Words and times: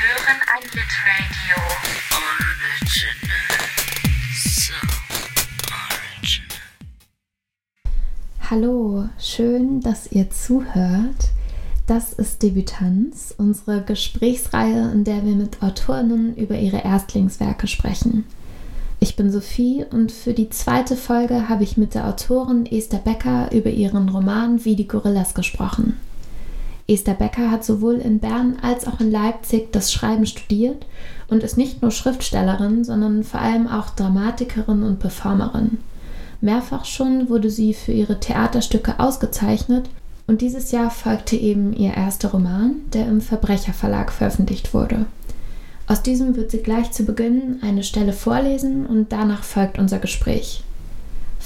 hören 0.00 0.40
ein 0.54 0.62
Litradio. 0.62 1.56
So. 4.34 4.74
Hallo, 8.50 9.08
schön, 9.18 9.80
dass 9.80 10.12
ihr 10.12 10.30
zuhört. 10.30 11.30
Das 11.86 12.12
ist 12.12 12.42
Debütanz, 12.42 13.34
unsere 13.38 13.82
Gesprächsreihe, 13.82 14.90
in 14.92 15.04
der 15.04 15.24
wir 15.24 15.34
mit 15.34 15.62
Autorinnen 15.62 16.36
über 16.36 16.58
ihre 16.58 16.84
Erstlingswerke 16.84 17.66
sprechen. 17.66 18.24
Ich 18.98 19.16
bin 19.16 19.30
Sophie 19.30 19.84
und 19.90 20.10
für 20.10 20.32
die 20.32 20.50
zweite 20.50 20.96
Folge 20.96 21.48
habe 21.48 21.64
ich 21.64 21.76
mit 21.76 21.94
der 21.94 22.08
Autorin 22.08 22.66
Esther 22.66 22.98
Becker 22.98 23.50
über 23.52 23.70
ihren 23.70 24.08
Roman 24.08 24.64
Wie 24.64 24.74
die 24.76 24.88
Gorillas 24.88 25.34
gesprochen. 25.34 25.96
Esther 26.88 27.14
Becker 27.14 27.50
hat 27.50 27.64
sowohl 27.64 27.96
in 27.96 28.20
Bern 28.20 28.58
als 28.62 28.86
auch 28.86 29.00
in 29.00 29.10
Leipzig 29.10 29.72
das 29.72 29.92
Schreiben 29.92 30.26
studiert 30.26 30.86
und 31.28 31.42
ist 31.42 31.56
nicht 31.56 31.82
nur 31.82 31.90
Schriftstellerin, 31.90 32.84
sondern 32.84 33.24
vor 33.24 33.40
allem 33.40 33.66
auch 33.66 33.90
Dramatikerin 33.90 34.84
und 34.84 35.00
Performerin. 35.00 35.78
Mehrfach 36.40 36.84
schon 36.84 37.28
wurde 37.28 37.50
sie 37.50 37.74
für 37.74 37.92
ihre 37.92 38.20
Theaterstücke 38.20 39.00
ausgezeichnet 39.00 39.88
und 40.28 40.42
dieses 40.42 40.70
Jahr 40.70 40.90
folgte 40.90 41.36
eben 41.36 41.72
ihr 41.72 41.94
erster 41.94 42.30
Roman, 42.30 42.76
der 42.92 43.06
im 43.06 43.20
Verbrecherverlag 43.20 44.12
veröffentlicht 44.12 44.74
wurde. 44.74 45.06
Aus 45.88 46.02
diesem 46.02 46.36
wird 46.36 46.50
sie 46.50 46.58
gleich 46.58 46.90
zu 46.92 47.04
Beginn 47.04 47.60
eine 47.62 47.84
Stelle 47.84 48.12
vorlesen 48.12 48.86
und 48.86 49.12
danach 49.12 49.44
folgt 49.44 49.78
unser 49.78 49.98
Gespräch. 49.98 50.62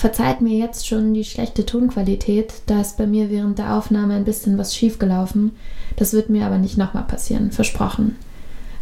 Verzeiht 0.01 0.41
mir 0.41 0.57
jetzt 0.57 0.87
schon 0.87 1.13
die 1.13 1.27
schlechte 1.27 1.67
Tonqualität, 1.67 2.63
da 2.65 2.81
ist 2.81 2.97
bei 2.97 3.07
mir 3.07 3.29
während 3.29 3.59
der 3.59 3.77
Aufnahme 3.77 4.15
ein 4.15 4.25
bisschen 4.25 4.57
was 4.57 4.75
schiefgelaufen. 4.75 5.55
Das 5.97 6.15
wird 6.15 6.31
mir 6.31 6.47
aber 6.47 6.57
nicht 6.57 6.79
nochmal 6.79 7.03
passieren, 7.03 7.53
versprochen. 7.53 8.19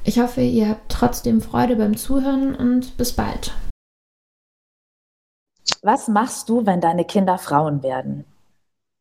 Ich 0.05 0.21
hoffe, 0.21 0.43
ihr 0.43 0.69
habt 0.69 0.89
trotzdem 0.89 1.41
Freude 1.41 1.75
beim 1.75 1.97
Zuhören 1.97 2.55
und 2.55 2.97
bis 2.97 3.15
bald. 3.15 3.53
Was 5.83 6.07
machst 6.07 6.49
du, 6.49 6.67
wenn 6.67 6.81
deine 6.81 7.05
Kinder 7.05 7.37
Frauen 7.37 7.83
werden? 7.83 8.25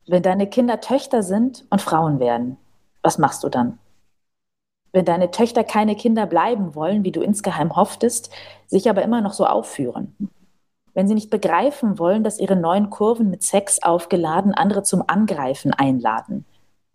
Wenn 0.07 0.23
deine 0.23 0.49
Kinder 0.49 0.81
Töchter 0.81 1.21
sind 1.21 1.65
und 1.69 1.83
Frauen 1.83 2.19
werden, 2.19 2.57
was 3.03 3.19
machst 3.19 3.43
du 3.43 3.49
dann? 3.49 3.77
Wenn 4.91 5.05
deine 5.05 5.29
Töchter 5.29 5.63
keine 5.63 5.95
Kinder 5.95 6.25
bleiben 6.25 6.73
wollen, 6.73 7.03
wie 7.03 7.11
du 7.11 7.21
insgeheim 7.21 7.75
hofftest, 7.75 8.31
sich 8.65 8.89
aber 8.89 9.03
immer 9.03 9.21
noch 9.21 9.33
so 9.33 9.45
aufführen, 9.45 10.15
wenn 10.97 11.07
sie 11.07 11.13
nicht 11.13 11.29
begreifen 11.29 11.99
wollen, 11.99 12.23
dass 12.23 12.39
ihre 12.39 12.55
neuen 12.55 12.89
Kurven 12.89 13.29
mit 13.29 13.43
Sex 13.43 13.83
aufgeladen 13.83 14.55
andere 14.55 14.81
zum 14.81 15.03
Angreifen 15.05 15.71
einladen, 15.71 16.43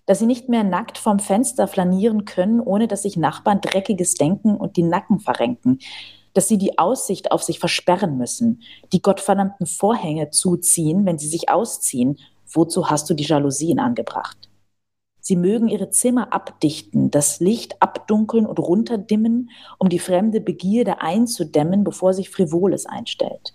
dass 0.07 0.19
sie 0.19 0.27
nicht 0.27 0.49
mehr 0.49 0.65
nackt 0.65 0.99
vom 0.99 1.21
Fenster 1.21 1.69
flanieren 1.69 2.25
können, 2.25 2.59
ohne 2.59 2.89
dass 2.89 3.03
sich 3.03 3.17
Nachbarn 3.17 3.61
dreckiges 3.61 4.15
denken 4.15 4.57
und 4.57 4.77
die 4.77 4.83
Nacken 4.83 5.21
verrenken, 5.21 5.79
dass 6.35 6.49
sie 6.49 6.59
die 6.59 6.81
Aussicht 6.81 7.31
auf 7.31 7.45
sich 7.45 7.61
versperren 7.61 8.19
müssen, 8.19 8.63
die 8.93 9.01
gottverdammten 9.01 9.67
Vorhänge 9.67 10.31
zuziehen, 10.31 11.07
wenn 11.07 11.19
sie 11.19 11.29
sich 11.29 11.49
ausziehen, 11.49 12.19
wozu 12.53 12.91
hast 12.91 13.09
du 13.09 13.15
die 13.15 13.23
Jalousien 13.23 13.79
angebracht? 13.79 14.51
Sie 15.21 15.37
mögen 15.37 15.69
ihre 15.69 15.91
Zimmer 15.91 16.33
abdichten, 16.33 17.13
das 17.13 17.39
Licht 17.39 17.81
abdunkeln 17.81 18.47
und 18.47 18.59
runterdimmen, 18.59 19.51
um 19.79 19.89
die 19.89 20.01
fremde 20.01 20.41
Begierde 20.41 21.01
einzudämmen, 21.01 21.85
bevor 21.85 22.15
sich 22.15 22.31
Frivoles 22.31 22.87
einstellt. 22.87 23.55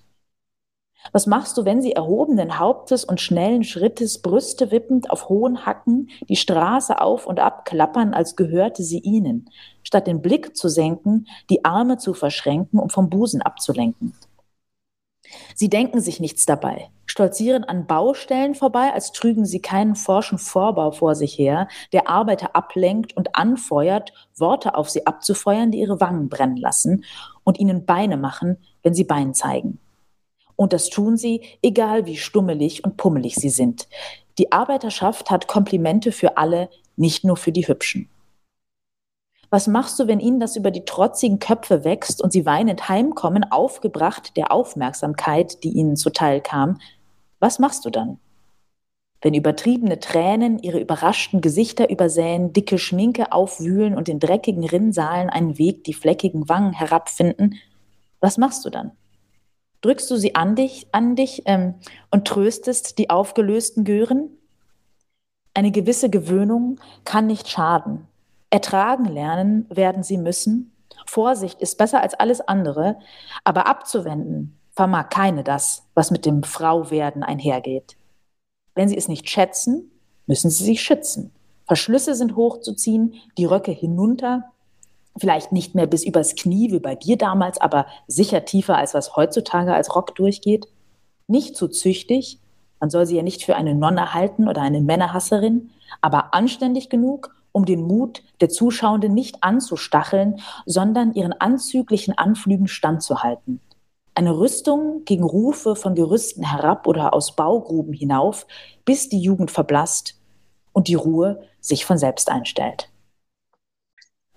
Was 1.12 1.28
machst 1.28 1.58
du, 1.58 1.66
wenn 1.66 1.82
sie 1.82 1.94
erhobenen 1.94 2.60
Hauptes 2.60 3.04
und 3.04 3.22
schnellen 3.22 3.64
Schrittes, 3.64 4.22
Brüste 4.22 4.72
wippend 4.72 5.10
auf 5.10 5.30
hohen 5.30 5.66
Hacken, 5.66 6.10
die 6.30 6.36
Straße 6.36 7.00
auf 7.02 7.26
und 7.26 7.40
ab 7.40 7.66
klappern, 7.66 8.14
als 8.14 8.36
gehörte 8.36 8.84
sie 8.84 9.00
ihnen, 9.00 9.50
statt 9.84 10.08
den 10.08 10.22
Blick 10.22 10.56
zu 10.56 10.70
senken, 10.70 11.28
die 11.50 11.66
Arme 11.66 11.98
zu 11.98 12.14
verschränken, 12.14 12.80
um 12.80 12.90
vom 12.90 13.10
Busen 13.10 13.42
abzulenken? 13.42 14.14
Sie 15.56 15.70
denken 15.70 16.00
sich 16.00 16.20
nichts 16.20 16.46
dabei, 16.46 16.90
stolzieren 17.06 17.64
an 17.64 17.86
Baustellen 17.86 18.56
vorbei, 18.56 18.94
als 18.94 19.12
trügen 19.12 19.46
sie 19.46 19.62
keinen 19.62 19.96
forschen 19.96 20.38
Vorbau 20.38 20.92
vor 20.92 21.16
sich 21.16 21.38
her, 21.38 21.68
der 21.92 22.08
Arbeiter 22.10 22.56
ablenkt 22.56 23.16
und 23.16 23.36
anfeuert, 23.36 24.14
Worte 24.38 24.76
auf 24.76 24.90
sie 24.90 25.06
abzufeuern, 25.06 25.72
die 25.72 25.80
ihre 25.80 26.00
Wangen 26.00 26.30
brennen 26.30 26.58
lassen 26.58 27.04
und 27.44 27.60
ihnen 27.60 27.86
Beine 27.86 28.18
machen, 28.18 28.58
wenn 28.84 28.94
sie 28.94 29.04
Bein 29.04 29.34
zeigen. 29.34 29.80
Und 30.58 30.74
das 30.74 30.90
tun 30.90 31.16
sie, 31.16 31.42
egal 31.62 32.06
wie 32.06 32.18
stummelig 32.18 32.84
und 32.84 32.98
pummelig 32.98 33.36
sie 33.36 33.50
sind. 33.50 33.88
Die 34.38 34.52
Arbeiterschaft 34.52 35.32
hat 35.32 35.48
Komplimente 35.48 36.12
für 36.12 36.36
alle, 36.36 36.70
nicht 36.98 37.24
nur 37.24 37.38
für 37.38 37.54
die 37.54 37.68
Hübschen. 37.68 38.10
Was 39.50 39.68
machst 39.68 39.98
du, 39.98 40.08
wenn 40.08 40.20
ihnen 40.20 40.42
das 40.42 40.58
über 40.58 40.72
die 40.72 40.84
trotzigen 40.84 41.40
Köpfe 41.40 41.86
wächst 41.86 42.22
und 42.22 42.34
sie 42.34 42.46
weinend 42.46 42.90
heimkommen, 42.90 43.50
aufgebracht 43.50 44.36
der 44.36 44.52
Aufmerksamkeit, 44.52 45.64
die 45.64 45.70
ihnen 45.70 45.96
zuteil 45.96 46.42
kam? 46.42 46.82
Was 47.40 47.60
machst 47.60 47.86
du 47.86 47.90
dann? 47.90 48.20
Wenn 49.22 49.34
übertriebene 49.34 50.00
Tränen 50.00 50.60
ihre 50.60 50.80
überraschten 50.80 51.40
Gesichter 51.40 51.90
übersäen, 51.90 52.52
dicke 52.52 52.78
Schminke 52.78 53.32
aufwühlen 53.32 53.96
und 53.96 54.10
in 54.10 54.20
dreckigen 54.20 54.66
Rinnsalen 54.66 55.30
einen 55.30 55.58
Weg 55.58 55.86
die 55.86 55.94
fleckigen 55.94 56.50
Wangen 56.50 56.74
herabfinden, 56.74 57.56
was 58.20 58.38
machst 58.38 58.66
du 58.66 58.70
dann? 58.70 58.92
Drückst 59.88 60.12
du 60.12 60.18
sie 60.18 60.36
an 60.36 60.58
dich, 60.58 60.86
an 60.92 61.16
dich 61.16 61.44
ähm, 61.46 61.76
und 62.12 62.28
tröstest 62.28 62.98
die 62.98 63.10
aufgelösten 63.10 63.86
Gören? 63.86 64.32
Eine 65.54 65.72
gewisse 65.72 66.10
Gewöhnung 66.10 66.82
kann 67.06 67.26
nicht 67.26 67.48
schaden. 67.48 68.06
Ertragen 68.50 69.06
lernen 69.06 69.66
werden 69.70 70.04
sie 70.04 70.18
müssen. 70.18 70.74
Vorsicht 71.06 71.62
ist 71.62 71.78
besser 71.78 72.02
als 72.02 72.16
alles 72.16 72.42
andere, 72.42 72.98
aber 73.46 73.66
abzuwenden 73.68 74.60
vermag 74.72 75.08
keine 75.08 75.46
das, 75.46 75.86
was 75.94 76.12
mit 76.12 76.26
dem 76.26 76.44
Frauwerden 76.44 77.24
einhergeht. 77.24 77.96
Wenn 78.76 78.90
sie 78.90 78.98
es 78.98 79.08
nicht 79.08 79.30
schätzen, 79.30 79.90
müssen 80.26 80.50
sie 80.50 80.66
sich 80.66 80.82
schützen. 80.82 81.32
Verschlüsse 81.66 82.14
sind 82.14 82.36
hochzuziehen, 82.36 83.14
die 83.38 83.46
Röcke 83.46 83.72
hinunter, 83.72 84.52
vielleicht 85.20 85.52
nicht 85.52 85.76
mehr 85.76 85.88
bis 85.88 86.04
übers 86.04 86.36
Knie 86.36 86.72
wie 86.72 86.80
bei 86.80 86.96
dir 86.96 87.18
damals, 87.18 87.60
aber 87.60 87.88
sicher 88.08 88.46
tiefer 88.46 88.78
als 88.78 88.94
was 88.94 89.16
heutzutage 89.16 89.74
als 89.74 89.96
Rock 89.96 90.16
durchgeht. 90.16 90.68
Nicht 91.28 91.56
zu 91.56 91.68
züchtig, 91.68 92.40
man 92.80 92.90
soll 92.90 93.06
sie 93.06 93.18
ja 93.18 93.24
nicht 93.24 93.44
für 93.44 93.56
eine 93.56 93.76
Nonne 93.76 94.14
halten 94.14 94.48
oder 94.48 94.62
eine 94.62 94.82
Männerhasserin, 94.82 95.72
aber 96.02 96.34
anständig 96.34 96.90
genug, 96.90 97.36
um 97.52 97.66
den 97.66 97.82
Mut 97.82 98.22
der 98.40 98.50
Zuschauenden 98.50 99.14
nicht 99.14 99.44
anzustacheln, 99.44 100.40
sondern 100.66 101.14
ihren 101.14 101.34
anzüglichen 101.34 102.18
Anflügen 102.18 102.68
standzuhalten. 102.68 103.62
Eine 104.14 104.38
Rüstung 104.38 105.04
gegen 105.06 105.24
Rufe 105.24 105.76
von 105.76 105.96
Gerüsten 105.96 106.44
herab 106.44 106.88
oder 106.88 107.14
aus 107.14 107.36
Baugruben 107.36 107.94
hinauf, 107.94 108.48
bis 108.86 109.10
die 109.10 109.20
Jugend 109.20 109.52
verblasst 109.52 110.20
und 110.74 110.88
die 110.88 110.96
Ruhe 110.96 111.42
sich 111.60 111.86
von 111.86 111.98
selbst 111.98 112.30
einstellt. 112.30 112.90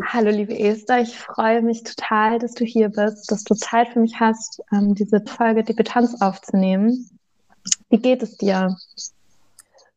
Hallo, 0.07 0.31
liebe 0.31 0.59
Esther, 0.59 1.01
ich 1.01 1.19
freue 1.19 1.63
mich 1.63 1.83
total, 1.83 2.39
dass 2.39 2.55
du 2.55 2.65
hier 2.65 2.89
bist, 2.89 3.31
dass 3.31 3.45
du 3.45 3.55
Zeit 3.55 3.89
für 3.89 4.01
mich 4.01 4.19
hast, 4.19 4.63
ähm, 4.73 4.95
diese 4.95 5.21
Folge 5.21 5.63
Debütanz 5.63 6.21
aufzunehmen. 6.21 7.11
Wie 7.91 7.99
geht 7.99 8.23
es 8.23 8.37
dir? 8.37 8.77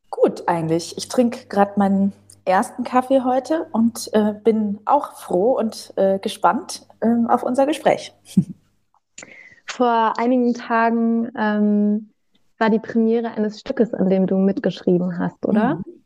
Gut, 0.09 0.47
eigentlich. 0.47 0.97
Ich 0.97 1.07
trinke 1.07 1.47
gerade 1.47 1.73
meinen 1.77 2.11
ersten 2.45 2.83
Kaffee 2.83 3.21
heute 3.21 3.67
und 3.71 4.09
äh, 4.13 4.33
bin 4.33 4.79
auch 4.85 5.13
froh 5.13 5.57
und 5.57 5.93
äh, 5.95 6.19
gespannt 6.19 6.85
äh, 6.99 7.27
auf 7.27 7.43
unser 7.43 7.65
Gespräch. 7.65 8.13
Vor 9.65 10.13
einigen 10.17 10.53
Tagen 10.53 11.31
ähm, 11.37 12.09
war 12.57 12.69
die 12.69 12.79
Premiere 12.79 13.31
eines 13.31 13.59
Stückes, 13.59 13.93
an 13.93 14.09
dem 14.09 14.27
du 14.27 14.37
mitgeschrieben 14.37 15.17
hast, 15.17 15.45
oder? 15.45 15.75
Mhm 15.75 16.02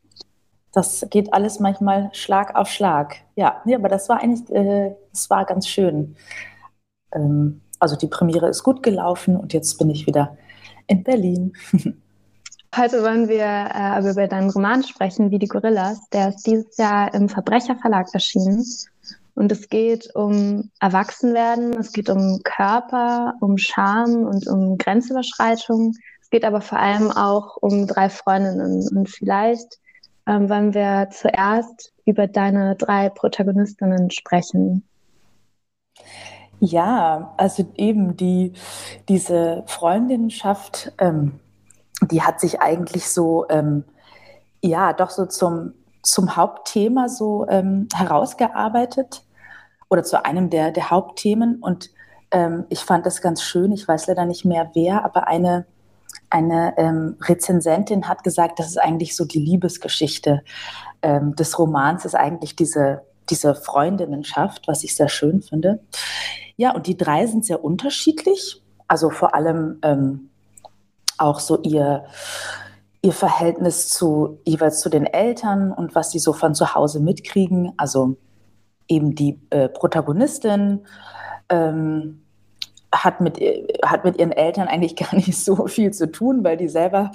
das 0.72 1.06
geht 1.10 1.32
alles 1.32 1.60
manchmal 1.60 2.10
Schlag 2.12 2.54
auf 2.54 2.68
Schlag. 2.68 3.16
Ja, 3.36 3.62
nee, 3.64 3.74
aber 3.74 3.88
das 3.88 4.08
war 4.08 4.20
eigentlich, 4.20 4.50
äh, 4.50 4.94
das 5.10 5.30
war 5.30 5.44
ganz 5.44 5.66
schön. 5.68 6.16
Ähm, 7.12 7.62
also 7.78 7.96
die 7.96 8.08
Premiere 8.08 8.48
ist 8.48 8.62
gut 8.62 8.82
gelaufen 8.82 9.36
und 9.36 9.52
jetzt 9.52 9.78
bin 9.78 9.90
ich 9.90 10.06
wieder 10.06 10.36
in 10.86 11.02
Berlin. 11.02 11.52
Heute 12.76 13.02
wollen 13.02 13.28
wir 13.28 13.44
äh, 13.44 14.10
über 14.10 14.26
deinen 14.28 14.50
Roman 14.50 14.82
sprechen, 14.82 15.30
wie 15.30 15.38
die 15.38 15.48
Gorillas. 15.48 16.00
Der 16.12 16.28
ist 16.28 16.46
dieses 16.46 16.76
Jahr 16.76 17.14
im 17.14 17.28
Verbrecherverlag 17.28 18.08
erschienen. 18.12 18.64
Und 19.34 19.52
es 19.52 19.68
geht 19.68 20.14
um 20.14 20.70
Erwachsenwerden, 20.80 21.74
es 21.74 21.92
geht 21.92 22.10
um 22.10 22.40
Körper, 22.42 23.34
um 23.40 23.56
Scham 23.56 24.24
und 24.26 24.46
um 24.48 24.76
Grenzüberschreitung. 24.76 25.94
Es 26.20 26.28
geht 26.28 26.44
aber 26.44 26.60
vor 26.60 26.78
allem 26.78 27.10
auch 27.10 27.56
um 27.56 27.86
drei 27.86 28.10
Freundinnen. 28.10 28.86
Und 28.88 29.08
vielleicht 29.08 29.78
ähm, 30.28 30.48
wollen 30.48 30.74
wir 30.74 31.08
zuerst 31.10 31.92
über 32.04 32.28
deine 32.28 32.76
drei 32.76 33.08
Protagonistinnen 33.08 34.10
sprechen. 34.10 34.84
Ja, 36.60 37.34
also 37.36 37.66
eben 37.76 38.16
die, 38.16 38.52
diese 39.08 39.64
Freundinnenschaft, 39.66 40.92
ähm, 40.98 41.40
die 42.02 42.22
hat 42.22 42.40
sich 42.40 42.60
eigentlich 42.60 43.08
so, 43.08 43.46
ähm, 43.48 43.84
ja, 44.62 44.92
doch 44.92 45.10
so 45.10 45.26
zum, 45.26 45.74
zum 46.02 46.36
Hauptthema 46.36 47.08
so 47.08 47.46
ähm, 47.48 47.88
herausgearbeitet. 47.94 49.24
oder 49.90 50.02
zu 50.02 50.24
einem 50.24 50.50
der, 50.50 50.70
der 50.70 50.90
Hauptthemen. 50.90 51.56
Und 51.62 51.90
ähm, 52.30 52.66
ich 52.68 52.80
fand 52.80 53.06
das 53.06 53.22
ganz 53.22 53.42
schön. 53.42 53.72
Ich 53.72 53.86
weiß 53.88 54.06
leider 54.06 54.26
nicht 54.26 54.44
mehr 54.44 54.70
wer, 54.74 55.04
aber 55.04 55.28
eine, 55.28 55.66
eine 56.30 56.74
ähm, 56.76 57.16
Rezensentin 57.20 58.08
hat 58.08 58.24
gesagt, 58.24 58.58
das 58.58 58.68
ist 58.68 58.78
eigentlich 58.78 59.16
so 59.16 59.24
die 59.24 59.38
Liebesgeschichte 59.38 60.42
ähm, 61.02 61.34
des 61.36 61.58
Romans, 61.58 62.04
ist 62.04 62.14
eigentlich 62.14 62.56
diese, 62.56 63.02
diese 63.30 63.54
Freundinnenschaft, 63.54 64.68
was 64.68 64.84
ich 64.84 64.94
sehr 64.94 65.08
schön 65.08 65.42
finde. 65.42 65.80
Ja, 66.56 66.74
und 66.74 66.86
die 66.86 66.96
drei 66.96 67.26
sind 67.26 67.44
sehr 67.44 67.64
unterschiedlich. 67.64 68.62
Also 68.88 69.10
vor 69.10 69.34
allem 69.34 69.78
ähm, 69.82 70.30
auch 71.18 71.40
so 71.40 71.60
ihr, 71.62 72.04
ihr 73.02 73.12
Verhältnis 73.12 73.88
zu 73.88 74.40
jeweils 74.44 74.80
zu 74.80 74.88
den 74.88 75.06
Eltern 75.06 75.72
und 75.72 75.94
was 75.94 76.10
sie 76.10 76.18
so 76.18 76.32
von 76.32 76.54
zu 76.54 76.74
Hause 76.74 77.00
mitkriegen. 77.00 77.72
Also 77.76 78.16
eben 78.88 79.14
die 79.14 79.40
äh, 79.50 79.68
Protagonistin 79.68 80.86
ähm, 81.48 82.22
hat 82.92 83.20
mit, 83.20 83.38
hat 83.84 84.04
mit 84.04 84.18
ihren 84.18 84.32
Eltern 84.32 84.68
eigentlich 84.68 84.96
gar 84.96 85.14
nicht 85.14 85.36
so 85.36 85.66
viel 85.66 85.92
zu 85.92 86.10
tun, 86.10 86.44
weil 86.44 86.56
die 86.56 86.68
selber, 86.68 87.12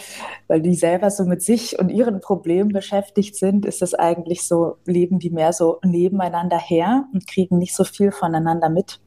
weil 0.47 0.61
die 0.61 0.75
selber 0.75 1.09
so 1.09 1.25
mit 1.25 1.41
sich 1.41 1.79
und 1.79 1.89
ihren 1.89 2.21
Problemen 2.21 2.71
beschäftigt 2.71 3.35
sind, 3.35 3.65
ist 3.65 3.81
das 3.81 3.93
eigentlich 3.93 4.47
so, 4.47 4.77
leben 4.85 5.19
die 5.19 5.29
mehr 5.29 5.53
so 5.53 5.79
nebeneinander 5.83 6.59
her 6.59 7.05
und 7.13 7.27
kriegen 7.27 7.57
nicht 7.57 7.75
so 7.75 7.83
viel 7.83 8.11
voneinander 8.11 8.69
mit. 8.69 8.99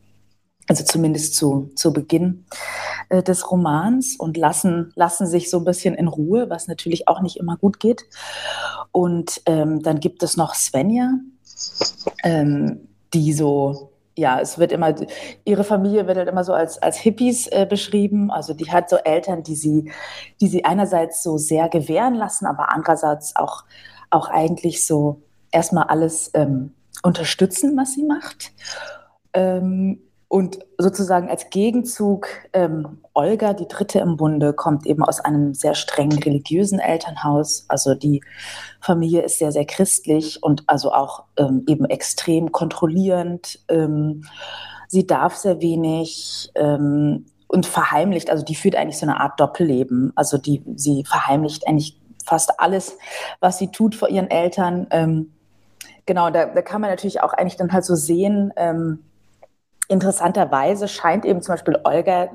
Also 0.69 0.83
zumindest 0.83 1.37
zu, 1.37 1.71
zu 1.77 1.93
Beginn 1.93 2.45
äh, 3.09 3.23
des 3.23 3.49
Romans 3.51 4.17
und 4.19 4.37
lassen, 4.37 4.93
lassen 4.97 5.27
sich 5.27 5.49
so 5.49 5.59
ein 5.59 5.65
bisschen 5.65 5.95
in 5.95 6.09
Ruhe, 6.09 6.51
was 6.51 6.67
natürlich 6.67 7.07
auch 7.07 7.21
nicht 7.21 7.37
immer 7.37 7.57
gut 7.57 7.79
geht. 7.79 8.05
Und 8.91 9.43
ähm, 9.47 9.83
dann 9.83 10.01
gibt 10.01 10.25
es 10.25 10.37
noch 10.37 10.55
Svenja, 10.55 11.13
ähm, 12.25 12.89
die 13.15 13.33
so, 13.33 13.93
ja, 14.17 14.41
es 14.41 14.59
wird 14.59 14.73
immer, 14.73 14.95
ihre 15.45 15.65
Familie 15.65 16.07
wird 16.07 16.17
halt 16.17 16.29
immer 16.29 16.43
so 16.43 16.55
als, 16.55 16.81
als 16.83 16.97
Hippies 16.97 17.47
äh, 17.49 17.67
beschrieben. 17.69 18.31
Also 18.31 18.55
die 18.55 18.71
hat 18.73 18.89
so 18.89 18.97
Eltern, 18.97 19.43
die 19.43 19.55
sie, 19.55 19.93
die 20.41 20.49
sie 20.49 20.65
einerseits 20.65 21.23
so 21.23 21.37
sehr 21.37 21.69
gewähren 21.69 22.15
lassen, 22.15 22.47
aber 22.47 22.73
andererseits 22.73 23.37
auch, 23.37 23.65
auch 24.11 24.29
eigentlich 24.29 24.87
so 24.87 25.21
erstmal 25.53 25.85
alles 25.85 26.31
ähm, 26.35 26.73
unterstützen, 27.03 27.77
was 27.77 27.93
sie 27.93 28.05
macht. 28.05 28.53
Ähm, 29.35 30.01
und 30.29 30.59
sozusagen 30.77 31.29
als 31.29 31.51
Gegenzug, 31.51 32.27
ähm, 32.53 32.99
Olga, 33.15 33.53
die 33.53 33.69
dritte 33.69 34.01
im 34.01 34.17
Bunde, 34.17 34.53
kommt 34.53 34.85
eben 34.85 35.05
aus 35.05 35.21
einem 35.21 35.55
sehr 35.55 35.75
strengen 35.75 36.19
religiösen 36.19 36.81
Elternhaus. 36.81 37.65
Also 37.69 37.95
die 37.95 38.23
Familie 38.81 39.23
ist 39.23 39.39
sehr, 39.39 39.53
sehr 39.53 39.67
christlich 39.67 40.43
und 40.43 40.65
also 40.67 40.93
auch 40.93 41.25
ähm, 41.37 41.65
eben 41.69 41.85
extrem 41.85 42.51
kontrollierend. 42.51 43.61
Ähm, 43.69 44.25
sie 44.89 45.07
darf 45.07 45.37
sehr 45.37 45.61
wenig 45.61 46.51
ähm, 46.57 47.27
und 47.47 47.65
verheimlicht, 47.65 48.29
also 48.29 48.45
die 48.45 48.57
führt 48.57 48.75
eigentlich 48.75 48.99
so 48.99 49.07
eine 49.07 49.21
Art 49.21 49.39
Doppelleben. 49.39 50.13
Also 50.17 50.39
die, 50.39 50.63
sie 50.75 51.05
verheimlicht 51.05 51.69
eigentlich 51.69 52.01
fast 52.25 52.59
alles, 52.59 52.99
was 53.39 53.59
sie 53.59 53.71
tut 53.71 53.95
vor 53.95 54.09
ihren 54.09 54.29
Eltern. 54.29 54.89
Ähm, 54.91 55.33
genau, 56.05 56.31
da, 56.31 56.47
da 56.47 56.63
kann 56.63 56.81
man 56.81 56.91
natürlich 56.91 57.23
auch 57.23 57.33
eigentlich 57.33 57.57
dann 57.57 57.73
halt 57.73 57.85
so 57.85 57.95
sehen, 57.95 58.53
ähm, 58.57 59.05
interessanterweise 59.89 60.89
scheint 60.89 61.25
eben 61.25 61.43
zum 61.43 61.55
Beispiel 61.55 61.79
Olga 61.85 62.31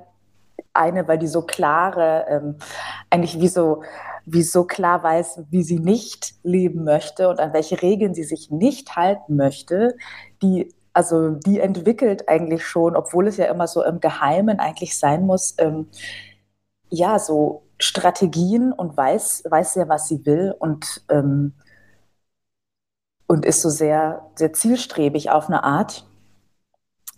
eine, 0.73 1.07
weil 1.07 1.17
die 1.17 1.27
so 1.27 1.41
klare, 1.41 2.25
ähm, 2.29 2.55
eigentlich 3.09 3.39
wie 3.39 3.47
so, 3.47 3.83
wie 4.25 4.43
so 4.43 4.63
klar 4.65 5.03
weiß, 5.03 5.41
wie 5.49 5.63
sie 5.63 5.79
nicht 5.79 6.35
leben 6.43 6.83
möchte 6.83 7.29
und 7.29 7.39
an 7.39 7.53
welche 7.53 7.81
Regeln 7.81 8.13
sie 8.13 8.23
sich 8.23 8.51
nicht 8.51 8.95
halten 8.95 9.35
möchte, 9.35 9.97
die 10.41 10.73
also 10.93 11.31
die 11.31 11.59
entwickelt 11.59 12.27
eigentlich 12.27 12.65
schon, 12.65 12.95
obwohl 12.95 13.27
es 13.27 13.37
ja 13.37 13.45
immer 13.45 13.67
so 13.67 13.83
im 13.83 13.99
Geheimen 13.99 14.59
eigentlich 14.59 14.97
sein 14.97 15.25
muss, 15.25 15.55
ähm, 15.57 15.87
ja, 16.89 17.19
so 17.19 17.63
Strategien 17.79 18.73
und 18.73 18.95
weiß, 18.97 19.43
weiß 19.49 19.73
sehr, 19.73 19.89
was 19.89 20.07
sie 20.07 20.25
will 20.25 20.53
und, 20.59 21.03
ähm, 21.09 21.53
und 23.27 23.45
ist 23.45 23.61
so 23.61 23.69
sehr, 23.69 24.29
sehr 24.35 24.53
zielstrebig 24.53 25.29
auf 25.31 25.47
eine 25.47 25.63
Art. 25.63 26.05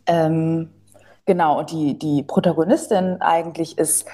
Ähm, 0.06 0.70
genau, 1.26 1.60
und 1.60 1.72
die, 1.72 1.98
die 1.98 2.24
Protagonistin 2.24 3.22
eigentlich 3.22 3.78
ist, 3.78 4.06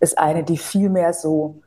ist 0.00 0.18
eine, 0.18 0.44
die 0.44 0.58
viel 0.58 0.90
mehr 0.90 1.12
so, 1.12 1.62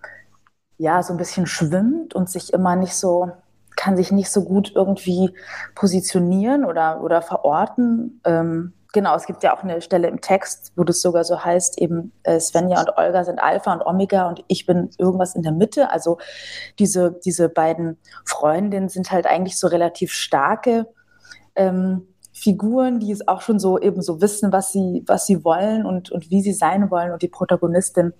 ja, 0.78 1.02
so 1.04 1.14
ein 1.14 1.18
bisschen 1.18 1.48
schwimmt 1.48 2.14
und 2.14 2.30
sich 2.30 2.54
immer 2.54 2.76
nicht 2.76 2.96
so, 2.96 3.32
kann 3.76 3.96
sich 3.96 4.12
nicht 4.12 4.32
so 4.32 4.44
gut 4.44 4.72
irgendwie 4.76 5.34
positionieren 5.76 6.66
oder, 6.66 7.02
oder 7.02 7.22
verorten. 7.22 8.22
Ähm, 8.26 8.74
genau, 8.94 9.16
es 9.16 9.28
gibt 9.28 9.44
ja 9.44 9.56
auch 9.56 9.64
eine 9.64 9.82
Stelle 9.82 10.08
im 10.08 10.22
Text, 10.22 10.72
wo 10.76 10.84
das 10.84 11.02
sogar 11.02 11.24
so 11.24 11.44
heißt, 11.44 11.80
eben 11.80 12.12
äh, 12.24 12.40
Svenja 12.40 12.80
und 12.80 12.98
Olga 12.98 13.24
sind 13.24 13.40
Alpha 13.40 13.74
und 13.74 13.86
Omega 13.86 14.28
und 14.28 14.44
ich 14.48 14.66
bin 14.66 14.90
irgendwas 14.98 15.36
in 15.36 15.44
der 15.44 15.52
Mitte. 15.52 15.92
Also 15.92 16.18
diese, 16.80 17.20
diese 17.24 17.50
beiden 17.50 18.00
Freundinnen 18.26 18.90
sind 18.90 19.12
halt 19.12 19.28
eigentlich 19.28 19.60
so 19.60 19.68
relativ 19.68 20.12
starke 20.12 20.88
ähm, 21.56 22.08
Figuren, 22.38 23.00
die 23.00 23.12
es 23.12 23.28
auch 23.28 23.42
schon 23.42 23.58
so 23.58 23.80
eben 23.80 24.02
so 24.02 24.22
wissen, 24.22 24.52
was 24.52 24.72
sie, 24.72 25.04
was 25.08 25.26
sie 25.26 25.44
wollen 25.44 25.86
und, 25.86 26.12
und 26.12 26.30
wie 26.30 26.42
sie 26.42 26.54
sein 26.54 26.92
wollen. 26.92 27.12
Und 27.12 27.24
die 27.24 27.28
Protagonistin 27.28 28.14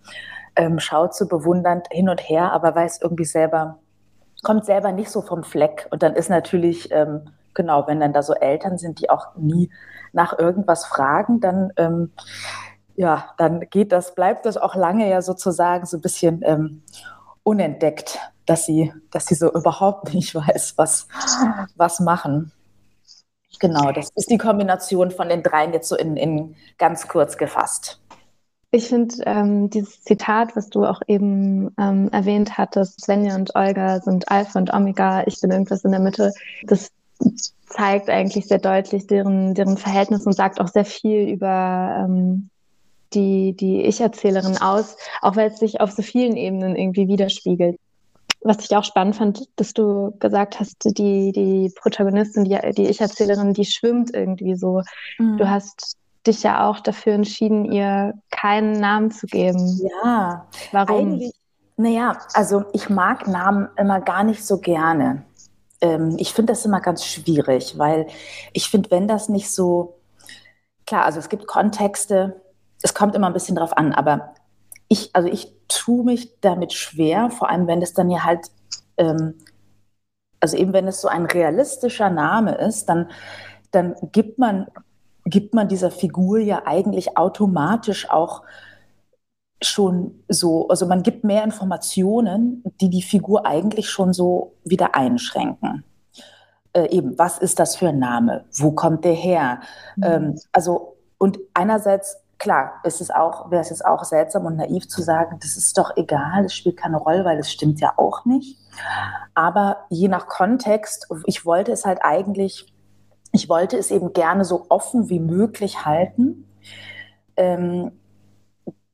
ähm, 0.56 0.80
schaut 0.80 1.16
so 1.16 1.28
bewundernd 1.28 1.88
hin 1.92 2.10
und 2.10 2.20
her, 2.20 2.52
aber 2.52 2.76
weiß 2.76 3.00
irgendwie 3.02 3.26
selber, 3.26 3.78
kommt 4.44 4.66
selber 4.66 4.92
nicht 4.92 5.12
so 5.12 5.22
vom 5.22 5.44
Fleck. 5.44 5.88
Und 5.92 6.02
dann 6.02 6.16
ist 6.16 6.30
natürlich, 6.30 6.92
ähm, 6.92 7.30
genau, 7.54 7.86
wenn 7.88 8.00
dann 8.00 8.12
da 8.14 8.24
so 8.24 8.34
Eltern 8.34 8.80
sind, 8.80 9.00
die 9.02 9.10
auch 9.10 9.36
nie 9.36 9.70
nach 10.14 10.38
irgendwas 10.38 10.86
fragen, 10.86 11.40
dann, 11.40 11.72
ähm, 11.78 12.12
ja, 12.96 13.34
dann 13.38 13.62
geht 13.70 13.92
das, 13.92 14.16
bleibt 14.16 14.48
das 14.48 14.58
auch 14.58 14.74
lange 14.74 15.08
ja 15.08 15.22
sozusagen 15.22 15.86
so 15.86 15.98
ein 15.98 16.02
bisschen 16.02 16.42
ähm, 16.44 16.82
unentdeckt, 17.44 18.18
dass 18.48 18.66
sie, 18.66 18.92
dass 19.12 19.28
sie 19.28 19.36
so 19.36 19.54
überhaupt 19.54 20.12
nicht 20.16 20.34
weiß, 20.34 20.74
was, 20.78 21.08
was 21.76 22.00
machen. 22.00 22.52
Genau, 23.60 23.92
das 23.92 24.10
ist 24.16 24.30
die 24.30 24.38
Kombination 24.38 25.12
von 25.12 25.30
den 25.30 25.44
dreien 25.44 25.74
jetzt 25.74 25.90
so 25.90 25.96
in, 25.96 26.18
in 26.18 26.56
ganz 26.78 27.08
kurz 27.08 27.38
gefasst. 27.38 28.00
Ich 28.72 28.90
finde 28.90 29.16
ähm, 29.26 29.70
dieses 29.70 30.04
Zitat, 30.04 30.56
was 30.56 30.70
du 30.70 30.86
auch 30.86 31.02
eben 31.08 31.74
ähm, 31.80 32.10
erwähnt 32.12 32.58
hattest, 32.58 33.02
Svenja 33.02 33.36
und 33.36 33.56
Olga 33.56 34.02
sind 34.02 34.30
Alpha 34.30 34.60
und 34.60 34.74
Omega, 34.74 35.24
ich 35.26 35.40
bin 35.40 35.52
irgendwas 35.52 35.86
in 35.86 35.92
der 35.92 36.02
Mitte, 36.02 36.34
das 36.64 36.92
zeigt 37.68 38.10
eigentlich 38.10 38.48
sehr 38.48 38.60
deutlich 38.60 39.08
deren, 39.08 39.54
deren 39.54 39.78
Verhältnis 39.78 40.26
und 40.26 40.34
sagt 40.34 40.60
auch 40.60 40.68
sehr 40.68 40.86
viel 40.86 41.30
über 41.30 42.04
ähm, 42.04 42.50
die, 43.14 43.56
die 43.56 43.84
Ich-Erzählerin 43.84 44.58
aus, 44.58 44.98
auch 45.22 45.36
weil 45.38 45.50
es 45.50 45.60
sich 45.60 45.80
auf 45.80 45.92
so 45.92 46.02
vielen 46.02 46.36
Ebenen 46.36 46.76
irgendwie 46.76 47.08
widerspiegelt 47.08 47.78
was 48.42 48.58
ich 48.60 48.76
auch 48.76 48.84
spannend 48.84 49.16
fand, 49.16 49.50
dass 49.56 49.74
du 49.74 50.14
gesagt 50.20 50.60
hast, 50.60 50.78
die, 50.98 51.32
die 51.32 51.72
Protagonistin, 51.76 52.46
die, 52.46 52.58
die 52.76 52.88
Ich-Erzählerin, 52.88 53.54
die 53.54 53.66
schwimmt 53.66 54.14
irgendwie 54.14 54.56
so. 54.56 54.82
Mhm. 55.18 55.38
Du 55.38 55.50
hast 55.50 55.98
dich 56.26 56.44
ja 56.44 56.68
auch 56.68 56.80
dafür 56.80 57.14
entschieden, 57.14 57.72
ihr 57.72 58.14
keinen 58.30 58.74
Namen 58.74 59.12
zu 59.12 59.28
geben. 59.28 59.80
Ja. 60.04 60.48
Warum? 60.72 60.98
Eigentlich, 60.98 61.34
naja, 61.78 62.18
also 62.34 62.66
ich 62.74 62.90
mag 62.90 63.28
Namen 63.28 63.70
immer 63.78 64.02
gar 64.02 64.24
nicht 64.24 64.46
so 64.46 64.60
gerne. 64.60 65.24
Ähm, 65.82 66.16
ich 66.18 66.34
finde 66.34 66.54
das 66.54 66.66
immer 66.66 66.82
ganz 66.82 67.06
schwierig, 67.06 67.78
weil 67.78 68.08
ich 68.54 68.70
finde, 68.70 68.92
wenn 68.92 69.08
das 69.08 69.30
nicht 69.30 69.52
so, 69.52 69.96
klar, 70.86 71.06
also 71.06 71.20
es 71.20 71.30
gibt 71.30 71.48
Kontexte, 71.48 72.42
es 72.82 72.94
kommt 72.94 73.16
immer 73.16 73.28
ein 73.28 73.34
bisschen 73.34 73.56
drauf 73.56 73.76
an, 73.76 73.94
aber 73.94 74.34
ich, 74.88 75.16
also 75.16 75.28
ich 75.30 75.54
tue 75.68 76.04
mich 76.04 76.40
damit 76.42 76.74
schwer, 76.74 77.30
vor 77.30 77.50
allem 77.50 77.68
wenn 77.68 77.82
es 77.82 77.94
dann 77.94 78.10
ja 78.10 78.24
halt, 78.24 78.48
ähm, 78.98 79.36
also 80.40 80.56
eben 80.58 80.74
wenn 80.74 80.88
es 80.88 81.02
so 81.02 81.08
ein 81.08 81.26
realistischer 81.26 82.10
Name 82.10 82.56
ist, 82.56 82.88
dann, 82.88 83.10
dann 83.72 83.96
gibt 84.12 84.40
man, 84.40 84.68
gibt 85.26 85.54
man 85.54 85.68
dieser 85.68 85.92
Figur 85.92 86.40
ja 86.40 86.64
eigentlich 86.66 87.18
automatisch 87.18 88.10
auch 88.10 88.44
schon 89.62 90.24
so, 90.28 90.68
also 90.68 90.86
man 90.86 91.04
gibt 91.04 91.24
mehr 91.24 91.44
Informationen, 91.44 92.64
die 92.80 92.90
die 92.90 93.02
Figur 93.02 93.46
eigentlich 93.46 93.90
schon 93.90 94.14
so 94.14 94.54
wieder 94.64 94.96
einschränken. 94.96 95.84
Äh, 96.74 96.90
eben, 96.96 97.18
was 97.18 97.40
ist 97.40 97.60
das 97.60 97.76
für 97.76 97.90
ein 97.90 98.00
Name? 98.00 98.46
Wo 98.56 98.72
kommt 98.72 99.04
der 99.04 99.14
her? 99.14 99.62
Mhm. 99.96 100.04
Ähm, 100.04 100.40
also, 100.52 100.98
und 101.18 101.40
einerseits 101.56 102.18
klar, 102.40 102.74
ist 102.84 103.02
es 103.02 103.12
auch, 103.12 103.52
wäre 103.52 103.62
es 103.62 103.70
jetzt 103.70 103.86
auch 103.86 104.04
seltsam 104.04 104.46
und 104.46 104.58
naiv 104.58 104.88
zu 104.88 105.02
sagen, 105.02 105.38
das 105.42 105.58
ist 105.58 105.78
doch 105.78 105.96
egal, 105.96 106.46
es 106.46 106.54
spielt 106.54 106.78
keine 106.78 106.98
Rolle, 106.98 107.26
weil 107.26 107.40
es 107.40 107.52
stimmt 107.52 107.80
ja 107.80 107.94
auch 107.98 108.26
nicht. 108.26 108.58
Aber 109.34 109.86
je 109.90 110.08
nach 110.08 110.28
Kontext, 110.28 111.08
ich 111.26 111.46
wollte 111.46 111.72
es 111.72 111.86
halt 111.86 112.00
eigentlich, 112.02 112.74
ich 113.32 113.50
wollte 113.50 113.78
es 113.78 113.92
eben 113.92 114.14
gerne 114.14 114.46
so 114.46 114.66
offen 114.70 115.10
wie 115.10 115.20
möglich 115.20 115.86
halten, 115.86 116.48
ähm, 117.36 117.92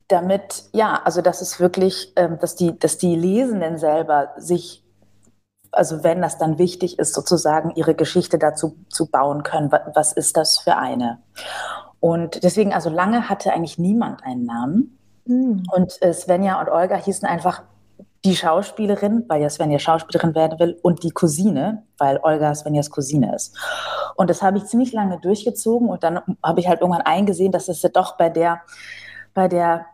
damit, 0.07 0.65
ja, 0.73 1.01
also 1.03 1.21
dass 1.21 1.41
es 1.41 1.59
wirklich, 1.59 2.13
ähm, 2.15 2.37
dass 2.39 2.55
die, 2.55 2.77
dass 2.77 2.97
die 2.97 3.15
Lesenden 3.15 3.77
selber 3.77 4.33
sich 4.37 4.83
also 5.73 6.03
wenn 6.03 6.21
das 6.21 6.37
dann 6.37 6.59
wichtig 6.59 6.99
ist, 6.99 7.13
sozusagen 7.13 7.71
ihre 7.75 7.95
Geschichte 7.95 8.37
dazu 8.37 8.77
zu 8.89 9.07
bauen 9.07 9.41
können, 9.41 9.71
was 9.71 10.13
ist 10.13 10.37
das 10.37 10.59
für 10.59 10.77
eine? 10.77 11.19
Und 12.03 12.43
deswegen, 12.43 12.73
also 12.73 12.89
lange 12.89 13.29
hatte 13.29 13.53
eigentlich 13.53 13.77
niemand 13.77 14.25
einen 14.25 14.43
Namen. 14.43 14.99
Mhm. 15.23 15.63
Und 15.73 16.01
äh, 16.01 16.11
Svenja 16.11 16.59
und 16.59 16.67
Olga 16.67 16.97
hießen 16.97 17.25
einfach 17.25 17.63
die 18.25 18.35
Schauspielerin, 18.35 19.23
weil 19.29 19.41
ja 19.41 19.49
Svenja 19.49 19.79
Schauspielerin 19.79 20.35
werden 20.35 20.59
will, 20.59 20.77
und 20.81 21.03
die 21.03 21.11
Cousine, 21.11 21.83
weil 21.97 22.19
Olga 22.21 22.53
Svenjas 22.55 22.89
Cousine 22.89 23.33
ist. 23.33 23.55
Und 24.17 24.29
das 24.29 24.41
habe 24.41 24.57
ich 24.57 24.65
ziemlich 24.65 24.91
lange 24.91 25.17
durchgezogen 25.21 25.87
und 25.87 26.03
dann 26.03 26.19
habe 26.43 26.59
ich 26.59 26.67
halt 26.67 26.81
irgendwann 26.81 27.03
eingesehen, 27.03 27.53
dass 27.53 27.69
es 27.69 27.81
ja 27.81 27.87
doch 27.87 28.17
bei 28.17 28.27
der, 28.29 28.59
bei 29.33 29.47
der, 29.47 29.85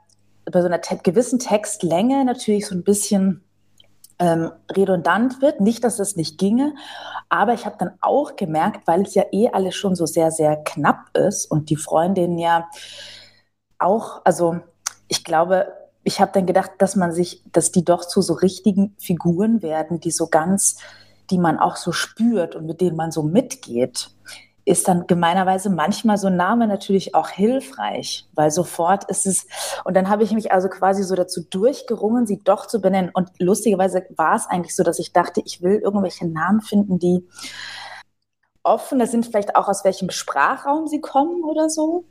bei 0.51 0.61
so 0.61 0.65
einer 0.65 0.81
te 0.81 0.97
gewissen 0.97 1.37
Textlänge 1.37 2.25
natürlich 2.25 2.65
so 2.65 2.73
ein 2.73 2.83
bisschen 2.83 3.43
ähm, 4.19 4.51
redundant 4.71 5.41
wird. 5.41 5.61
Nicht, 5.61 5.83
dass 5.83 5.99
es 5.99 6.15
nicht 6.15 6.37
ginge, 6.37 6.75
aber 7.29 7.53
ich 7.53 7.65
habe 7.65 7.77
dann 7.79 7.91
auch 8.01 8.35
gemerkt, 8.35 8.85
weil 8.87 9.01
es 9.01 9.15
ja 9.15 9.23
eh 9.31 9.49
alles 9.49 9.75
schon 9.75 9.95
so 9.95 10.05
sehr, 10.05 10.31
sehr 10.31 10.57
knapp 10.57 11.15
ist 11.17 11.45
und 11.49 11.69
die 11.69 11.75
Freundinnen 11.77 12.37
ja 12.37 12.67
auch, 13.77 14.21
also 14.25 14.59
ich 15.07 15.23
glaube, 15.23 15.71
ich 16.03 16.19
habe 16.19 16.31
dann 16.33 16.45
gedacht, 16.45 16.71
dass 16.79 16.95
man 16.95 17.11
sich, 17.11 17.43
dass 17.51 17.71
die 17.71 17.85
doch 17.85 18.05
zu 18.05 18.21
so 18.21 18.33
richtigen 18.33 18.95
Figuren 18.99 19.61
werden, 19.61 19.99
die 19.99 20.11
so 20.11 20.27
ganz, 20.27 20.77
die 21.29 21.37
man 21.37 21.59
auch 21.59 21.75
so 21.75 21.91
spürt 21.91 22.55
und 22.55 22.65
mit 22.65 22.81
denen 22.81 22.95
man 22.95 23.11
so 23.11 23.23
mitgeht 23.23 24.11
ist 24.69 24.87
dann 24.87 25.07
gemeinerweise 25.07 25.71
manchmal 25.71 26.17
so 26.19 26.27
ein 26.27 26.35
Name 26.35 26.67
natürlich 26.67 27.15
auch 27.15 27.29
hilfreich, 27.29 28.27
weil 28.33 28.51
sofort 28.51 29.05
ist 29.05 29.25
es, 29.25 29.47
und 29.83 29.95
dann 29.95 30.09
habe 30.09 30.23
ich 30.23 30.31
mich 30.31 30.51
also 30.51 30.69
quasi 30.69 31.03
so 31.03 31.15
dazu 31.15 31.41
durchgerungen, 31.43 32.27
sie 32.27 32.43
doch 32.43 32.67
zu 32.67 32.79
benennen. 32.79 33.09
Und 33.11 33.31
lustigerweise 33.39 34.05
war 34.15 34.35
es 34.35 34.45
eigentlich 34.45 34.75
so, 34.75 34.83
dass 34.83 34.99
ich 34.99 35.11
dachte, 35.11 35.41
ich 35.43 35.63
will 35.63 35.79
irgendwelche 35.79 36.27
Namen 36.27 36.61
finden, 36.61 36.99
die 36.99 37.27
offener 38.61 39.07
sind, 39.07 39.25
vielleicht 39.25 39.55
auch 39.55 39.67
aus 39.67 39.83
welchem 39.83 40.11
Sprachraum 40.11 40.85
sie 40.85 41.01
kommen 41.01 41.43
oder 41.43 41.69
so. 41.69 42.05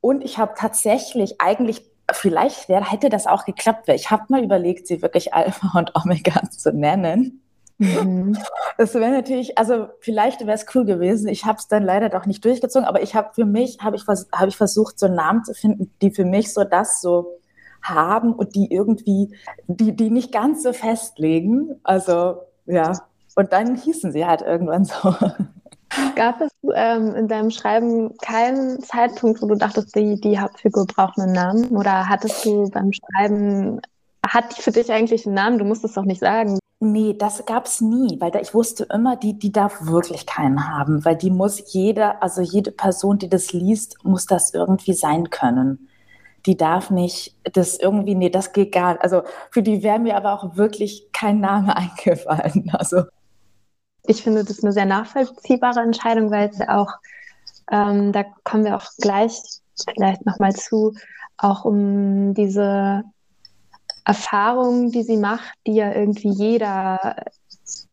Und 0.00 0.22
ich 0.22 0.38
habe 0.38 0.54
tatsächlich 0.56 1.40
eigentlich 1.40 1.84
vielleicht 2.12 2.68
wäre, 2.68 2.88
hätte 2.88 3.08
das 3.08 3.26
auch 3.26 3.44
geklappt. 3.44 3.88
Ich 3.88 4.12
habe 4.12 4.24
mal 4.28 4.44
überlegt, 4.44 4.86
sie 4.86 5.02
wirklich 5.02 5.34
Alpha 5.34 5.76
und 5.76 5.96
Omega 5.96 6.48
zu 6.50 6.72
nennen. 6.72 7.42
Mhm. 7.78 8.36
Das 8.76 8.94
wäre 8.94 9.10
natürlich, 9.10 9.56
also 9.56 9.88
vielleicht 10.00 10.40
wäre 10.40 10.52
es 10.52 10.66
cool 10.74 10.84
gewesen. 10.84 11.28
Ich 11.28 11.44
habe 11.44 11.58
es 11.58 11.68
dann 11.68 11.84
leider 11.84 12.08
doch 12.08 12.26
nicht 12.26 12.44
durchgezogen, 12.44 12.86
aber 12.86 13.02
ich 13.02 13.14
habe 13.14 13.30
für 13.34 13.44
mich, 13.44 13.78
habe 13.80 13.96
ich, 13.96 14.04
hab 14.06 14.48
ich 14.48 14.56
versucht, 14.56 14.98
so 14.98 15.06
einen 15.06 15.14
Namen 15.14 15.44
zu 15.44 15.54
finden, 15.54 15.92
die 16.02 16.10
für 16.10 16.24
mich 16.24 16.52
so 16.52 16.64
das 16.64 17.00
so 17.00 17.38
haben 17.82 18.32
und 18.32 18.54
die 18.54 18.72
irgendwie, 18.72 19.34
die, 19.66 19.94
die 19.94 20.10
nicht 20.10 20.32
ganz 20.32 20.62
so 20.62 20.72
festlegen. 20.72 21.80
Also 21.84 22.42
ja, 22.66 22.92
und 23.38 23.52
dann 23.52 23.76
hießen 23.76 24.10
sie 24.10 24.26
halt 24.26 24.42
irgendwann 24.42 24.84
so. 24.84 25.14
Gab 26.16 26.40
es 26.40 26.50
ähm, 26.74 27.14
in 27.14 27.28
deinem 27.28 27.50
Schreiben 27.52 28.16
keinen 28.18 28.82
Zeitpunkt, 28.82 29.40
wo 29.40 29.46
du 29.46 29.54
dachtest, 29.54 29.94
die, 29.94 30.20
die 30.20 30.40
Hauptfigur 30.40 30.86
braucht 30.86 31.18
einen 31.18 31.32
Namen? 31.32 31.68
Oder 31.68 32.08
hattest 32.08 32.44
du 32.44 32.68
beim 32.68 32.90
Schreiben, 32.92 33.80
hat 34.26 34.56
die 34.56 34.62
für 34.62 34.72
dich 34.72 34.92
eigentlich 34.92 35.24
einen 35.24 35.36
Namen? 35.36 35.58
Du 35.58 35.64
musst 35.64 35.84
es 35.84 35.92
doch 35.92 36.04
nicht 36.04 36.20
sagen. 36.20 36.58
Nee, 36.80 37.14
das 37.18 37.44
gab 37.44 37.66
es 37.66 37.80
nie, 37.80 38.20
weil 38.20 38.30
da, 38.30 38.38
ich 38.38 38.54
wusste 38.54 38.84
immer, 38.84 39.16
die, 39.16 39.36
die 39.36 39.50
darf 39.50 39.84
wirklich 39.86 40.26
keinen 40.26 40.68
haben, 40.68 41.04
weil 41.04 41.16
die 41.16 41.30
muss 41.30 41.72
jeder, 41.72 42.22
also 42.22 42.40
jede 42.40 42.70
Person, 42.70 43.18
die 43.18 43.28
das 43.28 43.52
liest, 43.52 44.04
muss 44.04 44.26
das 44.26 44.54
irgendwie 44.54 44.92
sein 44.92 45.28
können. 45.30 45.88
Die 46.46 46.56
darf 46.56 46.90
nicht 46.90 47.36
das 47.52 47.78
irgendwie, 47.80 48.14
nee, 48.14 48.30
das 48.30 48.52
geht 48.52 48.72
gar 48.72 48.92
nicht. 48.92 49.02
Also 49.02 49.22
für 49.50 49.62
die 49.62 49.82
wäre 49.82 49.98
mir 49.98 50.16
aber 50.16 50.34
auch 50.34 50.56
wirklich 50.56 51.10
kein 51.12 51.40
Name 51.40 51.76
eingefallen. 51.76 52.70
Also 52.72 53.02
ich 54.04 54.22
finde 54.22 54.44
das 54.44 54.62
eine 54.62 54.72
sehr 54.72 54.86
nachvollziehbare 54.86 55.80
Entscheidung, 55.80 56.30
weil 56.30 56.48
es 56.48 56.60
auch, 56.68 56.92
ähm, 57.72 58.12
da 58.12 58.24
kommen 58.44 58.64
wir 58.64 58.76
auch 58.76 58.86
gleich 58.98 59.32
vielleicht 59.84 60.24
nochmal 60.26 60.54
zu, 60.54 60.94
auch 61.38 61.64
um 61.64 62.34
diese 62.34 63.02
Erfahrungen, 64.08 64.90
die 64.90 65.02
sie 65.02 65.18
macht, 65.18 65.52
die 65.66 65.74
ja 65.74 65.92
irgendwie 65.92 66.30
jeder, 66.30 67.26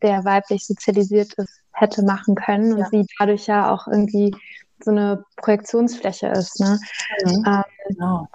der 0.00 0.24
weiblich 0.24 0.66
sozialisiert 0.66 1.34
ist, 1.34 1.60
hätte 1.72 2.02
machen 2.02 2.34
können 2.34 2.72
und 2.72 2.78
ja. 2.78 2.88
sie 2.90 3.06
dadurch 3.18 3.46
ja 3.46 3.70
auch 3.70 3.86
irgendwie 3.86 4.34
so 4.82 4.92
eine 4.92 5.24
Projektionsfläche 5.36 6.28
ist. 6.28 6.58
Ne? 6.58 6.78
Mhm. 7.22 7.44
Ähm, 7.46 7.62
genau. 7.88 8.28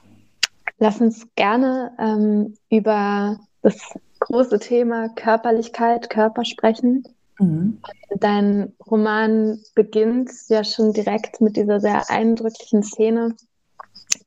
Lass 0.77 1.01
uns 1.01 1.25
gerne 1.35 1.91
ähm, 1.97 2.55
über 2.69 3.39
das 3.63 3.77
große 4.19 4.59
Thema 4.59 5.09
Körperlichkeit, 5.09 6.11
Körper 6.11 6.45
sprechen. 6.45 7.03
Mhm. 7.39 7.81
Dein 8.19 8.73
Roman 8.85 9.59
beginnt 9.73 10.29
ja 10.49 10.63
schon 10.63 10.93
direkt 10.93 11.41
mit 11.41 11.57
dieser 11.57 11.79
sehr 11.79 12.11
eindrücklichen 12.11 12.83
Szene, 12.83 13.35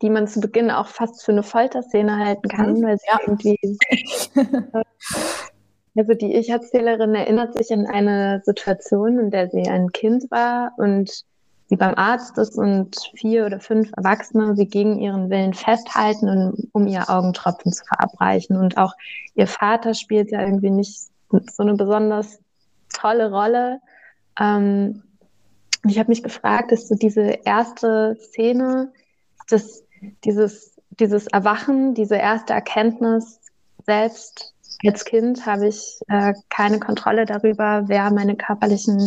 die 0.03 0.11
man 0.11 0.27
zu 0.27 0.41
Beginn 0.41 0.71
auch 0.71 0.89
fast 0.89 1.25
für 1.25 1.33
eine 1.33 1.43
Folterszene 1.43 2.19
halten 2.19 2.49
kann, 2.49 2.75
mhm. 2.75 2.83
weil 2.83 2.99
sie 2.99 3.07
ja. 3.11 3.19
irgendwie. 3.27 3.79
also 5.97 6.15
die 6.15 6.35
Ich-Erzählerin 6.35 7.15
erinnert 7.15 7.55
sich 7.57 7.73
an 7.73 7.87
eine 7.87 8.43
Situation, 8.45 9.19
in 9.19 9.31
der 9.31 9.49
sie 9.51 9.69
ein 9.69 9.93
Kind 9.93 10.31
war 10.31 10.73
und 10.77 11.25
sie 11.67 11.77
beim 11.77 11.95
Arzt 11.95 12.37
ist 12.39 12.59
und 12.59 12.97
vier 13.15 13.47
oder 13.47 13.61
fünf 13.61 13.91
Erwachsene 13.97 14.55
sie 14.57 14.67
gegen 14.67 14.99
ihren 15.01 15.31
Willen 15.31 15.55
festhalten, 15.55 16.69
um 16.73 16.87
ihr 16.87 17.09
Augentropfen 17.09 17.73
zu 17.73 17.85
verabreichen. 17.85 18.57
Und 18.57 18.77
auch 18.77 18.93
ihr 19.35 19.47
Vater 19.47 19.95
spielt 19.95 20.31
ja 20.31 20.43
irgendwie 20.43 20.71
nicht 20.71 21.09
so 21.31 21.63
eine 21.63 21.75
besonders 21.75 22.39
tolle 22.93 23.31
Rolle. 23.31 23.81
Ähm, 24.39 25.03
ich 25.87 25.99
habe 25.99 26.11
mich 26.11 26.23
gefragt, 26.23 26.73
dass 26.73 26.89
so 26.89 26.95
diese 26.95 27.23
erste 27.45 28.17
Szene, 28.21 28.93
das, 29.49 29.85
dieses, 30.25 30.77
dieses 30.91 31.27
Erwachen, 31.27 31.95
diese 31.95 32.17
erste 32.17 32.53
Erkenntnis, 32.53 33.41
selbst 33.85 34.55
als 34.87 35.05
Kind 35.05 35.47
habe 35.47 35.69
ich 35.69 36.01
äh, 36.09 36.35
keine 36.51 36.79
Kontrolle 36.79 37.25
darüber, 37.25 37.85
wer 37.87 38.11
meine 38.11 38.37
körperlichen 38.37 38.99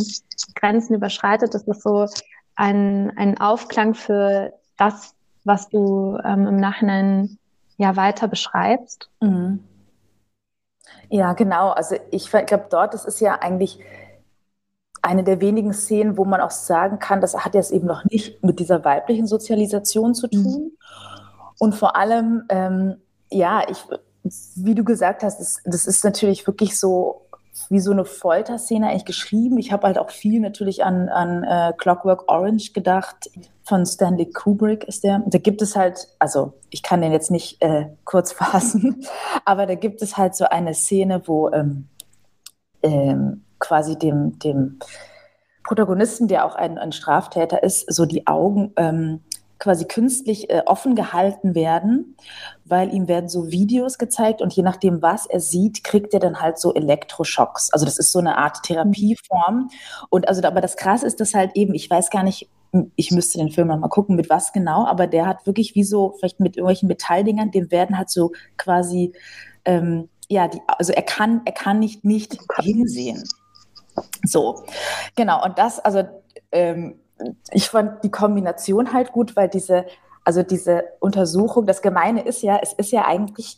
Grenzen 0.55 0.95
überschreitet. 0.95 1.53
Das 1.53 1.63
ist 1.63 1.83
so 1.83 2.07
ein, 2.55 3.11
ein 3.15 3.39
Aufklang 3.39 3.93
für 3.93 4.53
das, 4.77 5.13
was 5.43 5.69
du 5.69 6.17
ähm, 6.23 6.47
im 6.47 6.57
Nachhinein 6.57 7.37
ja 7.77 7.95
weiter 7.95 8.27
beschreibst. 8.27 9.09
Mhm. 9.21 9.63
Ja, 11.09 11.33
genau. 11.33 11.69
Also 11.69 11.95
ich 12.11 12.29
glaube, 12.29 12.67
dort, 12.69 12.93
das 12.93 13.05
ist 13.05 13.19
ja 13.19 13.35
eigentlich 13.39 13.79
eine 15.07 15.23
der 15.23 15.41
wenigen 15.41 15.73
Szenen, 15.73 16.17
wo 16.17 16.25
man 16.25 16.41
auch 16.41 16.51
sagen 16.51 16.99
kann, 16.99 17.21
das 17.21 17.35
hat 17.35 17.55
jetzt 17.55 17.71
eben 17.71 17.87
noch 17.87 18.03
nicht 18.05 18.43
mit 18.43 18.59
dieser 18.59 18.83
weiblichen 18.83 19.25
Sozialisation 19.25 20.13
zu 20.13 20.27
tun. 20.27 20.43
Mhm. 20.43 20.77
Und 21.59 21.75
vor 21.75 21.95
allem, 21.95 22.43
ähm, 22.49 22.97
ja, 23.31 23.63
ich, 23.69 23.83
wie 24.55 24.75
du 24.75 24.83
gesagt 24.83 25.23
hast, 25.23 25.39
das, 25.39 25.57
das 25.65 25.87
ist 25.87 26.03
natürlich 26.03 26.45
wirklich 26.45 26.77
so 26.77 27.27
wie 27.69 27.79
so 27.79 27.91
eine 27.91 28.05
Folterszene 28.05 28.87
eigentlich 28.87 29.05
geschrieben. 29.05 29.57
Ich 29.57 29.71
habe 29.71 29.87
halt 29.87 29.97
auch 29.97 30.11
viel 30.11 30.39
natürlich 30.39 30.83
an, 30.83 31.09
an 31.09 31.43
uh, 31.43 31.75
Clockwork 31.75 32.29
Orange 32.29 32.73
gedacht. 32.73 33.29
Von 33.63 33.85
Stanley 33.85 34.31
Kubrick 34.31 34.83
ist 34.83 35.03
der. 35.03 35.23
Da 35.25 35.39
gibt 35.39 35.61
es 35.61 35.75
halt, 35.75 36.07
also 36.19 36.53
ich 36.69 36.83
kann 36.83 37.01
den 37.01 37.11
jetzt 37.11 37.31
nicht 37.31 37.61
äh, 37.61 37.87
kurz 38.05 38.31
fassen, 38.33 39.03
aber 39.45 39.65
da 39.65 39.75
gibt 39.75 40.01
es 40.01 40.17
halt 40.17 40.35
so 40.35 40.45
eine 40.45 40.73
Szene, 40.73 41.23
wo 41.25 41.49
ähm, 41.49 41.87
ähm, 42.83 43.43
quasi 43.59 43.97
dem, 43.97 44.39
dem 44.39 44.79
Protagonisten, 45.63 46.27
der 46.27 46.45
auch 46.45 46.55
ein, 46.55 46.77
ein 46.77 46.91
Straftäter 46.91 47.61
ist, 47.63 47.91
so 47.93 48.05
die 48.05 48.25
Augen 48.25 48.71
ähm, 48.77 49.21
quasi 49.59 49.85
künstlich 49.85 50.49
äh, 50.49 50.61
offen 50.65 50.95
gehalten 50.95 51.55
werden, 51.55 52.15
weil 52.65 52.93
ihm 52.93 53.07
werden 53.07 53.29
so 53.29 53.51
Videos 53.51 53.97
gezeigt 53.97 54.41
und 54.41 54.53
je 54.53 54.63
nachdem, 54.63 55.01
was 55.01 55.25
er 55.25 55.39
sieht, 55.39 55.83
kriegt 55.83 56.13
er 56.13 56.19
dann 56.19 56.41
halt 56.41 56.59
so 56.59 56.73
Elektroschocks. 56.73 57.71
Also 57.73 57.85
das 57.85 57.97
ist 57.97 58.11
so 58.11 58.19
eine 58.19 58.37
Art 58.37 58.63
Therapieform. 58.63 59.69
Und 60.09 60.27
also, 60.27 60.43
aber 60.43 60.61
das 60.61 60.77
Krasse 60.77 61.07
ist, 61.07 61.19
dass 61.19 61.33
halt 61.33 61.51
eben, 61.55 61.73
ich 61.73 61.89
weiß 61.89 62.09
gar 62.09 62.23
nicht, 62.23 62.49
ich 62.95 63.11
müsste 63.11 63.37
den 63.37 63.49
Film 63.49 63.69
nochmal 63.69 63.89
gucken, 63.89 64.15
mit 64.15 64.29
was 64.29 64.53
genau, 64.53 64.85
aber 64.85 65.07
der 65.07 65.25
hat 65.25 65.45
wirklich 65.45 65.73
wie 65.75 65.83
so, 65.83 66.15
vielleicht 66.19 66.39
mit 66.39 66.57
irgendwelchen 66.57 66.87
Metalldingern, 66.87 67.51
dem 67.51 67.71
werden 67.71 67.97
halt 67.97 68.09
so 68.09 68.31
quasi, 68.57 69.13
ähm, 69.65 70.09
ja, 70.29 70.47
die, 70.47 70.59
also 70.67 70.91
er 70.91 71.01
kann, 71.01 71.41
er 71.45 71.53
kann 71.53 71.79
nicht, 71.79 72.03
nicht 72.03 72.37
hinsehen. 72.59 73.23
So, 74.23 74.63
genau. 75.15 75.43
Und 75.43 75.57
das, 75.57 75.79
also 75.79 76.03
ähm, 76.51 76.99
ich 77.51 77.69
fand 77.69 78.03
die 78.03 78.11
Kombination 78.11 78.93
halt 78.93 79.11
gut, 79.11 79.35
weil 79.35 79.49
diese, 79.49 79.85
also 80.23 80.43
diese 80.43 80.83
Untersuchung, 80.99 81.65
das 81.65 81.81
Gemeine 81.81 82.21
ist 82.21 82.41
ja, 82.43 82.59
es 82.61 82.73
ist 82.73 82.91
ja 82.91 83.05
eigentlich 83.05 83.57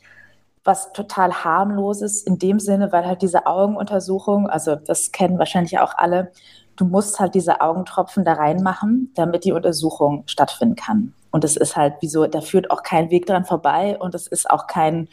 was 0.64 0.92
total 0.94 1.44
harmloses 1.44 2.22
in 2.22 2.38
dem 2.38 2.60
Sinne, 2.60 2.92
weil 2.92 3.06
halt 3.06 3.22
diese 3.22 3.46
Augenuntersuchung, 3.46 4.48
also 4.50 4.76
das 4.76 5.12
kennen 5.12 5.40
wahrscheinlich 5.40 5.80
auch 5.80 5.94
alle, 5.98 6.32
du 6.76 6.86
musst 6.86 7.20
halt 7.20 7.36
diese 7.36 7.62
Augentropfen 7.62 8.24
da 8.24 8.34
reinmachen, 8.34 9.12
damit 9.16 9.46
die 9.46 9.52
Untersuchung 9.52 10.24
stattfinden 10.28 10.76
kann. 10.76 11.14
Und 11.32 11.44
es 11.44 11.58
ist 11.58 11.76
halt 11.76 11.96
wie 12.02 12.08
so, 12.08 12.26
da 12.26 12.42
führt 12.42 12.72
auch 12.72 12.84
kein 12.84 13.12
Weg 13.12 13.26
dran 13.28 13.46
vorbei 13.46 13.98
und 14.00 14.16
es 14.16 14.28
ist 14.28 14.50
auch 14.50 14.66
kein, 14.66 15.08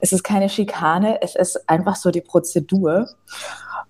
es 0.00 0.12
ist 0.12 0.24
keine 0.24 0.48
Schikane, 0.48 1.22
es 1.22 1.36
ist 1.36 1.68
einfach 1.68 1.96
so 1.96 2.10
die 2.10 2.20
Prozedur. 2.20 3.08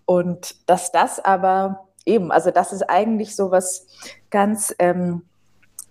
Und 0.04 0.68
dass 0.68 0.92
das 0.92 1.24
aber 1.24 1.88
eben, 2.04 2.32
also 2.32 2.50
das 2.50 2.72
ist 2.72 2.82
eigentlich 2.82 3.36
so 3.36 3.50
was 3.50 3.86
ganz, 4.30 4.74
ähm, 4.78 5.22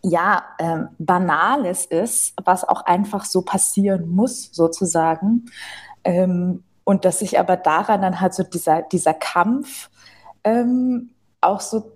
ja, 0.03 0.43
ähm, 0.59 0.89
Banales 0.97 1.85
ist, 1.85 2.33
was 2.43 2.67
auch 2.67 2.85
einfach 2.85 3.25
so 3.25 3.43
passieren 3.43 4.09
muss, 4.09 4.49
sozusagen. 4.51 5.45
Ähm, 6.03 6.63
und 6.83 7.05
dass 7.05 7.19
sich 7.19 7.39
aber 7.39 7.57
daran 7.57 8.01
dann 8.01 8.19
halt 8.19 8.33
so 8.33 8.43
dieser, 8.43 8.81
dieser 8.81 9.13
Kampf 9.13 9.89
ähm, 10.43 11.11
auch 11.39 11.61
so 11.61 11.91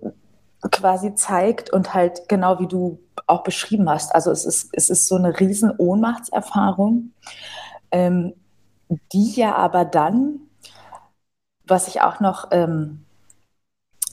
quasi 0.70 1.14
zeigt 1.14 1.70
und 1.70 1.94
halt 1.94 2.28
genau 2.28 2.58
wie 2.60 2.66
du 2.66 3.00
auch 3.26 3.42
beschrieben 3.42 3.88
hast. 3.90 4.14
Also 4.14 4.30
es 4.30 4.44
ist, 4.44 4.70
es 4.72 4.90
ist 4.90 5.08
so 5.08 5.16
eine 5.16 5.38
riesen 5.38 5.72
Ohnmachtserfahrung, 5.76 7.12
ähm, 7.90 8.34
die 9.12 9.32
ja 9.32 9.54
aber 9.56 9.84
dann, 9.84 10.40
was 11.66 11.88
ich 11.88 12.00
auch 12.00 12.20
noch, 12.20 12.48
ähm, 12.52 13.04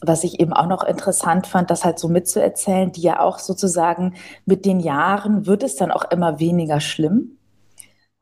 was 0.01 0.23
ich 0.23 0.39
eben 0.39 0.53
auch 0.53 0.67
noch 0.67 0.83
interessant 0.83 1.47
fand, 1.47 1.69
das 1.69 1.85
halt 1.85 1.99
so 1.99 2.09
mitzuerzählen, 2.09 2.91
die 2.91 3.01
ja 3.01 3.19
auch 3.21 3.39
sozusagen 3.39 4.15
mit 4.45 4.65
den 4.65 4.79
Jahren 4.79 5.45
wird 5.45 5.63
es 5.63 5.75
dann 5.75 5.91
auch 5.91 6.03
immer 6.11 6.39
weniger 6.39 6.79
schlimm. 6.81 7.37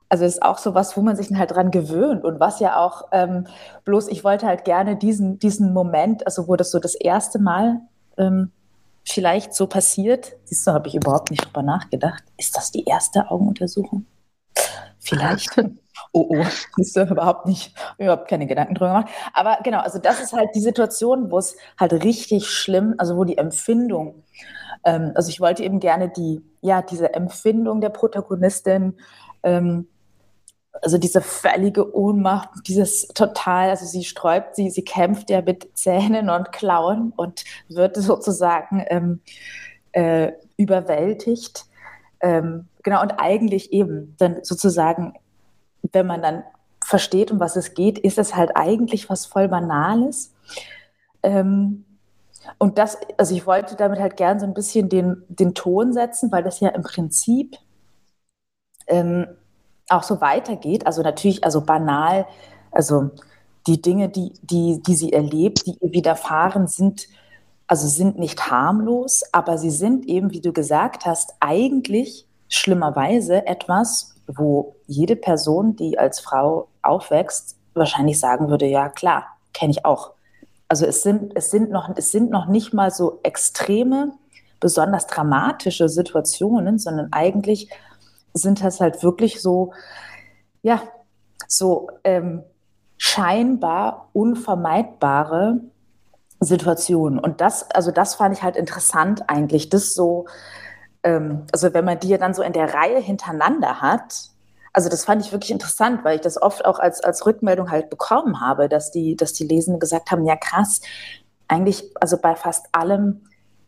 Also 0.10 0.26
ist 0.26 0.44
auch 0.44 0.58
so 0.58 0.76
was, 0.76 0.98
wo 0.98 1.02
man 1.02 1.16
sich 1.16 1.30
dann 1.30 1.40
halt 1.40 1.52
dran 1.52 1.72
gewöhnt 1.72 2.26
und 2.26 2.40
was 2.40 2.60
ja 2.60 2.76
auch 2.76 3.08
ähm, 3.14 3.48
bloß, 3.86 4.10
ich 4.10 4.24
wollte 4.26 4.46
halt 4.46 4.66
gerne 4.66 4.98
diesen, 4.98 5.40
diesen 5.40 5.72
Moment, 5.74 6.26
also 6.28 6.50
wo 6.50 6.58
das 6.58 6.70
so 6.70 6.80
das 6.80 6.96
erste 6.96 7.40
Mal 7.40 7.80
ähm, 8.18 8.52
vielleicht 9.06 9.54
so 9.54 9.68
passiert. 9.68 10.34
Siehst 10.44 10.68
du, 10.68 10.72
habe 10.74 10.90
ich 10.90 10.96
überhaupt 10.96 11.32
nicht 11.32 11.46
drüber 11.46 11.64
nachgedacht. 11.64 12.24
Ist 12.38 12.58
das 12.58 12.72
die 12.72 12.84
erste 12.84 13.32
Augenuntersuchung? 13.32 14.06
Vielleicht. 15.00 15.56
oh, 16.14 16.28
oh, 16.30 16.46
siehst 16.78 16.96
du, 16.96 17.04
überhaupt 17.04 17.46
nicht, 17.46 17.74
überhaupt 17.98 18.28
keine 18.28 18.48
Gedanken 18.48 18.76
drüber 18.76 18.90
gemacht. 18.90 19.10
Aber 19.34 19.60
genau, 19.64 19.80
also 19.80 20.00
das 20.00 20.22
ist 20.22 20.34
halt 20.34 20.50
die 20.56 20.62
Situation, 20.62 21.32
wo 21.32 21.38
es 21.38 21.56
halt 21.80 21.94
richtig 21.94 22.48
schlimm, 22.50 22.96
also 22.98 23.18
wo 23.18 23.24
die 23.24 23.38
Empfindung, 23.38 24.24
ähm, 24.84 25.12
also 25.16 25.30
ich 25.30 25.40
wollte 25.40 25.64
eben 25.64 25.80
gerne 25.80 26.10
die, 26.10 26.42
ja, 26.62 26.82
diese 26.82 27.14
Empfindung 27.14 27.82
der 27.82 27.90
Protagonistin, 27.90 28.98
ähm, 29.44 29.88
also 30.82 30.98
diese 30.98 31.22
völlige 31.22 31.96
Ohnmacht, 31.96 32.50
dieses 32.68 33.08
total, 33.10 33.70
also 33.70 33.86
sie 33.86 34.04
sträubt, 34.04 34.56
sie, 34.56 34.70
sie 34.70 34.84
kämpft 34.84 35.30
ja 35.30 35.42
mit 35.42 35.78
Zähnen 35.78 36.30
und 36.30 36.52
Klauen 36.52 37.12
und 37.16 37.44
wird 37.68 37.98
sozusagen 37.98 38.84
ähm, 38.88 39.20
äh, 39.92 40.32
überwältigt. 40.58 41.66
Ähm, 42.22 42.68
genau, 42.84 43.02
und 43.02 43.12
eigentlich 43.20 43.74
eben 43.74 44.16
dann 44.18 44.44
sozusagen, 44.44 45.14
wenn 45.94 46.08
man 46.08 46.22
dann 46.22 46.44
versteht, 46.84 47.32
um 47.32 47.40
was 47.40 47.56
es 47.56 47.74
geht, 47.74 48.00
ist 48.00 48.18
es 48.18 48.36
halt 48.36 48.52
eigentlich 48.56 49.10
was 49.10 49.26
voll 49.26 49.48
Banales. 49.48 50.34
Ähm, 51.24 51.86
und 52.58 52.78
das, 52.78 52.98
also 53.18 53.36
ich 53.36 53.46
wollte 53.46 53.76
damit 53.76 54.00
halt 54.00 54.18
gern 54.18 54.40
so 54.40 54.46
ein 54.46 54.54
bisschen 54.54 54.90
den, 54.90 55.24
den 55.30 55.54
Ton 55.54 55.94
setzen, 55.94 56.32
weil 56.32 56.44
das 56.44 56.60
ja 56.60 56.70
im 56.70 56.82
Prinzip 56.82 57.58
ähm, 58.88 59.28
auch 59.90 60.04
so 60.04 60.22
weitergeht. 60.22 60.88
Also 60.88 61.02
natürlich, 61.02 61.44
also 61.44 61.62
banal, 61.62 62.26
also 62.72 63.12
die 63.68 63.82
Dinge, 63.82 64.10
die, 64.10 64.34
die, 64.42 64.82
die 64.82 64.96
sie 64.96 65.14
erlebt, 65.14 65.66
die 65.68 65.78
ihr 65.80 65.92
widerfahren, 65.92 66.68
sind, 66.68 67.08
also 67.68 67.88
sind 67.88 68.18
nicht 68.18 68.50
harmlos, 68.50 69.24
aber 69.32 69.58
sie 69.58 69.70
sind 69.70 70.08
eben, 70.08 70.32
wie 70.32 70.42
du 70.42 70.52
gesagt 70.52 71.06
hast, 71.06 71.36
eigentlich 71.40 72.28
schlimmerweise 72.50 73.46
etwas, 73.46 74.16
wo 74.38 74.76
jede 74.88 75.16
Person, 75.16 75.76
die 75.76 75.98
als 75.98 76.20
Frau 76.20 76.68
aufwächst, 76.82 77.58
wahrscheinlich 77.74 78.20
sagen 78.20 78.50
würde, 78.50 78.66
ja 78.66 78.90
klar, 78.90 79.26
kenne 79.54 79.72
ich 79.72 79.86
auch. 79.86 80.12
Also 80.68 80.86
es 80.86 81.04
sind, 81.04 81.34
es, 81.36 81.52
sind 81.52 81.72
noch, 81.72 81.90
es 81.96 82.12
sind 82.12 82.32
noch 82.32 82.46
nicht 82.46 82.74
mal 82.74 82.92
so 82.92 83.20
extreme, 83.24 84.14
besonders 84.60 85.08
dramatische 85.08 85.90
Situationen, 85.90 86.80
sondern 86.80 87.12
eigentlich 87.12 87.70
sind 88.34 88.64
das 88.64 88.80
halt 88.80 89.04
wirklich 89.04 89.42
so, 89.42 89.74
ja, 90.62 90.82
so 91.48 91.90
ähm, 92.04 92.44
scheinbar 92.98 94.10
unvermeidbare 94.14 95.60
Situationen. 96.40 97.20
Und 97.20 97.42
das, 97.42 97.70
also 97.72 97.92
das 97.92 98.16
fand 98.16 98.38
ich 98.38 98.44
halt 98.44 98.56
interessant 98.56 99.30
eigentlich, 99.30 99.70
das 99.70 99.94
so, 99.94 100.26
ähm, 101.04 101.46
also 101.52 101.74
wenn 101.74 101.86
man 101.86 102.00
die 102.00 102.10
ja 102.10 102.18
dann 102.18 102.34
so 102.34 102.42
in 102.44 102.54
der 102.54 102.74
Reihe 102.74 103.00
hintereinander 103.00 103.82
hat, 103.82 104.32
also 104.74 104.90
das 104.90 105.06
fand 105.06 105.26
ich 105.26 105.32
wirklich 105.32 105.52
interessant, 105.52 106.04
weil 106.04 106.16
ich 106.16 106.22
das 106.22 106.42
oft 106.42 106.66
auch 106.66 106.80
als, 106.80 107.02
als 107.02 107.26
Rückmeldung 107.26 107.72
halt 107.72 107.90
bekommen 107.90 108.40
habe, 108.40 108.70
dass 108.70 108.92
die, 108.92 109.16
dass 109.16 109.34
die 109.34 109.46
Lesenden 109.46 109.80
gesagt 109.80 110.12
haben, 110.12 110.26
ja 110.26 110.36
krass, 110.36 110.82
eigentlich, 111.48 111.84
also 112.00 112.18
bei 112.18 112.36
fast 112.36 112.68
allem 112.72 113.22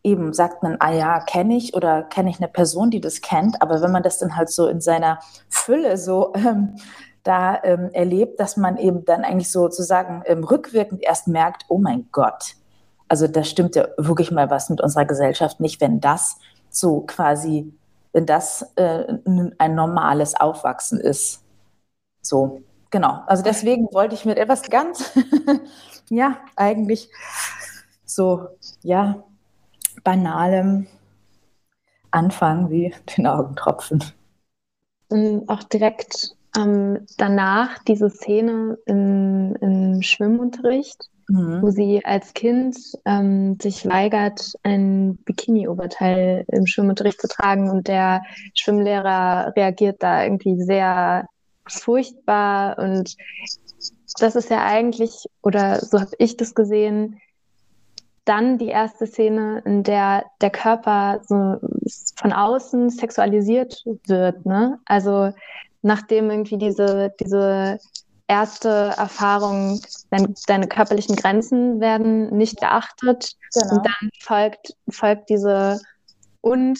eben 0.03 0.33
sagt 0.33 0.63
man, 0.63 0.77
ah 0.79 0.93
ja, 0.93 1.19
kenne 1.19 1.55
ich 1.55 1.73
oder 1.73 2.03
kenne 2.03 2.29
ich 2.29 2.37
eine 2.37 2.47
Person, 2.47 2.89
die 2.89 3.01
das 3.01 3.21
kennt, 3.21 3.61
aber 3.61 3.81
wenn 3.81 3.91
man 3.91 4.03
das 4.03 4.19
dann 4.19 4.35
halt 4.35 4.49
so 4.49 4.67
in 4.67 4.81
seiner 4.81 5.19
Fülle 5.49 5.97
so 5.97 6.33
ähm, 6.35 6.75
da 7.23 7.61
ähm, 7.63 7.89
erlebt, 7.93 8.39
dass 8.39 8.57
man 8.57 8.77
eben 8.77 9.05
dann 9.05 9.23
eigentlich 9.23 9.51
sozusagen 9.51 10.23
ähm, 10.25 10.43
rückwirkend 10.43 11.01
erst 11.03 11.27
merkt, 11.27 11.65
oh 11.69 11.77
mein 11.77 12.07
Gott, 12.11 12.55
also 13.07 13.27
da 13.27 13.43
stimmt 13.43 13.75
ja 13.75 13.87
wirklich 13.97 14.31
mal 14.31 14.49
was 14.49 14.69
mit 14.69 14.81
unserer 14.81 15.05
Gesellschaft 15.05 15.59
nicht, 15.59 15.79
wenn 15.81 16.01
das 16.01 16.37
so 16.73 17.01
quasi, 17.01 17.71
wenn 18.11 18.25
das 18.25 18.63
äh, 18.75 19.13
ein 19.57 19.75
normales 19.75 20.35
Aufwachsen 20.35 20.99
ist. 20.99 21.43
So, 22.21 22.61
genau. 22.89 23.21
Also 23.27 23.43
deswegen 23.43 23.87
wollte 23.93 24.15
ich 24.15 24.25
mit 24.25 24.37
etwas 24.37 24.63
ganz, 24.63 25.11
ja, 26.09 26.37
eigentlich 26.55 27.09
so, 28.05 28.47
ja, 28.81 29.23
banalem 30.03 30.87
Anfang 32.11 32.69
wie 32.69 32.93
den 33.15 33.27
Augentropfen. 33.27 34.03
Und 35.09 35.47
auch 35.47 35.63
direkt 35.63 36.35
ähm, 36.57 37.05
danach 37.17 37.79
diese 37.83 38.09
Szene 38.09 38.77
im, 38.85 39.55
im 39.61 40.01
Schwimmunterricht, 40.01 41.09
mhm. 41.27 41.61
wo 41.61 41.69
sie 41.69 42.03
als 42.03 42.33
Kind 42.33 42.77
ähm, 43.05 43.57
sich 43.61 43.87
weigert, 43.87 44.53
ein 44.63 45.17
Bikini-Oberteil 45.25 46.45
im 46.47 46.65
Schwimmunterricht 46.65 47.21
zu 47.21 47.27
tragen 47.27 47.69
und 47.69 47.87
der 47.87 48.23
Schwimmlehrer 48.53 49.53
reagiert 49.55 50.01
da 50.01 50.23
irgendwie 50.23 50.61
sehr 50.61 51.27
furchtbar 51.67 52.77
und 52.77 53.15
das 54.19 54.35
ist 54.35 54.49
ja 54.49 54.63
eigentlich, 54.63 55.25
oder 55.41 55.79
so 55.79 55.99
habe 55.99 56.11
ich 56.19 56.37
das 56.37 56.53
gesehen, 56.53 57.19
dann 58.25 58.57
die 58.57 58.67
erste 58.67 59.05
Szene, 59.05 59.61
in 59.65 59.83
der 59.83 60.23
der 60.41 60.49
Körper 60.49 61.21
so 61.27 61.57
von 62.15 62.31
außen 62.31 62.89
sexualisiert 62.89 63.83
wird. 64.07 64.45
Ne? 64.45 64.79
Also 64.85 65.33
nachdem 65.81 66.29
irgendwie 66.29 66.57
diese, 66.57 67.13
diese 67.19 67.79
erste 68.27 68.93
Erfahrung, 68.97 69.81
dein, 70.09 70.33
deine 70.47 70.67
körperlichen 70.67 71.15
Grenzen 71.15 71.79
werden 71.79 72.35
nicht 72.35 72.59
beachtet 72.59 73.35
genau. 73.53 73.75
und 73.75 73.85
dann 73.85 74.09
folgt, 74.19 74.75
folgt 74.89 75.29
diese 75.29 75.79
und 76.41 76.79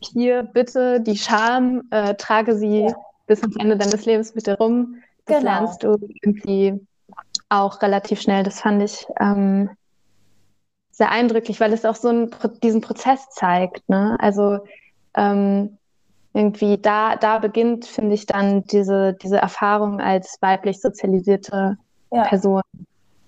hier 0.00 0.42
bitte 0.42 1.00
die 1.00 1.16
Scham, 1.16 1.82
äh, 1.90 2.14
trage 2.14 2.56
sie 2.56 2.82
ja. 2.82 2.96
bis 3.26 3.42
ans 3.42 3.56
Ende 3.56 3.76
deines 3.76 4.04
Lebens 4.04 4.34
mit 4.34 4.46
dir 4.46 4.54
rum. 4.54 4.96
Das 5.26 5.38
genau. 5.38 5.50
lernst 5.50 5.82
du 5.82 5.96
irgendwie 6.22 6.86
auch 7.48 7.80
relativ 7.82 8.20
schnell. 8.20 8.42
Das 8.42 8.60
fand 8.60 8.82
ich 8.82 9.06
ähm, 9.20 9.70
sehr 10.90 11.10
eindrücklich, 11.10 11.60
weil 11.60 11.72
es 11.72 11.84
auch 11.84 11.94
so 11.94 12.08
einen, 12.08 12.30
diesen 12.62 12.80
Prozess 12.80 13.28
zeigt. 13.30 13.88
Ne? 13.88 14.16
Also 14.20 14.60
ähm, 15.16 15.78
irgendwie 16.34 16.78
da, 16.78 17.16
da 17.16 17.38
beginnt, 17.38 17.86
finde 17.86 18.14
ich, 18.14 18.26
dann 18.26 18.64
diese, 18.64 19.14
diese 19.14 19.38
Erfahrung 19.38 20.00
als 20.00 20.36
weiblich 20.40 20.80
sozialisierte 20.80 21.78
ja. 22.10 22.24
Person. 22.24 22.62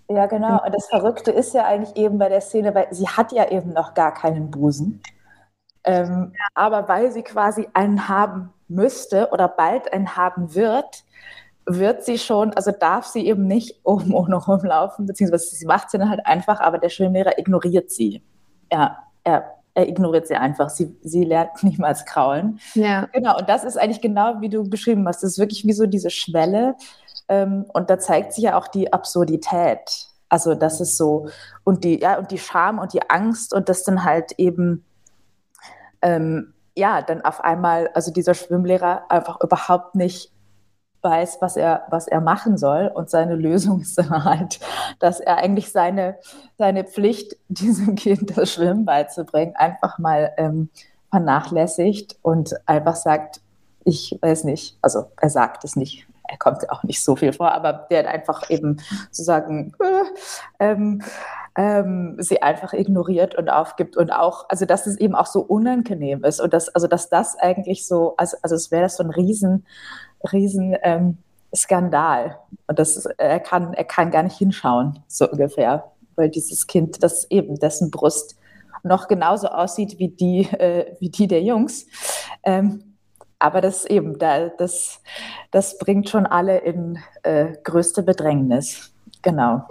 Ja, 0.08 0.26
genau. 0.26 0.64
Und 0.64 0.74
das 0.74 0.86
Verrückte 0.88 1.30
ist 1.30 1.54
ja 1.54 1.64
eigentlich 1.64 1.96
eben 1.96 2.18
bei 2.18 2.28
der 2.28 2.40
Szene, 2.40 2.74
weil 2.74 2.88
sie 2.90 3.08
hat 3.08 3.32
ja 3.32 3.48
eben 3.50 3.72
noch 3.72 3.94
gar 3.94 4.12
keinen 4.12 4.50
Busen. 4.50 5.00
Ähm, 5.84 6.32
ja. 6.32 6.46
Aber 6.54 6.88
weil 6.88 7.12
sie 7.12 7.22
quasi 7.22 7.68
einen 7.74 8.08
haben 8.08 8.52
müsste 8.68 9.30
oder 9.30 9.48
bald 9.48 9.92
einen 9.92 10.16
haben 10.16 10.54
wird, 10.54 11.04
wird 11.64 12.04
sie 12.04 12.18
schon, 12.18 12.54
also 12.54 12.72
darf 12.72 13.06
sie 13.06 13.26
eben 13.26 13.46
nicht 13.46 13.80
oben 13.84 14.12
ohne 14.14 14.36
rumlaufen, 14.36 15.06
beziehungsweise 15.06 15.54
sie 15.54 15.66
macht 15.66 15.90
sie 15.90 15.98
dann 15.98 16.10
halt 16.10 16.26
einfach, 16.26 16.60
aber 16.60 16.78
der 16.78 16.88
Schwimmlehrer 16.88 17.38
ignoriert 17.38 17.90
sie. 17.90 18.22
Ja, 18.72 18.98
er, 19.22 19.55
er 19.76 19.88
ignoriert 19.88 20.26
sie 20.26 20.34
einfach. 20.34 20.70
Sie, 20.70 20.96
sie 21.02 21.24
lernt 21.24 21.50
niemals 21.62 22.04
kraulen. 22.06 22.58
Ja. 22.74 23.06
Genau, 23.12 23.38
und 23.38 23.48
das 23.48 23.62
ist 23.62 23.78
eigentlich 23.78 24.00
genau, 24.00 24.40
wie 24.40 24.48
du 24.48 24.68
beschrieben 24.68 25.06
hast. 25.06 25.22
Das 25.22 25.32
ist 25.32 25.38
wirklich 25.38 25.64
wie 25.66 25.72
so 25.72 25.86
diese 25.86 26.10
Schwelle. 26.10 26.74
Ähm, 27.28 27.66
und 27.72 27.90
da 27.90 27.98
zeigt 27.98 28.32
sich 28.32 28.44
ja 28.44 28.58
auch 28.58 28.68
die 28.68 28.92
Absurdität. 28.92 30.08
Also 30.28 30.54
das 30.54 30.80
ist 30.80 30.96
so, 30.96 31.28
und 31.62 31.84
die, 31.84 32.00
ja, 32.00 32.18
und 32.18 32.30
die 32.30 32.38
Scham 32.38 32.78
und 32.78 32.94
die 32.94 33.08
Angst 33.10 33.52
und 33.52 33.68
das 33.68 33.84
dann 33.84 34.02
halt 34.02 34.32
eben, 34.38 34.84
ähm, 36.02 36.54
ja, 36.74 37.02
dann 37.02 37.22
auf 37.22 37.44
einmal, 37.44 37.90
also 37.94 38.10
dieser 38.10 38.34
Schwimmlehrer 38.34 39.04
einfach 39.10 39.40
überhaupt 39.40 39.94
nicht 39.94 40.32
weiß, 41.06 41.38
was 41.40 41.56
er, 41.56 41.84
was 41.88 42.08
er 42.08 42.20
machen 42.20 42.58
soll. 42.58 42.90
Und 42.92 43.08
seine 43.08 43.36
Lösung 43.36 43.80
ist 43.82 43.96
dann 43.96 44.24
halt, 44.24 44.60
dass 44.98 45.20
er 45.20 45.38
eigentlich 45.38 45.70
seine, 45.70 46.18
seine 46.58 46.84
Pflicht, 46.84 47.36
diesem 47.48 47.94
Kind 47.94 48.36
das 48.36 48.52
Schwimmen 48.52 48.84
beizubringen, 48.84 49.54
einfach 49.56 49.98
mal 49.98 50.32
ähm, 50.36 50.68
vernachlässigt 51.10 52.18
und 52.22 52.54
einfach 52.66 52.96
sagt, 52.96 53.40
ich 53.84 54.18
weiß 54.20 54.44
nicht, 54.44 54.76
also 54.82 55.04
er 55.20 55.30
sagt 55.30 55.62
es 55.62 55.76
nicht, 55.76 56.08
er 56.28 56.38
kommt 56.38 56.68
auch 56.70 56.82
nicht 56.82 57.02
so 57.04 57.14
viel 57.14 57.32
vor, 57.32 57.52
aber 57.52 57.86
der 57.90 58.10
einfach 58.10 58.50
eben 58.50 58.78
sozusagen 59.10 59.72
äh, 59.78 60.64
ähm, 60.64 61.02
ähm, 61.56 62.16
sie 62.18 62.42
einfach 62.42 62.72
ignoriert 62.72 63.34
und 63.34 63.48
aufgibt 63.48 63.96
und 63.96 64.10
auch, 64.10 64.46
also 64.48 64.66
dass 64.66 64.86
es 64.86 64.98
eben 64.98 65.14
auch 65.14 65.26
so 65.26 65.40
unangenehm 65.40 66.24
ist 66.24 66.40
und 66.40 66.52
dass, 66.52 66.68
also 66.68 66.86
dass 66.86 67.08
das 67.08 67.38
eigentlich 67.38 67.86
so, 67.86 68.14
also, 68.16 68.36
also 68.42 68.54
es 68.54 68.70
wäre 68.70 68.82
das 68.82 68.96
so 68.96 69.04
ein 69.04 69.10
riesen, 69.10 69.64
riesen 70.32 70.76
ähm, 70.82 71.18
Skandal 71.54 72.38
und 72.66 72.78
das, 72.78 73.06
er 73.18 73.40
kann, 73.40 73.72
er 73.74 73.84
kann 73.84 74.10
gar 74.10 74.22
nicht 74.22 74.36
hinschauen, 74.36 74.98
so 75.06 75.30
ungefähr, 75.30 75.92
weil 76.16 76.28
dieses 76.28 76.66
Kind, 76.66 77.02
das 77.02 77.30
eben 77.30 77.58
dessen 77.58 77.90
Brust 77.90 78.36
noch 78.82 79.08
genauso 79.08 79.48
aussieht 79.48 79.98
wie 79.98 80.08
die, 80.08 80.40
äh, 80.58 80.94
wie 81.00 81.08
die 81.08 81.26
der 81.26 81.42
Jungs, 81.42 81.86
ähm, 82.44 82.96
aber 83.38 83.60
das 83.60 83.84
eben, 83.84 84.18
da, 84.18 84.48
das, 84.48 85.02
das 85.50 85.78
bringt 85.78 86.08
schon 86.08 86.26
alle 86.26 86.58
in 86.58 86.98
äh, 87.22 87.52
größte 87.64 88.02
Bedrängnis. 88.02 88.94
Genau. 89.22 89.62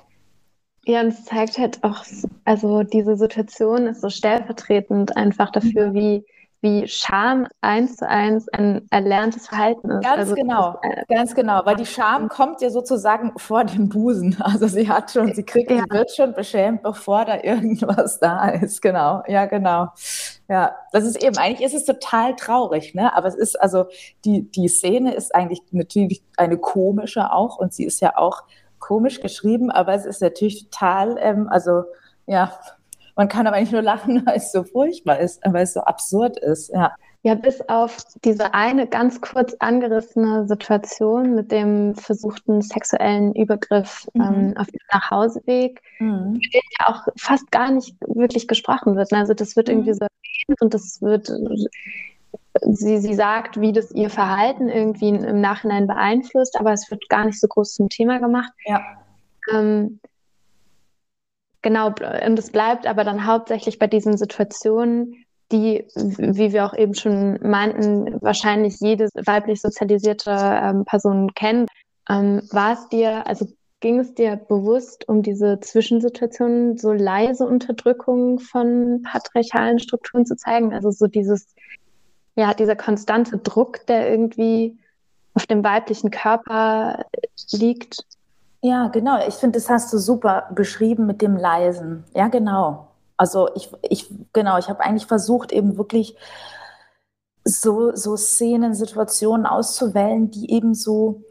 Ja, 0.85 1.01
und 1.01 1.07
es 1.07 1.25
zeigt 1.25 1.57
halt 1.57 1.83
auch, 1.83 2.03
also 2.43 2.83
diese 2.83 3.17
Situation 3.17 3.87
ist 3.87 4.01
so 4.01 4.09
stellvertretend 4.09 5.17
einfach 5.17 5.51
dafür, 5.51 5.95
wie 5.95 6.25
wie 6.65 6.87
Scham 6.87 7.47
eins 7.61 7.97
zu 7.97 8.09
eins 8.09 8.49
ein 8.49 8.87
erlerntes 8.89 9.47
Verhalten 9.47 9.91
ist. 9.91 10.03
Ganz 10.03 10.17
also 10.17 10.33
genau, 10.33 10.79
ist, 10.81 10.97
äh, 10.97 11.03
ganz 11.13 11.35
genau, 11.35 11.61
weil 11.63 11.75
die 11.75 11.85
Scham 11.85 12.27
kommt 12.27 12.59
ja 12.61 12.71
sozusagen 12.71 13.33
vor 13.37 13.63
dem 13.63 13.87
Busen. 13.87 14.35
Also 14.55 14.67
sie 14.67 14.89
hat 14.89 15.11
schon, 15.11 15.33
sie 15.33 15.43
kriegt, 15.43 15.69
ja. 15.69 15.77
sie 15.77 15.89
wird 15.89 16.11
schon 16.11 16.33
beschämt, 16.33 16.81
bevor 16.81 17.25
da 17.25 17.43
irgendwas 17.43 18.19
da 18.21 18.49
ist. 18.49 18.81
Genau, 18.81 19.21
ja, 19.27 19.45
genau. 19.45 19.89
Ja, 20.47 20.75
das 20.91 21.03
ist 21.03 21.21
eben, 21.21 21.37
eigentlich 21.37 21.65
ist 21.65 21.75
es 21.75 21.85
total 21.85 22.35
traurig, 22.35 22.95
ne? 22.95 23.15
Aber 23.15 23.27
es 23.27 23.35
ist, 23.35 23.61
also 23.61 23.85
die, 24.23 24.49
die 24.49 24.67
Szene 24.67 25.13
ist 25.13 25.35
eigentlich 25.35 25.61
natürlich 25.71 26.23
eine 26.37 26.57
komische 26.57 27.31
auch 27.31 27.57
und 27.57 27.73
sie 27.73 27.85
ist 27.85 28.01
ja 28.01 28.17
auch 28.17 28.43
komisch 28.79 29.19
geschrieben, 29.19 29.69
aber 29.69 29.93
es 29.93 30.05
ist 30.05 30.21
natürlich 30.21 30.69
total, 30.69 31.17
ähm, 31.19 31.47
also 31.49 31.83
ja, 32.25 32.51
man 33.15 33.27
kann 33.27 33.47
aber 33.47 33.59
nicht 33.59 33.71
nur 33.71 33.81
lachen, 33.81 34.23
weil 34.25 34.37
es 34.37 34.51
so 34.51 34.63
furchtbar 34.63 35.19
ist, 35.19 35.41
weil 35.45 35.63
es 35.63 35.73
so 35.73 35.81
absurd 35.81 36.37
ist. 36.37 36.71
Ja. 36.73 36.95
Ja, 37.25 37.33
bis 37.33 37.59
auf 37.69 37.97
diese 38.23 38.53
eine 38.53 38.85
ganz 38.85 39.19
kurz 39.19 39.55
angerissene 39.57 40.47
Situation 40.47 41.33
mit 41.33 41.51
dem 41.51 41.95
versuchten 41.95 42.61
sexuellen 42.61 43.33
Übergriff 43.33 44.07
mhm. 44.13 44.21
ähm, 44.21 44.53
auf 44.57 44.67
dem 44.67 44.81
Nachhauseweg, 44.93 45.81
mhm. 45.97 46.39
steht 46.39 46.61
ja 46.79 46.93
auch 46.93 47.07
fast 47.17 47.49
gar 47.49 47.71
nicht 47.71 47.95
wirklich 48.01 48.47
gesprochen 48.47 48.95
wird. 48.95 49.11
Also 49.11 49.33
das 49.33 49.55
wird 49.55 49.69
irgendwie 49.69 49.89
mhm. 49.89 49.95
so 49.95 50.05
erwähnt 50.05 50.61
und 50.61 50.73
das 50.75 51.01
wird, 51.01 51.31
sie, 52.61 52.99
sie 52.99 53.13
sagt, 53.15 53.59
wie 53.59 53.73
das 53.73 53.89
ihr 53.89 54.11
Verhalten 54.11 54.69
irgendwie 54.69 55.09
im 55.09 55.41
Nachhinein 55.41 55.87
beeinflusst, 55.87 56.59
aber 56.59 56.73
es 56.73 56.91
wird 56.91 57.09
gar 57.09 57.25
nicht 57.25 57.39
so 57.39 57.47
groß 57.47 57.73
zum 57.73 57.89
Thema 57.89 58.19
gemacht. 58.19 58.51
Ja. 58.65 58.83
Ähm, 59.51 59.99
Genau, 61.65 61.87
und 61.87 62.37
es 62.37 62.51
bleibt 62.51 62.85
aber 62.85 63.03
dann 63.03 63.25
hauptsächlich 63.25 63.79
bei 63.79 63.87
diesen 63.87 64.17
Situationen, 64.17 65.25
die, 65.51 65.87
wie 65.95 66.53
wir 66.53 66.63
auch 66.63 66.77
eben 66.77 66.93
schon 66.93 67.39
meinten, 67.41 68.21
wahrscheinlich 68.21 68.79
jede 68.81 69.09
weiblich 69.15 69.61
sozialisierte 69.61 70.29
ähm, 70.29 70.85
Person 70.85 71.33
kennt. 71.33 71.71
Ähm, 72.07 72.43
war 72.51 72.73
es 72.73 72.87
dir, 72.89 73.25
also 73.25 73.47
ging 73.79 73.97
es 73.97 74.13
dir 74.13 74.35
bewusst 74.35 75.09
um 75.09 75.23
diese 75.23 75.59
Zwischensituationen, 75.59 76.77
so 76.77 76.93
leise 76.93 77.47
Unterdrückung 77.47 78.37
von 78.37 79.01
patriarchalen 79.01 79.79
Strukturen 79.79 80.27
zu 80.27 80.35
zeigen? 80.35 80.71
Also 80.71 80.91
so 80.91 81.07
dieses, 81.07 81.55
ja, 82.35 82.53
dieser 82.53 82.75
konstante 82.75 83.39
Druck, 83.39 83.87
der 83.87 84.11
irgendwie 84.11 84.77
auf 85.33 85.47
dem 85.47 85.63
weiblichen 85.63 86.11
Körper 86.11 87.05
liegt? 87.51 88.05
Ja, 88.65 88.87
genau. 88.87 89.19
Ich 89.27 89.35
finde, 89.35 89.59
das 89.59 89.69
hast 89.69 89.93
du 89.93 89.99
super 89.99 90.47
beschrieben 90.55 91.05
mit 91.05 91.21
dem 91.21 91.37
Leisen. 91.37 92.03
Ja, 92.15 92.29
genau. 92.29 92.87
Also 93.15 93.47
ich, 93.53 93.69
ich 93.83 94.11
genau, 94.33 94.57
ich 94.57 94.69
habe 94.69 94.79
eigentlich 94.79 95.05
versucht, 95.05 95.51
eben 95.51 95.77
wirklich 95.77 96.15
so, 97.43 97.95
so 97.95 98.17
Szenen, 98.17 98.73
Situationen 98.73 99.45
auszuwählen, 99.45 100.31
die 100.31 100.49
eben 100.51 100.73
so, 100.73 101.21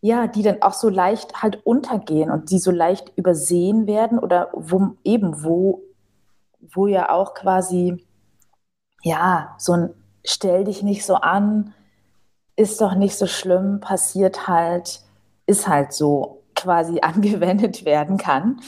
ja, 0.00 0.26
die 0.26 0.42
dann 0.42 0.62
auch 0.62 0.72
so 0.72 0.88
leicht 0.88 1.42
halt 1.42 1.66
untergehen 1.66 2.30
und 2.30 2.50
die 2.50 2.58
so 2.58 2.70
leicht 2.70 3.12
übersehen 3.14 3.86
werden 3.86 4.18
oder 4.18 4.48
wo 4.54 4.96
eben, 5.04 5.44
wo, 5.44 5.82
wo 6.60 6.86
ja 6.86 7.10
auch 7.10 7.34
quasi, 7.34 8.02
ja, 9.02 9.54
so 9.58 9.72
ein 9.74 9.90
Stell 10.24 10.64
dich 10.64 10.82
nicht 10.82 11.04
so 11.06 11.14
an, 11.16 11.74
ist 12.56 12.80
doch 12.80 12.94
nicht 12.94 13.16
so 13.16 13.26
schlimm, 13.26 13.80
passiert 13.80 14.48
halt, 14.48 15.00
ist 15.46 15.68
halt 15.68 15.94
so 15.94 16.39
quasi 16.60 17.00
angewendet 17.02 17.84
werden 17.84 18.16
kann. 18.16 18.60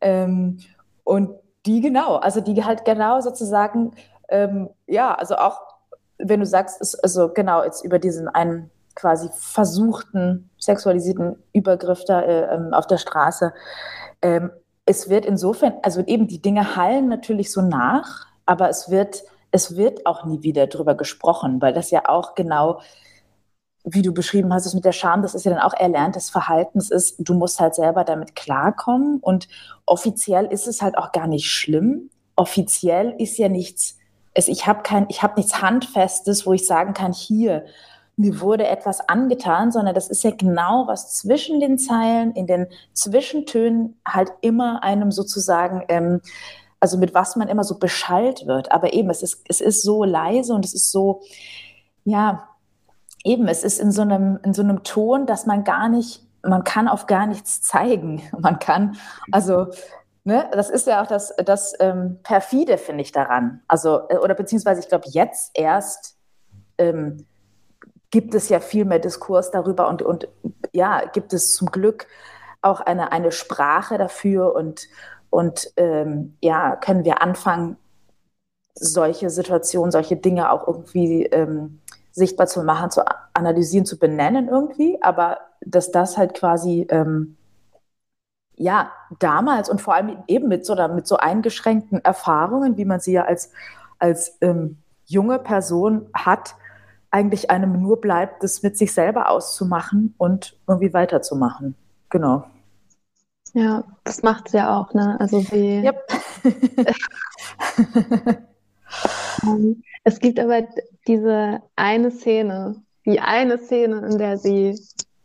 Ähm, 0.00 0.58
und 1.04 1.30
die 1.66 1.80
genau, 1.80 2.16
also 2.16 2.40
die 2.40 2.64
halt 2.64 2.84
genau 2.84 3.20
sozusagen, 3.20 3.92
ähm, 4.28 4.68
ja, 4.86 5.14
also 5.14 5.36
auch 5.36 5.60
wenn 6.18 6.40
du 6.40 6.46
sagst, 6.46 6.80
ist, 6.80 6.94
also 7.02 7.32
genau 7.32 7.64
jetzt 7.64 7.84
über 7.84 7.98
diesen 7.98 8.28
einen 8.28 8.70
quasi 8.94 9.28
versuchten 9.34 10.50
sexualisierten 10.58 11.42
Übergriff 11.52 12.04
da 12.04 12.20
äh, 12.20 12.54
ähm, 12.54 12.72
auf 12.72 12.86
der 12.86 12.98
Straße, 12.98 13.52
ähm, 14.22 14.50
es 14.86 15.08
wird 15.08 15.24
insofern, 15.24 15.74
also 15.82 16.02
eben 16.02 16.28
die 16.28 16.42
Dinge 16.42 16.76
hallen 16.76 17.08
natürlich 17.08 17.50
so 17.50 17.62
nach, 17.62 18.26
aber 18.46 18.68
es 18.68 18.90
wird, 18.90 19.22
es 19.50 19.76
wird 19.76 20.06
auch 20.06 20.24
nie 20.24 20.42
wieder 20.42 20.66
drüber 20.66 20.94
gesprochen, 20.94 21.60
weil 21.62 21.72
das 21.72 21.90
ja 21.90 22.02
auch 22.06 22.34
genau 22.34 22.80
wie 23.84 24.02
du 24.02 24.12
beschrieben 24.12 24.52
hast, 24.52 24.64
es 24.64 24.74
mit 24.74 24.84
der 24.84 24.92
Scham, 24.92 25.22
das 25.22 25.34
ist 25.34 25.44
ja 25.44 25.52
dann 25.52 25.60
auch 25.60 25.74
erlerntes 25.74 26.30
Verhalten. 26.30 26.78
Es 26.78 26.90
ist, 26.90 27.16
du 27.18 27.34
musst 27.34 27.60
halt 27.60 27.74
selber 27.74 28.04
damit 28.04 28.34
klarkommen 28.34 29.18
und 29.20 29.46
offiziell 29.84 30.46
ist 30.46 30.66
es 30.66 30.80
halt 30.80 30.96
auch 30.96 31.12
gar 31.12 31.26
nicht 31.26 31.50
schlimm. 31.50 32.10
Offiziell 32.34 33.14
ist 33.18 33.36
ja 33.36 33.48
nichts, 33.48 33.98
es, 34.32 34.48
ich 34.48 34.66
habe 34.66 34.82
kein, 34.82 35.06
ich 35.10 35.22
habe 35.22 35.34
nichts 35.36 35.60
Handfestes, 35.60 36.46
wo 36.46 36.54
ich 36.54 36.66
sagen 36.66 36.94
kann, 36.94 37.12
hier, 37.12 37.66
mir 38.16 38.40
wurde 38.40 38.66
etwas 38.66 39.06
angetan, 39.08 39.70
sondern 39.70 39.94
das 39.94 40.08
ist 40.08 40.24
ja 40.24 40.30
genau 40.30 40.86
was 40.86 41.14
zwischen 41.18 41.60
den 41.60 41.78
Zeilen, 41.78 42.32
in 42.32 42.46
den 42.46 42.66
Zwischentönen 42.92 44.00
halt 44.06 44.32
immer 44.40 44.82
einem 44.82 45.10
sozusagen, 45.10 45.82
ähm, 45.88 46.20
also 46.80 46.96
mit 46.96 47.12
was 47.12 47.36
man 47.36 47.48
immer 47.48 47.64
so 47.64 47.78
beschallt 47.78 48.46
wird. 48.46 48.72
Aber 48.72 48.94
eben, 48.94 49.10
es 49.10 49.22
ist, 49.22 49.42
es 49.48 49.60
ist 49.60 49.82
so 49.82 50.04
leise 50.04 50.54
und 50.54 50.64
es 50.64 50.74
ist 50.74 50.90
so, 50.90 51.22
ja, 52.04 52.48
eben, 53.24 53.48
es 53.48 53.64
ist 53.64 53.80
in 53.80 53.90
so 53.90 54.02
einem, 54.02 54.38
in 54.44 54.52
so 54.52 54.62
einem 54.62 54.84
Ton, 54.84 55.26
dass 55.26 55.46
man 55.46 55.64
gar 55.64 55.88
nicht, 55.88 56.22
man 56.42 56.62
kann 56.62 56.88
auf 56.88 57.06
gar 57.06 57.26
nichts 57.26 57.62
zeigen. 57.62 58.22
Man 58.38 58.58
kann, 58.58 58.96
also, 59.32 59.68
ne, 60.24 60.48
das 60.52 60.68
ist 60.68 60.86
ja 60.86 61.02
auch 61.02 61.06
das, 61.06 61.34
das 61.44 61.72
ähm, 61.80 62.18
perfide, 62.22 62.76
finde 62.76 63.02
ich, 63.02 63.12
daran. 63.12 63.62
Also, 63.66 64.02
äh, 64.10 64.18
oder 64.18 64.34
beziehungsweise, 64.34 64.80
ich 64.80 64.88
glaube, 64.88 65.08
jetzt 65.08 65.52
erst 65.54 66.18
ähm, 66.76 67.26
gibt 68.10 68.34
es 68.34 68.50
ja 68.50 68.60
viel 68.60 68.84
mehr 68.84 68.98
Diskurs 68.98 69.50
darüber 69.50 69.88
und, 69.88 70.02
und 70.02 70.28
ja, 70.72 71.06
gibt 71.06 71.32
es 71.32 71.54
zum 71.54 71.70
Glück 71.70 72.06
auch 72.60 72.80
eine, 72.80 73.10
eine 73.10 73.32
Sprache 73.32 73.98
dafür 73.98 74.54
und, 74.54 74.86
und 75.30 75.72
ähm, 75.76 76.36
ja, 76.40 76.76
können 76.76 77.04
wir 77.04 77.22
anfangen, 77.22 77.76
solche 78.74 79.30
Situationen, 79.30 79.92
solche 79.92 80.16
Dinge 80.16 80.50
auch 80.50 80.66
irgendwie 80.66 81.26
ähm, 81.26 81.80
sichtbar 82.14 82.46
zu 82.46 82.62
machen, 82.62 82.90
zu 82.90 83.02
analysieren, 83.34 83.84
zu 83.84 83.98
benennen 83.98 84.48
irgendwie, 84.48 85.02
aber 85.02 85.38
dass 85.60 85.90
das 85.90 86.16
halt 86.16 86.34
quasi 86.34 86.86
ähm, 86.88 87.36
ja 88.54 88.92
damals 89.18 89.68
und 89.68 89.82
vor 89.82 89.94
allem 89.94 90.22
eben 90.28 90.46
mit 90.46 90.64
so, 90.64 90.76
mit 90.88 91.08
so 91.08 91.16
eingeschränkten 91.16 92.04
Erfahrungen, 92.04 92.76
wie 92.76 92.84
man 92.84 93.00
sie 93.00 93.12
ja 93.14 93.24
als, 93.24 93.50
als 93.98 94.38
ähm, 94.40 94.78
junge 95.06 95.40
Person 95.40 96.06
hat, 96.14 96.54
eigentlich 97.10 97.50
einem 97.50 97.80
nur 97.82 98.00
bleibt, 98.00 98.44
das 98.44 98.62
mit 98.62 98.78
sich 98.78 98.94
selber 98.94 99.28
auszumachen 99.28 100.14
und 100.16 100.56
irgendwie 100.68 100.94
weiterzumachen. 100.94 101.74
Genau. 102.10 102.44
Ja, 103.54 103.84
das 104.04 104.22
macht 104.22 104.48
es 104.48 104.52
ja 104.52 104.76
auch, 104.76 104.94
ne? 104.94 105.16
Also 105.20 105.44
wie. 105.50 105.84
Yep. 105.84 106.08
Ähm, 109.46 109.82
es 110.04 110.18
gibt 110.20 110.38
aber 110.38 110.62
diese 111.06 111.60
eine 111.76 112.10
Szene, 112.10 112.82
die 113.06 113.20
eine 113.20 113.58
Szene, 113.58 114.06
in 114.10 114.18
der 114.18 114.38
sie 114.38 114.78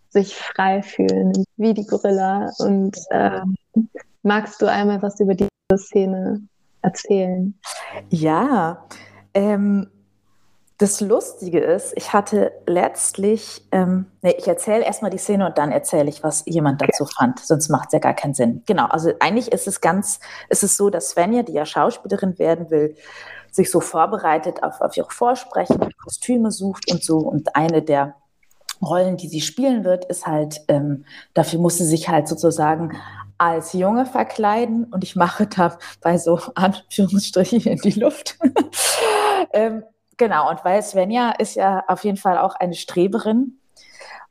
sich 0.10 0.36
frei 0.36 0.82
fühlen, 0.82 1.46
wie 1.58 1.74
die 1.74 1.86
Gorilla. 1.86 2.52
Und 2.60 2.98
äh, 3.12 3.42
magst 4.24 4.62
du 4.62 4.66
einmal 4.66 5.02
was 5.02 5.20
über 5.20 5.36
diese 5.36 5.50
Szene 5.76 6.42
erzählen? 6.82 7.54
Ja, 8.10 8.86
ähm, 9.34 9.88
das 10.80 11.02
Lustige 11.02 11.60
ist, 11.60 11.92
ich 11.98 12.14
hatte 12.14 12.54
letztlich, 12.66 13.68
ähm, 13.74 14.06
nee, 14.22 14.34
ich 14.38 14.48
erzähle 14.48 14.86
erstmal 14.86 15.12
die 15.12 15.18
Szene 15.18 15.46
und 15.46 15.58
dann 15.58 15.74
erzähle 15.74 16.08
ich, 16.08 16.24
was 16.24 16.44
jemand 16.46 16.82
dazu 16.82 17.04
okay. 17.04 17.14
fand, 17.18 17.40
sonst 17.40 17.68
macht 17.68 17.88
es 17.88 17.94
ja 17.94 18.00
gar 18.00 18.14
keinen 18.14 18.34
Sinn. 18.34 18.64
Genau, 18.66 18.86
also 18.86 19.12
eigentlich 19.20 19.52
ist 19.52 19.68
es 19.68 19.82
ganz, 19.82 20.22
ist 20.48 20.64
es 20.64 20.78
so, 20.78 20.90
dass 20.90 21.10
Svenja, 21.10 21.44
die 21.44 21.52
ja 21.52 21.66
Schauspielerin 21.66 22.40
werden 22.40 22.70
will, 22.72 22.96
sich 23.52 23.72
so 23.72 23.80
vorbereitet 23.80 24.64
auf, 24.64 24.82
auf 24.82 24.96
ihre 24.98 25.10
Vorsprechen, 25.10 25.94
Kostüme 26.02 26.52
sucht 26.52 26.92
und 26.92 27.04
so. 27.04 27.18
Und 27.18 27.56
eine 27.56 27.82
der 27.82 28.16
Rollen, 28.82 29.18
die 29.18 29.28
sie 29.28 29.42
spielen 29.42 29.84
wird, 29.84 30.06
ist 30.06 30.26
halt, 30.26 30.62
ähm, 30.68 31.06
dafür 31.34 31.60
muss 31.60 31.78
sie 31.78 31.86
sich 31.86 32.10
halt 32.10 32.28
sozusagen 32.28 32.98
als 33.38 33.74
Junge 33.74 34.06
verkleiden. 34.06 34.86
Und 34.86 35.04
ich 35.04 35.16
mache 35.16 35.48
da 35.48 35.78
bei 36.02 36.18
so 36.18 36.40
Anführungsstrichen 36.56 37.62
in 37.62 37.78
die 37.80 38.00
Luft. 38.00 38.38
ähm, 39.54 39.84
Genau, 40.20 40.50
und 40.50 40.66
weil 40.66 40.84
Svenja 40.84 41.32
ist 41.32 41.56
ja 41.56 41.82
auf 41.88 42.04
jeden 42.04 42.18
Fall 42.18 42.38
auch 42.38 42.54
eine 42.56 42.74
Streberin. 42.74 43.58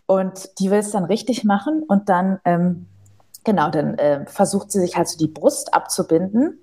Und 0.05 0.59
die 0.59 0.71
will 0.71 0.81
es 0.81 0.91
dann 0.91 1.05
richtig 1.05 1.45
machen. 1.45 1.83
Und 1.83 2.11
dann, 2.11 2.41
ähm, 2.45 2.87
genau, 3.43 3.71
dann 3.71 3.95
äh, 3.95 4.27
versucht 4.27 4.71
sie 4.71 4.81
sich 4.81 4.97
halt 4.97 5.09
so 5.09 5.17
die 5.17 5.29
Brust 5.29 5.73
abzubinden 5.73 6.61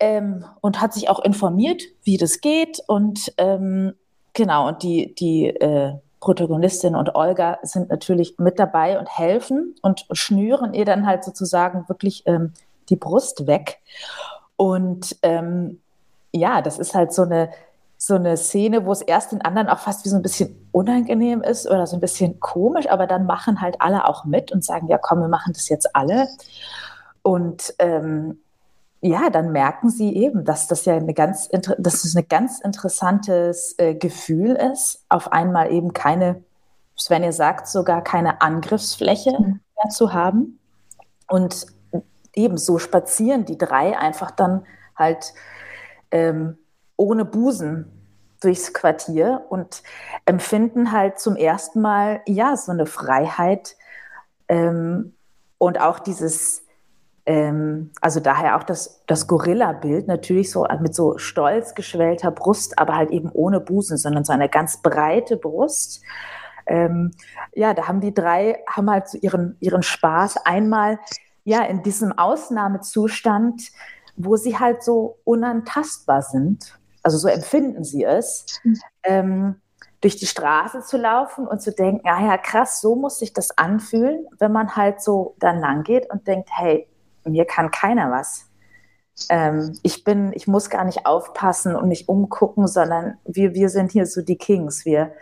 ähm, 0.00 0.44
und 0.60 0.80
hat 0.80 0.92
sich 0.92 1.08
auch 1.08 1.20
informiert, 1.20 1.82
wie 2.02 2.16
das 2.16 2.40
geht 2.40 2.80
und 2.86 3.32
ähm, 3.38 3.94
genau, 4.32 4.68
und 4.68 4.82
die, 4.82 5.14
die 5.14 5.48
äh, 5.48 5.94
Protagonistin 6.20 6.96
und 6.96 7.14
Olga 7.14 7.58
sind 7.62 7.90
natürlich 7.90 8.36
mit 8.38 8.58
dabei 8.58 8.98
und 8.98 9.08
helfen 9.08 9.74
und 9.82 10.06
schnüren 10.12 10.74
ihr 10.74 10.84
dann 10.84 11.06
halt 11.06 11.24
sozusagen 11.24 11.88
wirklich 11.88 12.24
ähm, 12.26 12.52
die 12.88 12.96
Brust 12.96 13.46
weg. 13.46 13.78
Und 14.56 15.16
ähm, 15.22 15.80
ja, 16.32 16.62
das 16.62 16.78
ist 16.78 16.94
halt 16.94 17.12
so 17.12 17.22
eine 17.22 17.50
so 17.98 18.14
eine 18.14 18.36
Szene, 18.36 18.84
wo 18.84 18.92
es 18.92 19.00
erst 19.00 19.32
den 19.32 19.40
anderen 19.42 19.68
auch 19.68 19.78
fast 19.78 20.04
wie 20.04 20.10
so 20.10 20.16
ein 20.16 20.22
bisschen 20.22 20.68
unangenehm 20.70 21.42
ist 21.42 21.66
oder 21.66 21.86
so 21.86 21.96
ein 21.96 22.00
bisschen 22.00 22.40
komisch, 22.40 22.90
aber 22.90 23.06
dann 23.06 23.24
machen 23.24 23.60
halt 23.62 23.80
alle 23.80 24.06
auch 24.06 24.24
mit 24.26 24.52
und 24.52 24.64
sagen, 24.64 24.88
ja 24.88 24.98
komm, 24.98 25.20
wir 25.20 25.28
machen 25.28 25.54
das 25.54 25.68
jetzt 25.68 25.96
alle. 25.96 26.28
Und 27.22 27.74
ähm, 27.78 28.38
ja, 29.06 29.30
dann 29.30 29.52
merken 29.52 29.90
sie 29.90 30.14
eben, 30.14 30.44
dass 30.44 30.68
das 30.68 30.84
ja 30.84 30.96
eine 30.96 31.14
ganz, 31.14 31.48
dass 31.48 32.04
es 32.04 32.16
ein 32.16 32.26
ganz 32.28 32.60
interessantes 32.60 33.74
äh, 33.78 33.94
Gefühl 33.94 34.50
ist, 34.50 35.04
auf 35.08 35.32
einmal 35.32 35.72
eben 35.72 35.92
keine, 35.92 36.42
Svenja 36.98 37.32
sagt 37.32 37.68
sogar, 37.68 38.02
keine 38.02 38.40
Angriffsfläche 38.40 39.32
mhm. 39.38 39.60
mehr 39.76 39.90
zu 39.90 40.12
haben. 40.12 40.58
Und 41.28 41.66
ebenso 42.34 42.78
spazieren 42.78 43.44
die 43.44 43.58
drei 43.58 43.98
einfach 43.98 44.30
dann 44.30 44.64
halt 44.96 45.32
ähm, 46.10 46.58
ohne 46.96 47.24
Busen 47.24 47.90
durchs 48.40 48.72
Quartier 48.72 49.46
und 49.48 49.82
empfinden 50.24 50.92
halt 50.92 51.18
zum 51.18 51.36
ersten 51.36 51.80
Mal, 51.80 52.20
ja, 52.26 52.56
so 52.56 52.72
eine 52.72 52.86
Freiheit 52.86 53.76
ähm, 54.48 55.14
und 55.58 55.80
auch 55.80 55.98
dieses, 55.98 56.65
ähm, 57.26 57.90
also 58.00 58.20
daher 58.20 58.56
auch 58.56 58.62
das, 58.62 59.02
das 59.06 59.26
Gorilla-Bild 59.26 60.08
natürlich 60.08 60.50
so 60.50 60.66
mit 60.80 60.94
so 60.94 61.18
stolz 61.18 61.74
geschwellter 61.74 62.30
Brust, 62.30 62.78
aber 62.78 62.96
halt 62.96 63.10
eben 63.10 63.30
ohne 63.32 63.60
Busen, 63.60 63.96
sondern 63.98 64.24
so 64.24 64.32
eine 64.32 64.48
ganz 64.48 64.80
breite 64.80 65.36
Brust. 65.36 66.02
Ähm, 66.66 67.12
ja, 67.54 67.74
da 67.74 67.88
haben 67.88 68.00
die 68.00 68.14
drei, 68.14 68.64
haben 68.68 68.90
halt 68.90 69.08
so 69.08 69.18
ihren, 69.18 69.56
ihren 69.60 69.82
Spaß 69.82 70.38
einmal, 70.46 70.98
ja, 71.44 71.62
in 71.62 71.82
diesem 71.82 72.12
Ausnahmezustand, 72.12 73.70
wo 74.16 74.36
sie 74.36 74.58
halt 74.58 74.82
so 74.82 75.18
unantastbar 75.24 76.22
sind 76.22 76.78
also 77.06 77.18
so 77.18 77.28
empfinden 77.28 77.84
sie 77.84 78.02
es, 78.02 78.60
mhm. 78.64 78.80
ähm, 79.04 79.60
durch 80.00 80.16
die 80.16 80.26
Straße 80.26 80.82
zu 80.82 80.96
laufen 80.96 81.46
und 81.46 81.62
zu 81.62 81.70
denken, 81.70 82.06
ah 82.08 82.20
ja, 82.20 82.36
krass, 82.36 82.80
so 82.80 82.96
muss 82.96 83.20
sich 83.20 83.32
das 83.32 83.56
anfühlen, 83.56 84.26
wenn 84.40 84.50
man 84.50 84.74
halt 84.74 85.00
so 85.00 85.36
dann 85.38 85.60
lang 85.60 85.84
geht 85.84 86.10
und 86.10 86.26
denkt, 86.26 86.48
hey, 86.52 86.88
mir 87.26 87.44
kann 87.44 87.70
keiner 87.70 88.10
was. 88.10 88.46
Ähm, 89.28 89.78
ich 89.82 90.04
bin, 90.04 90.32
ich 90.34 90.46
muss 90.46 90.70
gar 90.70 90.84
nicht 90.84 91.06
aufpassen 91.06 91.74
und 91.74 91.88
nicht 91.88 92.08
umgucken, 92.08 92.66
sondern 92.66 93.18
wir, 93.24 93.54
wir 93.54 93.68
sind 93.68 93.92
hier 93.92 94.06
so 94.06 94.22
die 94.22 94.36
Kings. 94.36 94.84
Wir, 94.84 95.12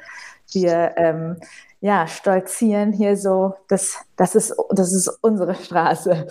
wir 0.53 0.95
ähm, 0.97 1.37
ja, 1.81 2.07
stolzieren 2.07 2.93
hier 2.93 3.17
so, 3.17 3.55
das, 3.69 3.99
das, 4.17 4.35
ist, 4.35 4.55
das 4.71 4.93
ist 4.93 5.09
unsere 5.21 5.55
Straße. 5.55 6.27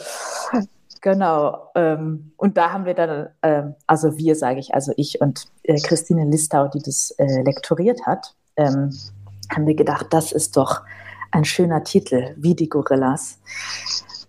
Genau. 1.02 1.70
Ähm, 1.76 2.32
und 2.38 2.56
da 2.56 2.72
haben 2.72 2.86
wir 2.86 2.94
dann, 2.94 3.28
ähm, 3.42 3.76
also 3.88 4.18
wir 4.18 4.38
sage 4.38 4.62
ich, 4.62 4.74
also 4.74 4.94
ich 4.96 5.20
und 5.20 5.48
äh, 5.64 5.78
Christine 5.82 6.24
Listau, 6.24 6.70
die 6.70 6.80
das 6.80 7.12
äh, 7.18 7.42
lektoriert 7.42 8.06
hat, 8.06 8.34
ähm, 8.56 8.98
haben 9.54 9.68
wir 9.68 9.76
gedacht, 9.76 10.08
das 10.12 10.32
ist 10.32 10.56
doch 10.56 10.82
ein 11.32 11.44
schöner 11.44 11.84
Titel, 11.84 12.34
wie 12.38 12.56
die 12.56 12.70
Gorillas. 12.70 13.38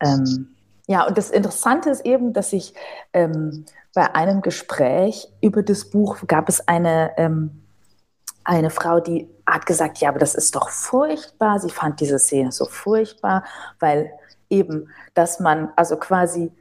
Ähm, 0.01 0.54
ja, 0.87 1.07
und 1.07 1.17
das 1.17 1.31
Interessante 1.31 1.91
ist 1.91 2.05
eben, 2.05 2.33
dass 2.33 2.53
ich 2.53 2.75
ähm, 3.13 3.65
bei 3.95 4.15
einem 4.15 4.43
Gespräch 4.43 5.29
über 5.41 5.63
das 5.63 5.91
Buch 5.91 6.19
gab 6.27 6.49
es 6.49 6.67
eine, 6.69 7.13
ähm, 7.17 7.63
eine 8.45 8.71
Frau, 8.71 9.01
die 9.01 9.29
hat 9.47 9.67
gesagt, 9.67 9.99
ja, 9.99 10.09
aber 10.11 10.19
das 10.19 10.35
ist 10.35 10.55
doch 10.55 10.69
furchtbar. 10.71 11.61
Sie 11.61 11.71
fand 11.71 12.01
diese 12.01 12.19
Szene 12.19 12.53
so 12.53 12.67
furchtbar, 12.67 13.45
weil 13.81 14.11
eben, 14.51 14.91
dass 15.15 15.41
man 15.41 15.73
also 15.77 15.97
quasi 15.97 16.53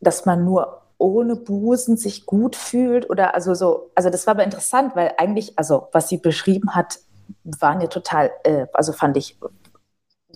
dass 0.00 0.26
man 0.26 0.44
nur 0.44 0.82
ohne 0.98 1.36
Busen 1.36 1.96
sich 1.96 2.26
gut 2.26 2.56
fühlt 2.56 3.08
oder 3.08 3.34
also 3.34 3.54
so, 3.54 3.90
also 3.94 4.10
das 4.10 4.26
war 4.26 4.34
aber 4.34 4.44
interessant, 4.44 4.96
weil 4.96 5.12
eigentlich, 5.16 5.56
also 5.58 5.88
was 5.92 6.08
sie 6.08 6.18
beschrieben 6.18 6.74
hat, 6.74 6.98
waren 7.44 7.80
ja 7.80 7.86
total, 7.86 8.30
äh, 8.42 8.66
also 8.72 8.92
fand 8.92 9.16
ich, 9.16 9.38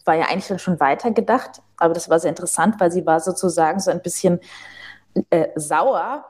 war 0.07 0.15
ja 0.17 0.27
eigentlich 0.27 0.49
dann 0.49 0.59
schon 0.59 0.81
weitergedacht, 0.81 1.63
aber 1.79 1.95
das 1.95 2.09
war 2.11 2.21
sehr 2.21 2.31
interessant, 2.31 2.81
weil 2.81 2.93
sie 2.93 3.07
war 3.07 3.21
sozusagen 3.21 3.81
so 3.81 3.91
ein 3.91 4.03
bisschen 4.03 4.41
äh, 5.31 5.49
sauer 5.57 6.27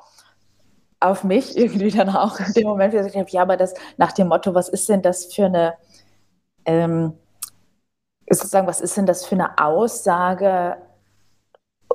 auf 1.00 1.24
mich 1.24 1.56
irgendwie 1.56 1.90
dann 1.90 2.10
auch 2.10 2.38
in 2.40 2.52
dem 2.54 2.66
Moment, 2.68 2.92
wo 2.92 2.96
ich 2.98 3.02
gesagt 3.02 3.16
habe, 3.16 3.30
ja, 3.30 3.42
aber 3.42 3.56
das 3.56 3.74
nach 3.96 4.12
dem 4.12 4.28
Motto, 4.28 4.54
was 4.54 4.68
ist 4.68 4.88
denn 4.88 5.02
das 5.02 5.26
für 5.34 5.46
eine, 5.46 5.74
ähm, 6.66 7.14
sozusagen, 8.30 8.66
was 8.66 8.80
ist 8.80 8.96
denn 8.96 9.06
das 9.06 9.24
für 9.26 9.34
eine 9.34 9.58
Aussage 9.58 10.76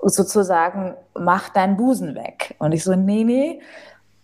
sozusagen, 0.03 0.95
mach 1.15 1.49
deinen 1.49 1.77
Busen 1.77 2.15
weg. 2.15 2.55
Und 2.59 2.71
ich 2.71 2.83
so, 2.83 2.95
nee, 2.95 3.23
nee, 3.23 3.61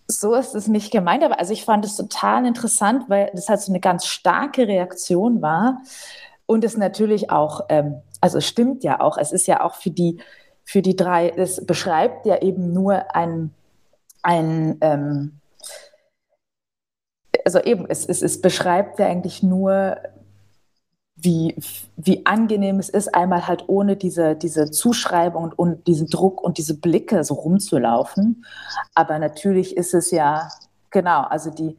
so 0.06 0.34
ist 0.34 0.54
es 0.54 0.68
nicht 0.68 0.92
gemeint. 0.92 1.24
Aber 1.24 1.38
also 1.40 1.52
ich 1.52 1.64
fand 1.64 1.84
es 1.84 1.96
total 1.96 2.46
interessant, 2.46 3.04
weil 3.08 3.30
das 3.34 3.48
halt 3.48 3.60
so 3.60 3.72
eine 3.72 3.80
ganz 3.80 4.06
starke 4.06 4.68
Reaktion 4.68 5.42
war. 5.42 5.80
Und 6.46 6.64
es 6.64 6.76
natürlich 6.76 7.30
auch, 7.30 7.62
ähm, 7.68 8.02
also 8.20 8.38
es 8.38 8.46
stimmt 8.46 8.84
ja 8.84 9.00
auch, 9.00 9.18
es 9.18 9.32
ist 9.32 9.46
ja 9.46 9.62
auch 9.62 9.74
für 9.74 9.90
die, 9.90 10.18
für 10.64 10.82
die 10.82 10.96
drei, 10.96 11.30
es 11.30 11.64
beschreibt 11.64 12.26
ja 12.26 12.40
eben 12.42 12.72
nur 12.72 13.14
ein, 13.14 13.52
ein 14.22 14.78
ähm, 14.80 15.40
also 17.44 17.60
eben, 17.60 17.86
es, 17.88 18.06
es, 18.06 18.22
es 18.22 18.40
beschreibt 18.40 18.98
ja 18.98 19.06
eigentlich 19.06 19.42
nur 19.42 19.96
wie, 21.16 21.56
wie 21.96 22.26
angenehm 22.26 22.78
es 22.78 22.88
ist, 22.88 23.14
einmal 23.14 23.46
halt 23.46 23.64
ohne 23.68 23.96
diese, 23.96 24.34
diese 24.34 24.70
Zuschreibung 24.70 25.44
und, 25.44 25.58
und 25.58 25.86
diesen 25.86 26.08
Druck 26.08 26.42
und 26.42 26.58
diese 26.58 26.78
Blicke 26.78 27.24
so 27.24 27.34
rumzulaufen. 27.34 28.44
Aber 28.94 29.18
natürlich 29.18 29.76
ist 29.76 29.94
es 29.94 30.10
ja, 30.10 30.48
genau, 30.90 31.22
also 31.22 31.50
die, 31.50 31.76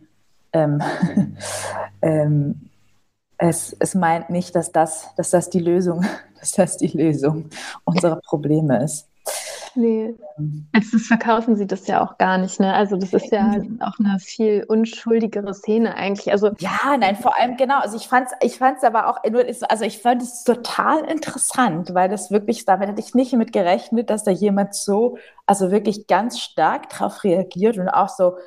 ähm, 0.54 0.82
ähm, 2.02 2.70
es, 3.38 3.76
es 3.80 3.96
meint 3.96 4.30
nicht, 4.30 4.56
dass 4.56 4.72
das, 4.72 5.10
dass 5.18 5.30
das 5.32 5.50
die 5.50 5.60
Lösung, 5.60 6.06
dass 6.40 6.52
das 6.52 6.78
die 6.78 6.88
Lösung 6.88 7.50
unserer 7.84 8.18
Probleme 8.18 8.84
ist. 8.84 9.08
Nee. 9.78 10.16
Also 10.72 10.98
das 10.98 11.08
verkaufen 11.08 11.58
sie 11.58 11.68
das 11.68 11.86
ja 11.88 12.02
auch 12.02 12.18
gar 12.18 12.38
nicht, 12.38 12.60
ne? 12.62 12.74
Also 12.74 12.96
das 12.96 13.12
ist 13.12 13.32
ja 13.32 13.56
auch 13.82 14.00
eine 14.00 14.20
viel 14.20 14.64
unschuldigere 14.66 15.54
Szene 15.54 15.96
eigentlich. 15.96 16.32
Also 16.32 16.52
ja, 16.60 16.96
nein, 16.98 17.18
vor 17.18 17.38
allem 17.38 17.58
genau. 17.58 17.80
Also 17.80 17.98
ich 17.98 18.08
fand 18.08 18.28
es 18.28 18.34
ich 18.42 18.58
fand's 18.58 18.84
aber 18.86 19.10
auch, 19.10 19.18
also 19.70 19.84
ich 19.84 20.02
fand 20.02 20.22
es 20.22 20.46
total 20.46 21.04
interessant, 21.06 21.94
weil 21.94 22.08
das 22.08 22.32
wirklich, 22.32 22.64
damit 22.64 22.88
hätte 22.88 23.02
ich 23.02 23.16
nicht 23.16 23.34
mit 23.34 23.52
gerechnet, 23.52 24.10
dass 24.10 24.24
da 24.24 24.32
jemand 24.32 24.76
so, 24.76 25.18
also 25.46 25.72
wirklich 25.72 26.08
ganz 26.08 26.40
stark 26.40 26.90
darauf 26.90 27.24
reagiert 27.26 27.78
und 27.78 27.90
auch 27.90 28.10
so, 28.10 28.38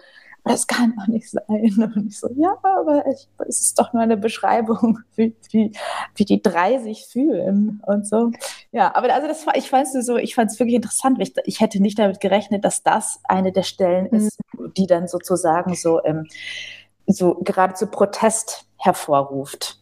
das 0.49 0.67
kann 0.67 0.95
doch 0.97 1.07
nicht 1.07 1.31
sein. 1.31 1.43
Und 1.95 2.09
ich 2.09 2.19
so, 2.19 2.29
ja, 2.37 2.57
aber 2.63 3.07
ich, 3.07 3.29
es 3.47 3.61
ist 3.61 3.79
doch 3.79 3.93
nur 3.93 4.03
eine 4.03 4.17
Beschreibung, 4.17 5.01
wie, 5.17 5.35
wie, 5.51 5.73
wie 6.15 6.25
die 6.25 6.43
drei 6.43 6.79
sich 6.79 7.07
fühlen 7.07 7.81
und 7.87 8.07
so. 8.07 8.31
Ja, 8.73 8.95
aber 8.95 9.13
also 9.13 9.29
das 9.29 9.47
war, 9.47 9.57
ich 9.57 9.69
fand 9.69 9.87
es 9.87 10.07
so, 10.07 10.17
ich 10.17 10.35
fand 10.35 10.51
es 10.51 10.59
wirklich 10.59 10.77
interessant. 10.77 11.19
Ich, 11.21 11.35
ich 11.45 11.61
hätte 11.61 11.81
nicht 11.81 11.99
damit 11.99 12.21
gerechnet, 12.21 12.65
dass 12.65 12.83
das 12.83 13.21
eine 13.25 13.53
der 13.53 13.63
Stellen 13.63 14.09
mhm. 14.11 14.19
ist, 14.19 14.39
die 14.77 14.87
dann 14.87 15.09
sozusagen 15.09 15.75
so, 15.75 16.03
ähm, 16.05 16.27
so 17.07 17.37
geradezu 17.43 17.87
Protest 17.87 18.67
hervorruft. 18.77 19.78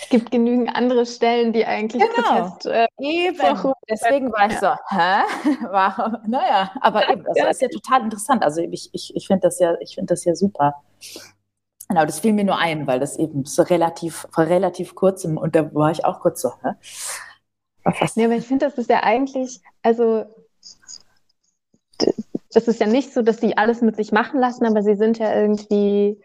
Es 0.00 0.08
gibt 0.08 0.30
genügend 0.30 0.74
andere 0.74 1.06
Stellen, 1.06 1.52
die 1.52 1.64
eigentlich 1.64 2.02
genau. 2.02 2.50
Protest 2.50 2.66
äh, 2.66 2.86
eben. 2.98 3.72
Deswegen 3.88 4.32
war 4.32 4.50
ich 4.50 4.58
so, 4.58 4.68
hä? 4.88 5.22
Warum? 5.70 6.18
Naja, 6.26 6.72
aber 6.80 7.08
eben, 7.08 7.24
das 7.34 7.56
ist 7.56 7.62
ja 7.62 7.68
total 7.68 8.02
interessant. 8.02 8.42
Also 8.42 8.60
ich, 8.62 8.90
ich, 8.92 9.14
ich 9.14 9.26
finde 9.26 9.42
das 9.42 9.58
ja, 9.58 9.74
ich 9.80 9.94
finde 9.94 10.14
das 10.14 10.24
ja 10.24 10.34
super. 10.34 10.82
Genau, 11.88 12.06
das 12.06 12.20
fiel 12.20 12.32
mir 12.32 12.44
nur 12.44 12.58
ein, 12.58 12.86
weil 12.86 13.00
das 13.00 13.18
eben 13.18 13.44
so 13.44 13.62
relativ, 13.62 14.26
vor 14.30 14.46
relativ 14.46 14.94
kurzem, 14.94 15.36
und 15.36 15.54
da 15.54 15.74
war 15.74 15.90
ich 15.90 16.04
auch 16.04 16.20
kurz 16.20 16.40
so, 16.40 16.50
hä? 16.62 16.72
Ja, 17.84 18.24
aber 18.24 18.34
ich 18.34 18.46
finde, 18.46 18.66
das 18.66 18.78
ist 18.78 18.88
ja 18.88 19.02
eigentlich, 19.02 19.60
also 19.82 20.24
das 22.52 22.68
ist 22.68 22.80
ja 22.80 22.86
nicht 22.86 23.12
so, 23.12 23.22
dass 23.22 23.38
die 23.38 23.56
alles 23.56 23.80
mit 23.80 23.96
sich 23.96 24.12
machen 24.12 24.40
lassen, 24.40 24.64
aber 24.66 24.82
sie 24.82 24.94
sind 24.94 25.18
ja 25.18 25.34
irgendwie 25.34 26.20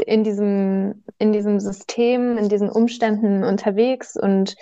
in 0.00 0.24
diesem, 0.24 1.02
in 1.18 1.32
diesem 1.32 1.60
System, 1.60 2.38
in 2.38 2.48
diesen 2.48 2.68
Umständen 2.68 3.44
unterwegs 3.44 4.16
und 4.16 4.56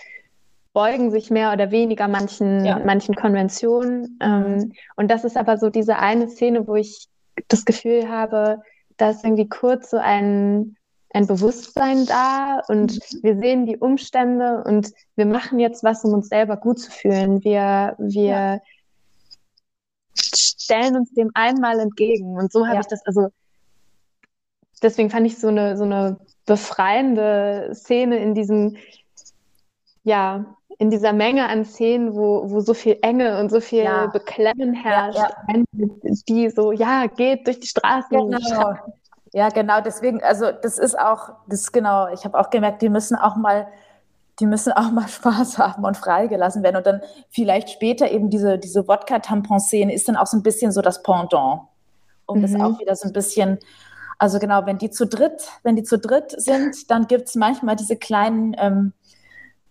beugen 0.75 1.11
sich 1.11 1.31
mehr 1.31 1.53
oder 1.53 1.71
weniger 1.71 2.09
manchen, 2.09 2.65
ja. 2.65 2.81
manchen 2.85 3.15
Konventionen. 3.15 4.19
Ähm, 4.21 4.73
und 4.97 5.11
das 5.11 5.25
ist 5.25 5.37
aber 5.37 5.57
so 5.57 5.71
diese 5.71 5.97
eine 5.97 6.29
Szene, 6.29 6.67
wo 6.67 6.75
ich 6.75 7.09
das 7.49 7.65
Gefühl 7.65 8.09
habe, 8.09 8.61
da 8.97 9.11
ist 9.11 9.25
irgendwie 9.25 9.49
kurz 9.49 9.91
so 9.91 9.99
ein, 9.99 10.77
ein 11.11 11.27
Bewusstsein 11.27 12.07
da 12.07 12.61
und 12.69 12.99
wir 13.23 13.39
sehen 13.39 13.67
die 13.67 13.77
Umstände 13.77 14.65
und 14.67 14.91
wir 15.15 15.27
machen 15.27 15.61
jetzt 15.61 15.85
was, 15.85 16.05
um 16.05 16.13
uns 16.13 16.29
selber 16.29 16.57
gut 16.57 16.81
zu 16.81 16.91
fühlen. 16.91 17.43
Wir, 17.45 17.95
wir 17.99 18.25
ja. 18.25 18.61
stellen 20.15 20.97
uns 20.97 21.13
dem 21.15 21.31
einmal 21.35 21.79
entgegen. 21.79 22.37
Und 22.37 22.53
so 22.53 22.67
habe 22.67 22.77
ja. 22.77 22.81
ich 22.81 22.87
das, 22.87 23.05
also 23.07 23.29
deswegen 24.83 25.11
fand 25.11 25.27
ich 25.27 25.39
so 25.39 25.49
eine, 25.49 25.77
so 25.77 25.85
eine 25.85 26.19
befreiende 26.47 27.71
Szene 27.75 28.19
in 28.19 28.35
diesem, 28.35 28.77
ja, 30.03 30.45
in 30.79 30.91
dieser 30.91 31.13
Menge 31.13 31.49
an 31.49 31.65
Szenen, 31.65 32.15
wo, 32.15 32.51
wo 32.51 32.61
so 32.61 32.75
viel 32.75 32.99
Enge 33.03 33.39
und 33.39 33.51
so 33.51 33.61
viel 33.61 33.85
ja. 33.85 34.07
Beklemmen 34.07 34.75
herrscht, 34.75 35.19
ja, 35.19 35.31
ja. 35.49 35.91
die 36.29 36.51
so, 36.51 36.73
ja, 36.73 37.07
geht 37.07 37.47
durch 37.47 37.61
die 37.61 37.67
Straßen. 37.67 38.11
Genau. 38.11 38.75
Ja, 39.33 39.49
genau, 39.49 39.81
deswegen, 39.81 40.23
also 40.23 40.53
das 40.53 40.79
ist 40.79 40.97
auch, 40.97 41.31
das 41.49 41.73
genau, 41.73 42.07
ich 42.13 42.25
habe 42.25 42.39
auch 42.39 42.51
gemerkt, 42.51 42.83
die 42.83 42.89
müssen 42.89 43.17
auch 43.17 43.35
mal, 43.35 43.67
die 44.39 44.47
müssen 44.47 44.73
auch 44.73 44.93
mal 44.93 45.09
Spaß 45.09 45.59
haben 45.59 45.85
und 45.85 45.97
freigelassen 45.97 46.63
werden. 46.63 46.77
Und 46.77 46.87
dann 46.87 47.01
vielleicht 47.31 47.71
später 47.71 48.11
eben 48.11 48.31
diese, 48.31 48.59
diese 48.59 48.87
Wodka-Tampon-Szene 48.87 49.93
ist 49.93 50.09
dann 50.09 50.17
auch 50.17 50.27
so 50.27 50.37
ein 50.37 50.45
bisschen 50.45 50.71
so 50.71 50.83
das 50.83 51.03
Pendant, 51.03 51.63
um 52.27 52.39
mhm. 52.39 52.43
das 52.43 52.55
auch 52.55 52.79
wieder 52.79 52.95
so 52.95 53.09
ein 53.09 53.13
bisschen, 53.13 53.59
also 54.25 54.39
genau, 54.39 54.65
wenn 54.65 54.79
die 54.79 54.89
zu 54.89 55.07
dritt, 55.07 55.51
wenn 55.65 55.77
die 55.77 55.83
zu 55.83 55.99
dritt 55.99 56.31
sind, 56.31 56.91
dann 56.91 57.09
gibt 57.09 57.29
es 57.29 57.35
manchmal 57.35 57.77
diese 57.77 57.97
kleinen, 57.97 58.57
ähm, 58.59 58.95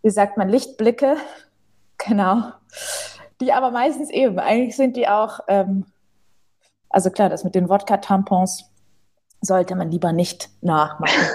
wie 0.03 0.11
sagt 0.11 0.37
man, 0.37 0.47
Lichtblicke, 0.47 1.17
genau, 1.97 2.51
die 3.41 3.51
aber 3.51 3.71
meistens 3.71 4.11
eben, 4.11 4.37
eigentlich 4.37 4.75
sind 4.75 4.95
die 4.95 5.07
auch, 5.07 5.39
ähm, 5.47 5.87
also 6.87 7.09
klar, 7.09 7.29
das 7.29 7.43
mit 7.43 7.55
den 7.55 7.67
Wodka-Tampons 7.67 8.65
sollte 9.41 9.73
man 9.73 9.89
lieber 9.89 10.13
nicht 10.13 10.51
nachmachen. 10.61 11.25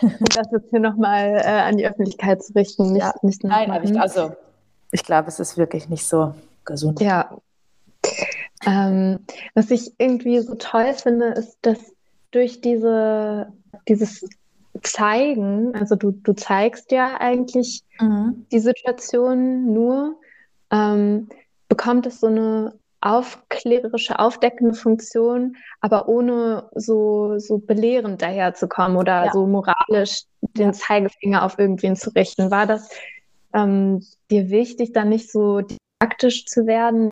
Und 0.00 0.36
das 0.36 0.46
jetzt 0.52 0.70
hier 0.70 0.78
nochmal 0.78 1.42
äh, 1.44 1.60
an 1.60 1.76
die 1.76 1.88
Öffentlichkeit 1.88 2.40
zu 2.40 2.52
richten, 2.52 2.92
nicht, 2.92 3.02
ja. 3.02 3.14
nicht 3.22 3.42
Nein, 3.42 3.82
ich, 3.82 4.00
also 4.00 4.32
ich 4.92 5.02
glaube, 5.02 5.26
es 5.26 5.40
ist 5.40 5.56
wirklich 5.56 5.88
nicht 5.88 6.06
so 6.06 6.36
gesund. 6.64 7.00
Ja. 7.00 7.36
Ähm, 8.66 9.20
was 9.54 9.70
ich 9.70 9.92
irgendwie 9.98 10.40
so 10.40 10.54
toll 10.54 10.94
finde, 10.94 11.26
ist, 11.28 11.58
dass 11.62 11.78
durch 12.30 12.60
diese, 12.60 13.52
dieses 13.88 14.26
zeigen, 14.82 15.74
also 15.74 15.94
du, 15.96 16.10
du 16.10 16.32
zeigst 16.34 16.90
ja 16.90 17.16
eigentlich 17.20 17.82
mhm. 18.00 18.46
die 18.50 18.58
Situation 18.58 19.72
nur, 19.72 20.16
ähm, 20.70 21.28
bekommt 21.68 22.06
es 22.06 22.20
so 22.20 22.26
eine 22.26 22.74
aufklärerische, 23.00 24.18
aufdeckende 24.18 24.74
Funktion, 24.74 25.56
aber 25.80 26.08
ohne 26.08 26.70
so, 26.74 27.38
so 27.38 27.58
belehrend 27.58 28.22
daherzukommen 28.22 28.96
oder 28.96 29.26
ja. 29.26 29.32
so 29.32 29.46
moralisch 29.46 30.22
den 30.40 30.72
Zeigefinger 30.72 31.44
auf 31.44 31.58
irgendwen 31.58 31.96
zu 31.96 32.10
richten. 32.10 32.50
War 32.50 32.66
das 32.66 32.88
ähm, 33.52 34.02
dir 34.30 34.48
wichtig, 34.48 34.92
dann 34.92 35.10
nicht 35.10 35.30
so 35.30 35.60
didaktisch 35.60 36.46
zu 36.46 36.66
werden? 36.66 37.10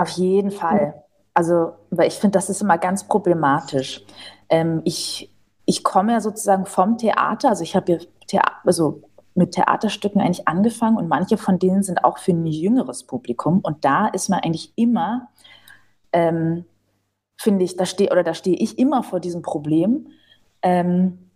Auf 0.00 0.08
jeden 0.10 0.50
Fall. 0.50 1.02
Also, 1.34 1.72
weil 1.90 2.08
ich 2.08 2.14
finde, 2.14 2.38
das 2.38 2.50
ist 2.50 2.62
immer 2.62 2.78
ganz 2.78 3.06
problematisch. 3.06 4.04
Ähm, 4.48 4.82
ich 4.84 5.30
ich 5.70 5.84
komme 5.84 6.12
ja 6.12 6.20
sozusagen 6.20 6.66
vom 6.66 6.98
Theater, 6.98 7.50
also 7.50 7.62
ich 7.62 7.76
habe 7.76 7.92
ja 7.92 7.98
Thea 8.26 8.42
also 8.64 9.02
mit 9.36 9.52
Theaterstücken 9.52 10.20
eigentlich 10.20 10.48
angefangen 10.48 10.96
und 10.96 11.06
manche 11.06 11.36
von 11.36 11.60
denen 11.60 11.84
sind 11.84 12.02
auch 12.02 12.18
für 12.18 12.32
ein 12.32 12.44
jüngeres 12.44 13.04
Publikum 13.04 13.60
und 13.60 13.84
da 13.84 14.08
ist 14.08 14.28
man 14.28 14.40
eigentlich 14.40 14.72
immer, 14.74 15.28
ähm, 16.12 16.64
finde 17.40 17.64
ich, 17.64 17.76
da 17.76 17.86
stehe 17.86 18.10
oder 18.10 18.24
da 18.24 18.34
stehe 18.34 18.56
ich 18.56 18.80
immer 18.80 19.04
vor 19.04 19.20
diesem 19.20 19.42
Problem 19.42 20.08
ähm, 20.62 21.30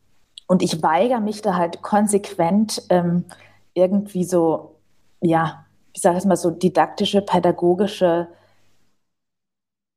und 0.48 0.62
ich 0.62 0.82
weigere 0.82 1.20
mich 1.20 1.40
da 1.40 1.54
halt 1.54 1.82
konsequent 1.82 2.82
ähm, 2.88 3.26
irgendwie 3.72 4.24
so, 4.24 4.74
ja, 5.20 5.64
ich 5.92 6.02
sage 6.02 6.18
es 6.18 6.24
mal 6.24 6.36
so 6.36 6.50
didaktische, 6.50 7.22
pädagogische 7.22 8.26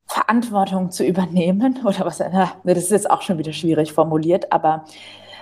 Verantwortung 0.08 0.92
zu 0.92 1.06
übernehmen 1.06 1.80
oder 1.86 2.06
was, 2.06 2.20
na, 2.20 2.54
das 2.64 2.78
ist 2.78 2.92
jetzt 2.92 3.10
auch 3.10 3.22
schon 3.22 3.38
wieder 3.38 3.54
schwierig 3.54 3.94
formuliert, 3.94 4.52
aber 4.52 4.86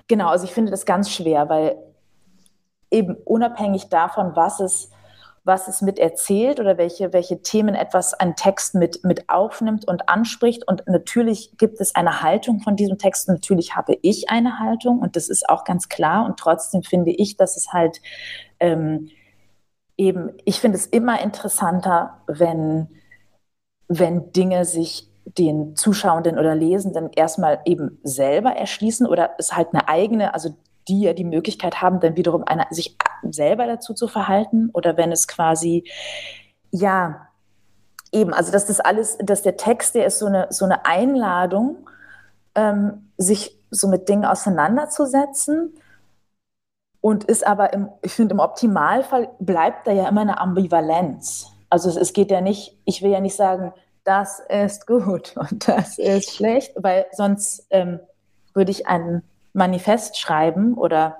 genau, 0.07 0.29
also 0.29 0.45
ich 0.45 0.51
finde 0.51 0.71
das 0.71 0.85
ganz 0.85 1.11
schwer, 1.11 1.49
weil 1.49 1.77
eben 2.91 3.15
unabhängig 3.25 3.89
davon, 3.89 4.35
was 4.35 4.59
es, 4.59 4.89
was 5.43 5.67
es 5.67 5.81
mit 5.81 5.99
erzählt 5.99 6.59
oder 6.59 6.77
welche, 6.77 7.13
welche 7.13 7.41
Themen 7.41 7.75
etwas 7.75 8.13
ein 8.13 8.35
Text 8.35 8.73
mit, 8.73 9.03
mit 9.03 9.29
aufnimmt 9.29 9.87
und 9.87 10.09
anspricht. 10.09 10.67
Und 10.67 10.87
natürlich 10.87 11.55
gibt 11.57 11.79
es 11.79 11.93
eine 11.93 12.21
Haltung 12.23 12.61
von 12.61 12.75
diesem 12.75 12.97
Text. 12.97 13.27
Natürlich 13.27 13.75
habe 13.75 13.97
ich 14.01 14.29
eine 14.29 14.59
Haltung 14.59 14.99
und 14.99 15.15
das 15.15 15.29
ist 15.29 15.47
auch 15.47 15.63
ganz 15.63 15.87
klar. 15.87 16.25
Und 16.25 16.37
trotzdem 16.37 16.81
finde 16.81 17.11
ich, 17.11 17.37
dass 17.37 17.57
es 17.57 17.73
halt 17.73 18.01
ähm, 18.59 19.09
eben, 19.97 20.31
ich 20.45 20.59
finde 20.59 20.77
es 20.77 20.87
immer 20.87 21.21
interessanter, 21.21 22.21
wenn 22.25 22.87
wenn 23.87 24.31
Dinge 24.31 24.65
sich 24.65 25.09
den 25.25 25.75
Zuschauenden 25.75 26.37
oder 26.37 26.55
Lesenden 26.55 27.09
erstmal 27.15 27.59
eben 27.65 27.99
selber 28.03 28.51
erschließen 28.51 29.07
oder 29.07 29.31
es 29.37 29.55
halt 29.55 29.69
eine 29.73 29.87
eigene, 29.87 30.33
also 30.33 30.55
die 30.87 31.01
ja 31.01 31.13
die 31.13 31.23
Möglichkeit 31.23 31.81
haben, 31.81 31.99
dann 31.99 32.15
wiederum 32.15 32.43
eine, 32.43 32.67
sich 32.69 32.95
selber 33.23 33.65
dazu 33.65 33.93
zu 33.93 34.07
verhalten 34.07 34.69
oder 34.73 34.97
wenn 34.97 35.11
es 35.11 35.27
quasi, 35.27 35.83
ja, 36.69 37.27
eben, 38.11 38.33
also 38.33 38.51
dass 38.51 38.67
das 38.67 38.79
alles, 38.79 39.17
dass 39.17 39.41
der 39.41 39.57
Text, 39.57 39.95
der 39.95 40.05
ist 40.05 40.19
so 40.19 40.27
eine, 40.27 40.47
so 40.51 40.65
eine 40.65 40.85
Einladung, 40.85 41.89
ähm, 42.53 43.11
sich 43.17 43.59
so 43.71 43.87
mit 43.87 44.07
Dingen 44.07 44.25
auseinanderzusetzen 44.25 45.73
und 47.01 47.23
ist 47.23 47.45
aber, 47.45 47.73
im, 47.73 47.89
ich 48.01 48.13
finde, 48.13 48.33
im 48.33 48.39
Optimalfall 48.39 49.29
bleibt 49.39 49.87
da 49.87 49.91
ja 49.91 50.07
immer 50.07 50.21
eine 50.21 50.39
Ambivalenz. 50.39 51.54
Also 51.75 51.89
es, 51.89 51.97
es 51.97 52.13
geht 52.13 52.31
ja 52.31 52.39
nicht, 52.39 52.77
ich 52.85 53.01
will 53.01 53.11
ja 53.11 53.19
nicht 53.19 53.35
sagen, 53.35 53.73
das 54.05 54.39
ist 54.47 54.87
gut 54.87 55.35
und 55.51 55.67
das 55.67 55.97
ist 55.97 56.33
schlecht, 56.33 56.71
weil 56.77 57.05
sonst 57.11 57.67
ähm, 57.69 57.99
würde 58.53 58.71
ich 58.71 58.87
ein 58.87 59.23
Manifest 59.51 60.17
schreiben 60.17 60.75
oder 60.75 61.17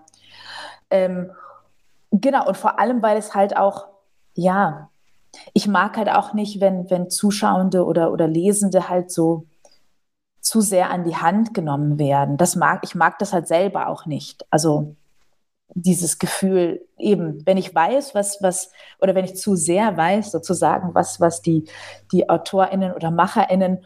ähm, 0.90 1.30
genau, 2.10 2.48
und 2.48 2.56
vor 2.56 2.80
allem, 2.80 3.02
weil 3.02 3.18
es 3.18 3.36
halt 3.36 3.58
auch, 3.58 3.88
ja, 4.34 4.90
ich 5.52 5.68
mag 5.68 5.98
halt 5.98 6.10
auch 6.10 6.32
nicht, 6.32 6.62
wenn, 6.62 6.90
wenn 6.90 7.10
Zuschauende 7.10 7.84
oder, 7.84 8.14
oder 8.14 8.26
Lesende 8.26 8.88
halt 8.88 9.12
so 9.12 9.48
zu 10.40 10.62
sehr 10.62 10.90
an 10.90 11.04
die 11.04 11.18
Hand 11.18 11.54
genommen 11.54 12.00
werden. 12.00 12.38
Das 12.38 12.56
mag, 12.56 12.80
ich 12.84 12.96
mag 12.96 13.20
das 13.20 13.34
halt 13.34 13.50
selber 13.50 13.90
auch 13.90 14.06
nicht. 14.06 14.46
Also 14.52 14.96
dieses 15.76 16.20
Gefühl, 16.20 16.86
eben, 16.98 17.46
wenn 17.46 17.58
ich 17.58 17.76
weiß, 17.76 18.16
was, 18.16 18.42
was, 18.42 18.72
oder 19.02 19.14
wenn 19.14 19.26
ich 19.26 19.36
zu 19.36 19.56
sehr 19.56 19.96
weiß, 19.96 20.32
sozusagen, 20.32 20.96
was, 20.96 21.20
was 21.20 21.42
die, 21.42 21.66
die 22.14 22.30
AutorInnen 22.30 22.94
oder 22.94 23.12
MacherInnen 23.12 23.84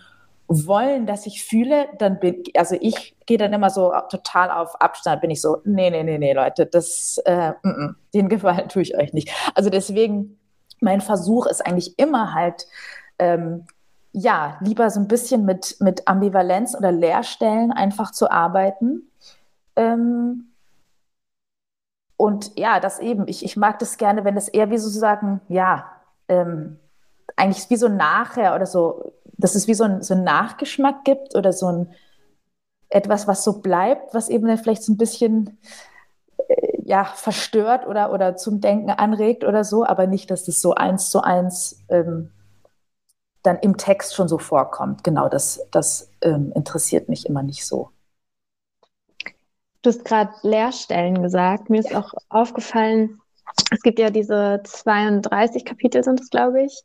wollen, 0.47 1.05
dass 1.07 1.25
ich 1.25 1.43
fühle, 1.43 1.87
dann 1.97 2.19
bin 2.19 2.43
also 2.55 2.75
ich 2.79 3.15
gehe 3.25 3.37
dann 3.37 3.53
immer 3.53 3.69
so 3.69 3.91
total 4.09 4.51
auf 4.51 4.79
Abstand, 4.81 5.21
bin 5.21 5.31
ich 5.31 5.41
so, 5.41 5.57
nee, 5.63 5.89
nee, 5.89 6.03
nee, 6.03 6.17
nee, 6.17 6.33
Leute, 6.33 6.65
das, 6.65 7.19
äh, 7.25 7.49
m 7.49 7.55
-m, 7.63 7.95
den 8.13 8.29
Gefallen 8.29 8.69
tue 8.69 8.83
ich 8.83 8.95
euch 8.97 9.13
nicht. 9.13 9.31
Also 9.55 9.69
deswegen, 9.69 10.39
mein 10.79 11.01
Versuch 11.01 11.45
ist 11.47 11.65
eigentlich 11.65 11.97
immer 11.99 12.33
halt, 12.33 12.67
ähm, 13.19 13.65
ja, 14.11 14.57
lieber 14.61 14.89
so 14.89 14.99
ein 14.99 15.07
bisschen 15.07 15.45
mit, 15.45 15.77
mit 15.79 16.07
Ambivalenz 16.07 16.75
oder 16.75 16.91
Leerstellen 16.91 17.71
einfach 17.71 18.11
zu 18.11 18.31
arbeiten. 18.31 19.11
Ähm, 19.75 20.48
und 22.19 22.59
ja, 22.59 22.81
das 22.81 22.99
eben, 22.99 23.29
ich, 23.29 23.45
ich 23.45 23.55
mag 23.55 23.79
das 23.79 23.95
gerne, 23.95 24.25
wenn 24.25 24.35
es 24.35 24.49
eher 24.49 24.69
wie 24.69 24.77
sozusagen, 24.77 25.39
ja, 25.47 25.85
ähm, 26.27 26.77
eigentlich 27.37 27.69
wie 27.69 27.77
so 27.77 27.87
nachher 27.87 28.55
oder 28.55 28.65
so, 28.65 29.13
dass 29.37 29.55
es 29.55 29.69
wie 29.69 29.73
so 29.73 29.85
ein, 29.85 30.01
so 30.03 30.15
ein 30.15 30.25
Nachgeschmack 30.25 31.05
gibt 31.05 31.33
oder 31.35 31.53
so 31.53 31.67
ein 31.67 31.93
etwas, 32.89 33.25
was 33.25 33.45
so 33.45 33.61
bleibt, 33.61 34.13
was 34.13 34.27
eben 34.27 34.47
dann 34.47 34.57
vielleicht 34.57 34.83
so 34.83 34.91
ein 34.91 34.97
bisschen 34.97 35.59
äh, 36.49 36.81
ja, 36.83 37.05
verstört 37.05 37.87
oder, 37.87 38.11
oder 38.11 38.35
zum 38.35 38.59
Denken 38.59 38.89
anregt 38.89 39.45
oder 39.45 39.63
so, 39.63 39.85
aber 39.85 40.05
nicht, 40.05 40.29
dass 40.29 40.43
das 40.43 40.59
so 40.59 40.73
eins 40.73 41.09
zu 41.11 41.21
eins 41.21 41.85
ähm, 41.87 42.31
dann 43.43 43.59
im 43.59 43.77
Text 43.77 44.13
schon 44.13 44.27
so 44.27 44.39
vorkommt. 44.39 45.05
Genau, 45.05 45.29
das, 45.29 45.65
das 45.71 46.11
ähm, 46.19 46.51
interessiert 46.53 47.07
mich 47.07 47.25
immer 47.27 47.43
nicht 47.43 47.65
so. 47.65 47.91
Du 49.81 49.89
hast 49.89 50.03
gerade 50.03 50.31
Lehrstellen 50.43 51.21
gesagt. 51.21 51.69
Mir 51.69 51.79
ist 51.79 51.95
auch 51.95 52.13
aufgefallen, 52.29 53.19
es 53.71 53.81
gibt 53.81 53.99
ja 53.99 54.09
diese 54.09 54.61
32 54.63 55.65
Kapitel, 55.65 56.03
sind 56.03 56.19
es, 56.19 56.29
glaube 56.29 56.63
ich. 56.63 56.83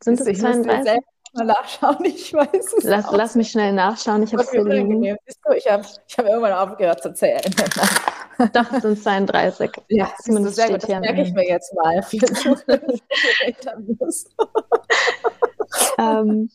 Sind 0.00 0.20
es 0.20 0.38
32? 0.38 0.98
mal 1.34 1.44
nachschauen, 1.44 2.04
ich 2.04 2.32
weiß 2.32 2.72
es 2.78 2.84
lass, 2.84 3.06
lass 3.12 3.34
mich 3.34 3.50
schnell 3.50 3.72
nachschauen, 3.72 4.22
ich 4.22 4.32
habe 4.32 4.42
es 4.42 4.52
liegen. 4.52 5.04
Ich 5.04 5.16
habe 5.70 5.84
ich 6.06 6.18
hab 6.18 6.26
irgendwann 6.26 6.52
aufgehört 6.52 7.02
zu 7.02 7.12
zählen. 7.12 7.42
Doch, 8.52 8.72
es 8.72 8.82
sind 8.82 9.02
32. 9.02 9.70
Ja, 9.88 10.12
zumindest 10.22 10.56
sehr 10.56 10.68
gut. 10.70 10.82
Das 10.82 10.88
merke 10.88 11.22
ich 11.22 11.32
mir 11.32 11.46
jetzt 11.46 11.74
mal. 11.74 12.04
ähm, 15.98 16.50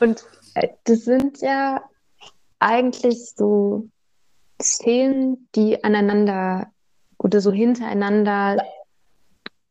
und 0.00 0.24
äh, 0.54 0.68
das 0.84 1.00
sind 1.00 1.40
ja 1.40 1.82
eigentlich 2.60 3.32
so 3.34 3.88
Szenen, 4.62 5.48
die 5.54 5.82
aneinander 5.84 6.68
oder 7.18 7.40
so 7.40 7.52
hintereinander 7.52 8.58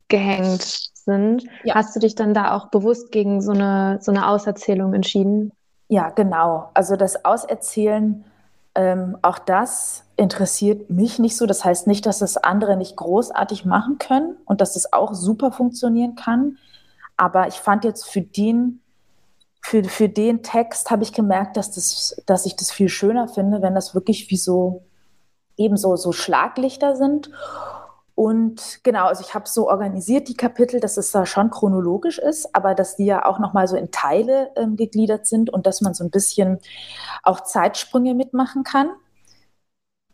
gehängt 0.07 0.91
sind. 0.93 1.43
Ja. 1.63 1.75
Hast 1.75 1.95
du 1.95 1.99
dich 1.99 2.15
dann 2.15 2.33
da 2.33 2.55
auch 2.55 2.67
bewusst 2.67 3.11
gegen 3.11 3.41
so 3.41 3.51
eine, 3.51 3.99
so 4.01 4.11
eine 4.11 4.27
Auserzählung 4.27 4.93
entschieden? 4.93 5.51
Ja, 5.87 6.09
genau. 6.09 6.69
Also 6.73 6.95
das 6.95 7.25
Auserzählen, 7.25 8.23
ähm, 8.75 9.17
auch 9.21 9.39
das 9.39 10.03
interessiert 10.15 10.89
mich 10.89 11.19
nicht 11.19 11.35
so. 11.35 11.45
Das 11.45 11.65
heißt 11.65 11.87
nicht, 11.87 12.05
dass 12.05 12.19
das 12.19 12.37
andere 12.37 12.77
nicht 12.77 12.95
großartig 12.95 13.65
machen 13.65 13.97
können 13.97 14.37
und 14.45 14.61
dass 14.61 14.73
das 14.73 14.93
auch 14.93 15.13
super 15.13 15.51
funktionieren 15.51 16.15
kann. 16.15 16.57
Aber 17.17 17.47
ich 17.47 17.55
fand 17.55 17.83
jetzt 17.83 18.09
für 18.09 18.21
den, 18.21 18.80
für, 19.61 19.83
für 19.83 20.09
den 20.09 20.43
Text 20.43 20.89
habe 20.91 21.03
ich 21.03 21.13
gemerkt, 21.13 21.55
dass, 21.55 21.71
das, 21.71 22.21
dass 22.25 22.45
ich 22.45 22.55
das 22.55 22.71
viel 22.71 22.89
schöner 22.89 23.27
finde, 23.27 23.61
wenn 23.61 23.75
das 23.75 23.93
wirklich 23.93 24.29
wie 24.29 24.37
so 24.37 24.83
eben 25.55 25.77
so, 25.77 25.95
so 25.95 26.11
Schlaglichter 26.11 26.95
sind. 26.95 27.29
Und 28.15 28.83
genau, 28.83 29.05
also 29.05 29.23
ich 29.23 29.33
habe 29.33 29.47
so 29.47 29.69
organisiert 29.69 30.27
die 30.27 30.35
Kapitel, 30.35 30.79
dass 30.79 30.97
es 30.97 31.11
da 31.11 31.25
schon 31.25 31.49
chronologisch 31.49 32.19
ist, 32.19 32.53
aber 32.55 32.75
dass 32.75 32.95
die 32.95 33.05
ja 33.05 33.25
auch 33.25 33.39
nochmal 33.39 33.67
so 33.67 33.75
in 33.75 33.91
Teile 33.91 34.51
ähm, 34.55 34.75
gegliedert 34.75 35.25
sind 35.25 35.49
und 35.49 35.65
dass 35.65 35.81
man 35.81 35.93
so 35.93 36.03
ein 36.03 36.11
bisschen 36.11 36.59
auch 37.23 37.41
Zeitsprünge 37.41 38.13
mitmachen 38.13 38.63
kann. 38.63 38.91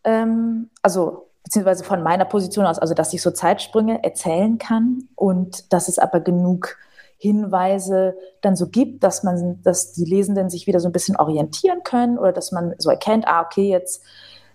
Ähm, 0.03 0.69
also 0.81 1.29
beziehungsweise 1.43 1.83
von 1.83 2.03
meiner 2.03 2.25
Position 2.25 2.65
aus, 2.65 2.77
also 2.77 2.93
dass 2.93 3.13
ich 3.13 3.21
so 3.21 3.31
Zeitsprünge 3.31 4.03
erzählen 4.03 4.57
kann 4.57 5.07
und 5.15 5.71
dass 5.73 5.87
es 5.87 5.97
aber 5.97 6.19
genug 6.19 6.77
Hinweise 7.17 8.15
dann 8.41 8.55
so 8.55 8.67
gibt, 8.67 9.03
dass 9.03 9.23
man, 9.23 9.61
dass 9.63 9.93
die 9.93 10.05
Lesenden 10.05 10.49
sich 10.49 10.67
wieder 10.67 10.79
so 10.79 10.87
ein 10.87 10.91
bisschen 10.91 11.15
orientieren 11.17 11.83
können 11.83 12.17
oder 12.17 12.31
dass 12.31 12.51
man 12.51 12.75
so 12.77 12.89
erkennt, 12.89 13.27
ah, 13.27 13.41
okay, 13.41 13.69
jetzt 13.69 14.03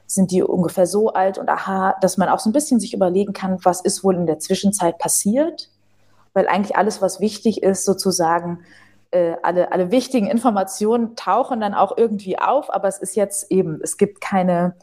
sind 0.07 0.31
die 0.31 0.43
ungefähr 0.43 0.87
so 0.87 1.13
alt 1.13 1.39
und 1.39 1.49
aha, 1.49 1.97
dass 2.01 2.17
man 2.19 2.29
auch 2.29 2.39
so 2.39 2.51
ein 2.51 2.53
bisschen 2.53 2.79
sich 2.79 2.95
überlegen 2.95 3.33
kann, 3.33 3.59
was 3.65 3.81
ist 3.81 4.05
wohl 4.05 4.15
in 4.15 4.27
der 4.27 4.39
Zwischenzeit 4.39 4.99
passiert, 4.99 5.71
weil 6.35 6.47
eigentlich 6.47 6.77
alles, 6.77 7.03
was 7.03 7.21
wichtig 7.21 7.63
ist, 7.63 7.85
sozusagen, 7.85 8.61
äh, 9.11 9.37
alle, 9.43 9.73
alle 9.73 9.91
wichtigen 9.91 10.27
Informationen 10.27 11.17
tauchen 11.17 11.61
dann 11.61 11.75
auch 11.75 11.97
irgendwie 11.97 12.39
auf, 12.39 12.73
aber 12.73 12.89
es 12.89 12.99
ist 12.99 13.17
jetzt 13.17 13.51
eben, 13.51 13.81
es 13.83 13.97
gibt 13.97 14.21
keine, 14.21 14.75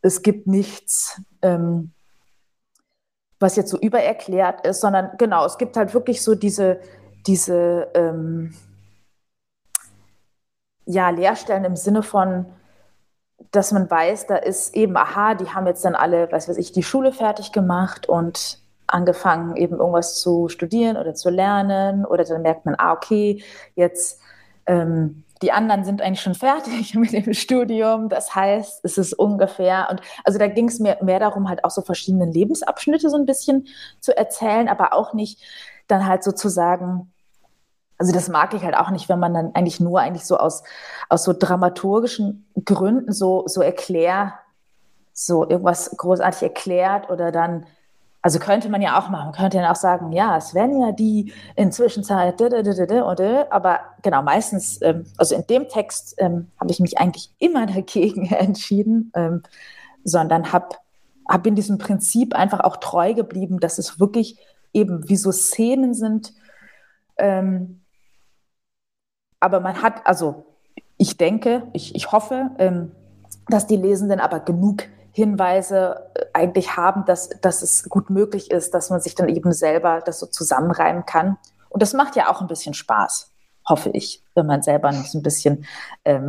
es 0.00 0.22
gibt 0.22 0.46
nichts, 0.46 1.20
ähm, 1.42 1.92
was 3.42 3.56
jetzt 3.56 3.70
so 3.70 3.78
übererklärt 3.78 4.66
ist, 4.66 4.80
sondern 4.80 5.10
genau, 5.18 5.44
es 5.44 5.58
gibt 5.58 5.76
halt 5.76 5.92
wirklich 5.94 6.22
so 6.22 6.34
diese, 6.34 6.80
diese 7.26 7.88
ähm, 7.94 8.54
ja, 10.86 11.10
Leerstellen 11.10 11.64
im 11.64 11.76
Sinne 11.76 12.02
von, 12.02 12.46
dass 13.50 13.72
man 13.72 13.90
weiß, 13.90 14.26
da 14.26 14.36
ist 14.36 14.74
eben, 14.74 14.96
aha, 14.96 15.34
die 15.34 15.50
haben 15.50 15.66
jetzt 15.66 15.84
dann 15.84 15.94
alle, 15.94 16.30
was 16.32 16.48
weiß 16.48 16.56
ich, 16.56 16.72
die 16.72 16.82
Schule 16.82 17.12
fertig 17.12 17.52
gemacht 17.52 18.08
und 18.08 18.62
angefangen, 18.86 19.56
eben 19.56 19.78
irgendwas 19.78 20.20
zu 20.20 20.48
studieren 20.48 20.96
oder 20.96 21.14
zu 21.14 21.30
lernen. 21.30 22.04
Oder 22.04 22.24
dann 22.24 22.42
merkt 22.42 22.66
man, 22.66 22.74
ah, 22.78 22.92
okay, 22.92 23.42
jetzt 23.74 24.20
ähm, 24.66 25.24
die 25.42 25.52
anderen 25.52 25.84
sind 25.84 26.00
eigentlich 26.00 26.20
schon 26.20 26.34
fertig 26.34 26.94
mit 26.96 27.12
dem 27.12 27.34
Studium. 27.34 28.08
Das 28.08 28.34
heißt, 28.34 28.80
es 28.84 28.98
ist 28.98 29.14
ungefähr, 29.14 29.88
und 29.90 30.00
also 30.24 30.38
da 30.38 30.46
ging 30.46 30.68
es 30.68 30.78
mir 30.78 30.98
mehr 31.02 31.18
darum, 31.18 31.48
halt 31.48 31.64
auch 31.64 31.70
so 31.70 31.82
verschiedene 31.82 32.26
Lebensabschnitte 32.26 33.10
so 33.10 33.16
ein 33.16 33.26
bisschen 33.26 33.66
zu 34.00 34.16
erzählen, 34.16 34.68
aber 34.68 34.94
auch 34.94 35.12
nicht 35.12 35.40
dann 35.88 36.06
halt 36.06 36.22
sozusagen 36.22 37.12
also 37.98 38.12
das 38.12 38.28
mag 38.28 38.52
ich 38.52 38.64
halt 38.64 38.76
auch 38.76 38.90
nicht, 38.90 39.08
wenn 39.08 39.20
man 39.20 39.32
dann 39.32 39.54
eigentlich 39.54 39.78
nur 39.78 40.00
eigentlich 40.00 40.24
so 40.24 40.36
aus, 40.36 40.64
aus 41.08 41.22
so 41.22 41.32
dramaturgischen 41.38 42.50
Gründen 42.64 43.12
so, 43.12 43.44
so 43.46 43.60
erklärt, 43.60 44.32
so 45.12 45.48
irgendwas 45.48 45.96
großartig 45.96 46.42
erklärt 46.42 47.10
oder 47.10 47.30
dann, 47.30 47.64
also 48.22 48.38
könnte 48.38 48.68
man 48.68 48.80
ja 48.80 48.98
auch 48.98 49.08
machen, 49.10 49.26
man 49.26 49.32
könnte 49.32 49.58
dann 49.58 49.66
auch 49.66 49.76
sagen, 49.76 50.12
ja, 50.12 50.36
es 50.36 50.54
werden 50.54 50.80
ja 50.80 50.92
die 50.92 51.32
inzwischen 51.56 52.04
Zeit, 52.04 52.40
aber 52.40 53.80
genau, 54.02 54.22
meistens, 54.22 54.80
ähm, 54.80 55.04
also 55.16 55.34
in 55.34 55.44
dem 55.48 55.68
Text 55.68 56.14
ähm, 56.18 56.48
habe 56.58 56.70
ich 56.70 56.78
mich 56.78 56.98
eigentlich 56.98 57.30
immer 57.38 57.66
dagegen 57.74 58.26
entschieden, 58.26 59.10
ähm, 59.14 59.42
sondern 60.04 60.52
habe 60.52 60.76
hab 61.28 61.46
in 61.46 61.56
diesem 61.56 61.78
Prinzip 61.78 62.34
einfach 62.34 62.60
auch 62.60 62.76
treu 62.76 63.12
geblieben, 63.12 63.58
dass 63.58 63.78
es 63.78 63.98
wirklich 63.98 64.38
eben 64.72 65.08
wie 65.08 65.16
so 65.16 65.32
Szenen 65.32 65.94
sind, 65.94 66.32
aber 69.38 69.60
man 69.60 69.82
hat, 69.82 70.06
also 70.06 70.46
ich 70.96 71.18
denke, 71.18 71.68
ich, 71.72 71.94
ich 71.94 72.10
hoffe, 72.10 72.50
dass 73.48 73.66
die 73.66 73.76
Lesenden 73.76 74.18
aber 74.18 74.40
genug 74.40 74.84
Hinweise 75.12 76.10
äh, 76.14 76.24
eigentlich 76.32 76.76
haben, 76.76 77.04
dass, 77.04 77.28
dass 77.40 77.62
es 77.62 77.88
gut 77.88 78.10
möglich 78.10 78.50
ist, 78.50 78.74
dass 78.74 78.90
man 78.90 79.00
sich 79.00 79.14
dann 79.14 79.28
eben 79.28 79.52
selber 79.52 80.00
das 80.00 80.18
so 80.18 80.26
zusammenreimen 80.26 81.06
kann. 81.06 81.36
Und 81.68 81.82
das 81.82 81.92
macht 81.92 82.16
ja 82.16 82.30
auch 82.30 82.40
ein 82.40 82.46
bisschen 82.46 82.74
Spaß, 82.74 83.30
hoffe 83.68 83.90
ich, 83.90 84.22
wenn 84.34 84.46
man 84.46 84.62
selber 84.62 84.90
noch 84.92 85.06
so 85.06 85.18
ein 85.18 85.22
bisschen 85.22 85.66
ähm, 86.04 86.28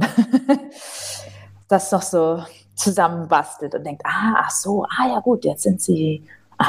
das 1.67 1.91
noch 1.91 2.01
so 2.01 2.43
zusammenbastelt 2.75 3.75
und 3.75 3.85
denkt, 3.85 4.03
ah, 4.05 4.35
ach 4.37 4.51
so, 4.51 4.83
ah 4.83 5.07
ja 5.07 5.19
gut, 5.19 5.45
jetzt 5.45 5.63
sind 5.63 5.81
sie. 5.81 6.27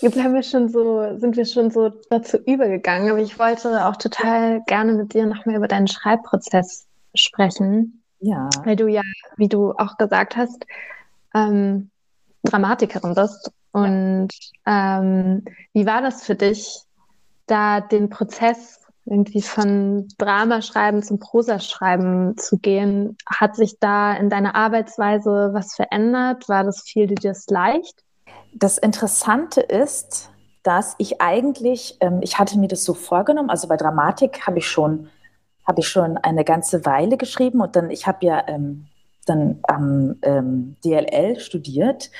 Jetzt 0.00 0.18
haben 0.18 0.34
wir 0.34 0.42
schon 0.42 0.68
so, 0.68 1.16
sind 1.16 1.36
wir 1.36 1.46
schon 1.46 1.70
so 1.70 1.90
dazu 2.10 2.38
übergegangen, 2.38 3.08
aber 3.10 3.20
ich 3.20 3.38
wollte 3.38 3.86
auch 3.86 3.96
total 3.96 4.62
gerne 4.66 4.92
mit 4.92 5.14
dir 5.14 5.26
noch 5.26 5.46
mehr 5.46 5.56
über 5.56 5.68
deinen 5.68 5.86
Schreibprozess 5.86 6.86
sprechen. 7.14 8.02
Ja. 8.20 8.48
Weil 8.64 8.76
du 8.76 8.88
ja, 8.88 9.02
wie 9.36 9.48
du 9.48 9.72
auch 9.72 9.96
gesagt 9.96 10.36
hast, 10.36 10.66
ähm, 11.34 11.90
Dramatikerin 12.44 13.14
bist. 13.14 13.50
Und 13.72 14.28
ja. 14.66 15.00
ähm, 15.00 15.44
wie 15.72 15.86
war 15.86 16.02
das 16.02 16.24
für 16.24 16.34
dich, 16.34 16.82
da 17.46 17.80
den 17.80 18.08
Prozess 18.08 18.80
irgendwie 19.04 19.42
von 19.42 20.08
Dramaschreiben 20.18 21.02
zum 21.02 21.18
Prosaschreiben 21.18 22.36
zu 22.38 22.58
gehen? 22.58 23.16
Hat 23.26 23.54
sich 23.54 23.78
da 23.78 24.14
in 24.14 24.30
deiner 24.30 24.54
Arbeitsweise 24.54 25.50
was 25.52 25.74
verändert? 25.74 26.48
War 26.48 26.64
das 26.64 26.82
viel 26.82 27.06
dir 27.06 27.16
das 27.16 27.46
leicht? 27.48 28.06
das 28.58 28.78
Interessante 28.78 29.60
ist, 29.60 30.30
dass 30.62 30.94
ich 30.98 31.20
eigentlich, 31.20 31.96
ähm, 32.00 32.20
ich 32.22 32.38
hatte 32.38 32.58
mir 32.58 32.68
das 32.68 32.84
so 32.84 32.94
vorgenommen, 32.94 33.50
also 33.50 33.68
bei 33.68 33.76
Dramatik 33.76 34.46
habe 34.46 34.58
ich 34.58 34.66
schon, 34.66 35.08
habe 35.66 35.80
ich 35.80 35.88
schon 35.88 36.16
eine 36.18 36.44
ganze 36.44 36.84
Weile 36.84 37.16
geschrieben 37.16 37.60
und 37.60 37.76
dann, 37.76 37.90
ich 37.90 38.06
habe 38.06 38.24
ja 38.24 38.46
ähm, 38.48 38.86
dann 39.26 39.58
am 39.66 40.16
ähm, 40.22 40.76
DLL 40.84 41.40
studiert 41.40 42.10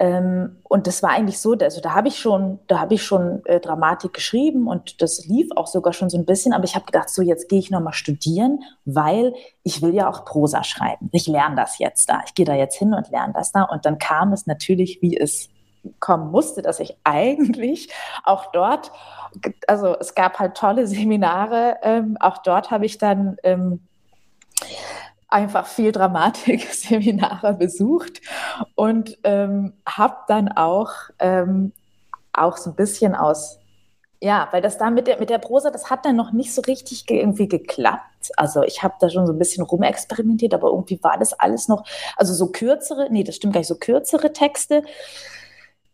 ähm, 0.00 0.56
und 0.64 0.88
das 0.88 1.02
war 1.02 1.10
eigentlich 1.10 1.38
so, 1.38 1.52
also 1.52 1.80
da 1.80 1.94
habe 1.94 2.08
ich 2.08 2.18
schon, 2.18 2.58
da 2.66 2.80
habe 2.80 2.94
ich 2.94 3.04
schon 3.04 3.44
äh, 3.46 3.60
Dramatik 3.60 4.12
geschrieben 4.12 4.66
und 4.66 5.00
das 5.00 5.24
lief 5.26 5.48
auch 5.54 5.68
sogar 5.68 5.92
schon 5.92 6.10
so 6.10 6.18
ein 6.18 6.26
bisschen, 6.26 6.52
aber 6.52 6.64
ich 6.64 6.74
habe 6.74 6.84
gedacht, 6.84 7.10
so 7.10 7.22
jetzt 7.22 7.48
gehe 7.48 7.60
ich 7.60 7.70
nochmal 7.70 7.92
studieren, 7.92 8.60
weil 8.84 9.34
ich 9.62 9.82
will 9.82 9.94
ja 9.94 10.10
auch 10.10 10.24
Prosa 10.24 10.64
schreiben. 10.64 11.10
Ich 11.12 11.28
lerne 11.28 11.54
das 11.54 11.78
jetzt 11.78 12.10
da. 12.10 12.22
Ich 12.26 12.34
gehe 12.34 12.44
da 12.44 12.54
jetzt 12.54 12.76
hin 12.76 12.92
und 12.92 13.10
lerne 13.10 13.34
das 13.34 13.52
da. 13.52 13.62
Und 13.62 13.86
dann 13.86 13.98
kam 13.98 14.32
es 14.32 14.46
natürlich, 14.46 15.00
wie 15.00 15.16
es 15.16 15.48
kommen 16.00 16.30
musste, 16.32 16.60
dass 16.60 16.80
ich 16.80 16.96
eigentlich 17.04 17.88
auch 18.24 18.46
dort, 18.50 18.90
also 19.66 19.96
es 19.98 20.14
gab 20.14 20.38
halt 20.38 20.56
tolle 20.56 20.86
Seminare, 20.86 21.78
ähm, 21.82 22.16
auch 22.20 22.38
dort 22.38 22.70
habe 22.70 22.86
ich 22.86 22.98
dann 22.98 23.36
ähm, 23.42 23.80
einfach 25.28 25.66
viel 25.66 25.90
Dramatik-Seminare 25.90 27.54
besucht 27.58 28.20
und 28.76 29.18
ähm, 29.24 29.72
habe 29.86 30.16
dann 30.28 30.48
auch, 30.48 30.92
ähm, 31.18 31.72
auch 32.32 32.56
so 32.56 32.70
ein 32.70 32.76
bisschen 32.76 33.16
aus, 33.16 33.58
ja, 34.20 34.48
weil 34.52 34.62
das 34.62 34.78
da 34.78 34.90
mit 34.90 35.08
der, 35.08 35.18
mit 35.18 35.30
der 35.30 35.38
Prosa, 35.38 35.70
das 35.70 35.90
hat 35.90 36.06
dann 36.06 36.16
noch 36.16 36.32
nicht 36.32 36.54
so 36.54 36.62
richtig 36.62 37.06
ge 37.06 37.18
irgendwie 37.18 37.48
geklappt. 37.48 38.32
Also 38.36 38.62
ich 38.62 38.82
habe 38.82 38.94
da 39.00 39.10
schon 39.10 39.26
so 39.26 39.32
ein 39.32 39.38
bisschen 39.38 39.64
rumexperimentiert, 39.64 40.54
aber 40.54 40.68
irgendwie 40.68 41.02
war 41.02 41.18
das 41.18 41.32
alles 41.32 41.68
noch, 41.68 41.84
also 42.16 42.32
so 42.32 42.52
kürzere, 42.52 43.08
nee, 43.10 43.24
das 43.24 43.36
stimmt 43.36 43.54
gar 43.54 43.60
nicht, 43.60 43.68
so 43.68 43.76
kürzere 43.76 44.32
Texte. 44.32 44.84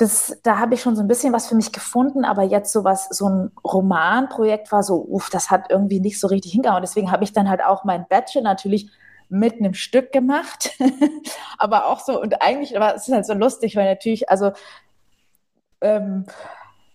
Das, 0.00 0.38
da 0.42 0.58
habe 0.58 0.74
ich 0.74 0.80
schon 0.80 0.96
so 0.96 1.02
ein 1.02 1.08
bisschen 1.08 1.34
was 1.34 1.46
für 1.46 1.54
mich 1.54 1.72
gefunden, 1.72 2.24
aber 2.24 2.42
jetzt 2.42 2.72
so 2.72 2.84
was, 2.84 3.08
so 3.10 3.28
ein 3.28 3.50
Romanprojekt 3.62 4.72
war 4.72 4.82
so, 4.82 5.04
uff, 5.06 5.28
das 5.28 5.50
hat 5.50 5.66
irgendwie 5.68 6.00
nicht 6.00 6.18
so 6.18 6.26
richtig 6.26 6.52
hingehauen. 6.52 6.80
Deswegen 6.80 7.12
habe 7.12 7.22
ich 7.22 7.34
dann 7.34 7.50
halt 7.50 7.62
auch 7.62 7.84
mein 7.84 8.06
Bachelor 8.08 8.42
natürlich 8.42 8.90
mitten 9.28 9.62
im 9.66 9.74
Stück 9.74 10.10
gemacht. 10.10 10.70
aber 11.58 11.86
auch 11.86 12.00
so, 12.00 12.18
und 12.18 12.40
eigentlich, 12.40 12.74
aber 12.80 12.94
es 12.94 13.06
halt 13.08 13.26
so 13.26 13.34
lustig, 13.34 13.76
weil 13.76 13.90
natürlich, 13.90 14.30
also 14.30 14.52
ähm, 15.82 16.24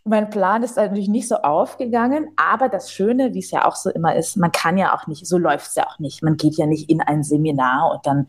mein 0.03 0.31
Plan 0.31 0.63
ist 0.63 0.77
natürlich 0.77 1.07
nicht 1.07 1.27
so 1.27 1.37
aufgegangen, 1.37 2.29
aber 2.37 2.69
das 2.69 2.91
Schöne, 2.91 3.35
wie 3.35 3.39
es 3.39 3.51
ja 3.51 3.65
auch 3.65 3.75
so 3.75 3.91
immer 3.91 4.15
ist, 4.15 4.35
man 4.35 4.51
kann 4.51 4.79
ja 4.79 4.95
auch 4.95 5.05
nicht, 5.05 5.27
so 5.27 5.37
läuft 5.37 5.67
es 5.67 5.75
ja 5.75 5.85
auch 5.87 5.99
nicht. 5.99 6.23
Man 6.23 6.37
geht 6.37 6.57
ja 6.57 6.65
nicht 6.65 6.89
in 6.89 7.01
ein 7.01 7.23
Seminar 7.23 7.91
und 7.91 8.07
dann 8.07 8.27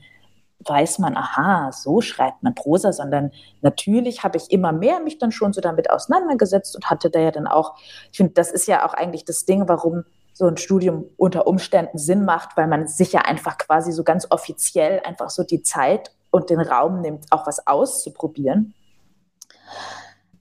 weiß 0.60 0.98
man, 0.98 1.16
aha, 1.16 1.70
so 1.72 2.00
schreibt 2.00 2.42
man 2.42 2.54
Prosa, 2.54 2.92
sondern 2.92 3.30
natürlich 3.60 4.24
habe 4.24 4.36
ich 4.38 4.50
immer 4.50 4.72
mehr 4.72 5.00
mich 5.00 5.18
dann 5.18 5.32
schon 5.32 5.52
so 5.52 5.60
damit 5.60 5.90
auseinandergesetzt 5.90 6.74
und 6.74 6.90
hatte 6.90 7.10
da 7.10 7.20
ja 7.20 7.30
dann 7.30 7.46
auch, 7.46 7.76
ich 8.10 8.16
finde, 8.16 8.32
das 8.32 8.50
ist 8.50 8.66
ja 8.66 8.86
auch 8.86 8.94
eigentlich 8.94 9.24
das 9.24 9.44
Ding, 9.44 9.68
warum 9.68 10.04
so 10.32 10.46
ein 10.46 10.56
Studium 10.56 11.06
unter 11.16 11.46
Umständen 11.46 11.98
Sinn 11.98 12.24
macht, 12.24 12.56
weil 12.56 12.66
man 12.66 12.88
sich 12.88 13.12
ja 13.12 13.20
einfach 13.20 13.56
quasi 13.56 13.92
so 13.92 14.04
ganz 14.04 14.26
offiziell 14.30 15.00
einfach 15.04 15.30
so 15.30 15.44
die 15.44 15.62
Zeit 15.62 16.10
und 16.30 16.50
den 16.50 16.60
Raum 16.60 17.00
nimmt, 17.00 17.26
auch 17.30 17.46
was 17.46 17.66
auszuprobieren. 17.66 18.74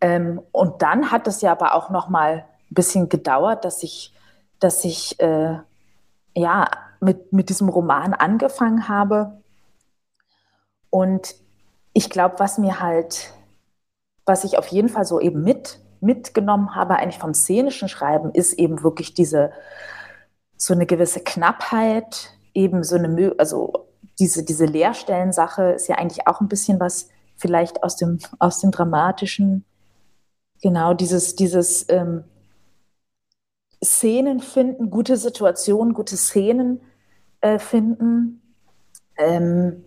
Ähm, 0.01 0.41
und 0.51 0.82
dann 0.82 1.11
hat 1.11 1.28
es 1.28 1.41
ja 1.41 1.51
aber 1.51 1.76
auch 1.76 1.89
noch 1.89 2.09
mal 2.09 2.45
ein 2.70 2.74
bisschen 2.74 3.07
gedauert, 3.07 3.63
dass 3.63 3.84
ich, 3.84 4.13
dass 4.59 4.84
ich 4.84 5.20
äh, 5.22 5.59
ja 6.36 6.68
mit, 6.99 7.32
mit 7.32 7.49
diesem 7.49 7.70
Roman 7.70 8.13
angefangen 8.13 8.89
habe. 8.89 9.41
Und 10.90 11.36
ich 11.94 12.10
glaube, 12.10 12.36
was 12.40 12.58
mir 12.58 12.80
halt, 12.80 13.34
was 14.26 14.44
ich 14.44 14.58
auf 14.58 14.68
jeden 14.68 14.90
Fall 14.90 15.06
so 15.06 15.20
eben 15.20 15.44
mit, 15.44 15.80
mitgenommen 16.02 16.76
habe, 16.76 16.98
eigentlich 16.98 17.20
vom 17.20 17.34
szenischen 17.34 17.90
Schreiben, 17.90 18.32
ist 18.32 18.54
eben 18.54 18.84
wirklich 18.84 19.14
diese, 19.14 19.52
so 20.58 20.74
eine 20.74 20.86
gewisse 20.86 21.22
Knappheit, 21.22 22.32
eben 22.54 22.84
so 22.84 22.96
eine, 22.96 23.36
also 23.38 23.88
diese, 24.20 24.44
diese 24.44 24.66
Leerstellensache 24.66 25.72
ist 25.74 25.88
ja 25.88 25.96
eigentlich 25.96 26.28
auch 26.28 26.42
ein 26.42 26.48
bisschen 26.48 26.80
was 26.80 27.10
vielleicht 27.38 27.84
aus 27.84 27.98
dem, 27.98 28.20
aus 28.40 28.62
dem 28.62 28.72
Dramatischen 28.72 29.66
Genau, 30.62 30.94
dieses, 30.94 31.36
dieses 31.36 31.86
ähm, 31.90 32.24
Szenen 33.84 34.40
finden, 34.40 34.90
gute 34.90 35.18
Situationen, 35.18 35.94
gute 35.94 36.18
Szenen 36.18 36.82
äh, 37.42 37.60
finden. 37.60 38.42
Ähm, 39.18 39.86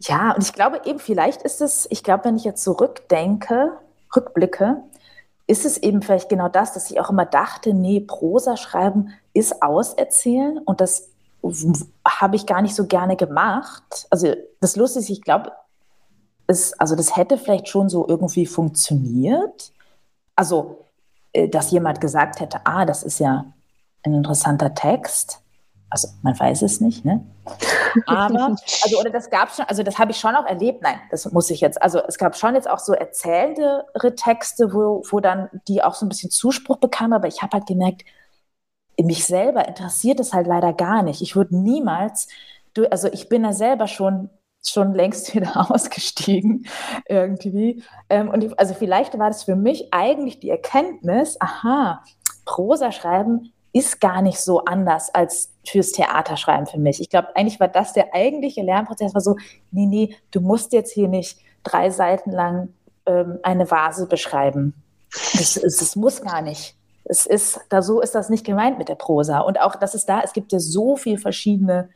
ja, 0.00 0.32
und 0.32 0.42
ich 0.42 0.52
glaube 0.52 0.80
eben, 0.84 0.98
vielleicht 0.98 1.42
ist 1.42 1.60
es, 1.60 1.86
ich 1.90 2.02
glaube, 2.02 2.24
wenn 2.24 2.36
ich 2.36 2.44
jetzt 2.44 2.62
zurückdenke, 2.62 3.72
rückblicke, 4.14 4.82
ist 5.46 5.64
es 5.64 5.78
eben 5.78 6.02
vielleicht 6.02 6.28
genau 6.28 6.48
das, 6.48 6.74
dass 6.74 6.90
ich 6.90 7.00
auch 7.00 7.10
immer 7.10 7.24
dachte, 7.24 7.72
nee, 7.74 8.00
Prosa 8.00 8.56
schreiben 8.56 9.14
ist 9.32 9.62
auserzählen 9.62 10.58
und 10.58 10.80
das 10.80 11.08
habe 12.06 12.36
ich 12.36 12.46
gar 12.46 12.62
nicht 12.62 12.74
so 12.74 12.86
gerne 12.86 13.16
gemacht. 13.16 14.06
Also 14.10 14.34
das 14.60 14.76
Lustige 14.76 15.04
ist, 15.04 15.10
ich 15.10 15.22
glaube, 15.22 15.52
es, 16.46 16.78
also 16.78 16.96
das 16.96 17.16
hätte 17.16 17.38
vielleicht 17.38 17.68
schon 17.68 17.88
so 17.88 18.06
irgendwie 18.06 18.46
funktioniert. 18.46 19.72
Also, 20.34 20.84
äh, 21.32 21.48
dass 21.48 21.70
jemand 21.70 22.00
gesagt 22.00 22.40
hätte, 22.40 22.60
ah, 22.64 22.84
das 22.84 23.02
ist 23.02 23.20
ja 23.20 23.46
ein 24.02 24.14
interessanter 24.14 24.74
Text. 24.74 25.40
Also 25.90 26.08
man 26.22 26.38
weiß 26.38 26.62
es 26.62 26.80
nicht, 26.80 27.04
ne? 27.04 27.24
Aber, 28.06 28.56
also, 28.82 29.00
oder 29.00 29.10
das 29.10 29.30
gab 29.30 29.54
schon, 29.54 29.64
also 29.66 29.82
das 29.82 29.98
habe 29.98 30.10
ich 30.10 30.18
schon 30.18 30.34
auch 30.36 30.44
erlebt, 30.44 30.82
nein, 30.82 31.00
das 31.10 31.30
muss 31.32 31.48
ich 31.50 31.60
jetzt, 31.60 31.80
also 31.80 32.00
es 32.06 32.18
gab 32.18 32.36
schon 32.36 32.54
jetzt 32.54 32.68
auch 32.68 32.78
so 32.78 32.92
erzählendere 32.92 34.14
Texte, 34.14 34.74
wo, 34.74 35.02
wo 35.10 35.20
dann 35.20 35.48
die 35.66 35.82
auch 35.82 35.94
so 35.94 36.04
ein 36.04 36.10
bisschen 36.10 36.30
Zuspruch 36.30 36.76
bekamen, 36.76 37.14
aber 37.14 37.28
ich 37.28 37.40
habe 37.42 37.52
halt 37.56 37.66
gemerkt, 37.66 38.04
mich 39.00 39.24
selber 39.24 39.66
interessiert 39.66 40.20
es 40.20 40.32
halt 40.32 40.46
leider 40.46 40.72
gar 40.72 41.02
nicht. 41.02 41.22
Ich 41.22 41.36
würde 41.36 41.56
niemals, 41.56 42.28
also 42.90 43.08
ich 43.08 43.28
bin 43.28 43.44
ja 43.44 43.52
selber 43.52 43.86
schon 43.86 44.30
schon 44.66 44.92
längst 44.92 45.34
wieder 45.34 45.70
ausgestiegen 45.70 46.66
irgendwie. 47.08 47.82
Ähm, 48.10 48.28
und 48.28 48.58
also 48.58 48.74
vielleicht 48.74 49.18
war 49.18 49.28
das 49.28 49.44
für 49.44 49.56
mich 49.56 49.92
eigentlich 49.92 50.40
die 50.40 50.50
Erkenntnis, 50.50 51.40
aha, 51.40 52.02
Prosa 52.44 52.92
schreiben 52.92 53.52
ist 53.78 54.00
gar 54.00 54.22
nicht 54.22 54.40
so 54.40 54.64
anders 54.64 55.14
als 55.14 55.52
fürs 55.64 55.92
Theaterschreiben 55.92 56.66
für 56.66 56.78
mich. 56.78 57.00
Ich 57.00 57.10
glaube, 57.10 57.28
eigentlich 57.36 57.60
war 57.60 57.68
das 57.68 57.92
der 57.92 58.14
eigentliche 58.14 58.62
Lernprozess, 58.62 59.14
war 59.14 59.20
so, 59.20 59.36
nee, 59.70 59.86
nee, 59.86 60.16
du 60.30 60.40
musst 60.40 60.72
jetzt 60.72 60.92
hier 60.92 61.08
nicht 61.08 61.38
drei 61.62 61.90
Seiten 61.90 62.30
lang 62.30 62.70
ähm, 63.06 63.38
eine 63.42 63.70
Vase 63.70 64.06
beschreiben. 64.06 64.74
Das, 65.34 65.54
das 65.54 65.96
muss 65.96 66.22
gar 66.22 66.42
nicht. 66.42 66.74
Es 67.04 67.24
ist, 67.24 67.60
da 67.68 67.80
so 67.80 68.00
ist 68.00 68.14
das 68.14 68.28
nicht 68.28 68.44
gemeint 68.44 68.78
mit 68.78 68.88
der 68.88 68.94
Prosa. 68.96 69.40
Und 69.40 69.60
auch, 69.60 69.76
dass 69.76 69.94
es 69.94 70.04
da, 70.04 70.20
es 70.20 70.32
gibt 70.32 70.52
ja 70.52 70.58
so 70.58 70.96
viele 70.96 71.18
verschiedene 71.18 71.88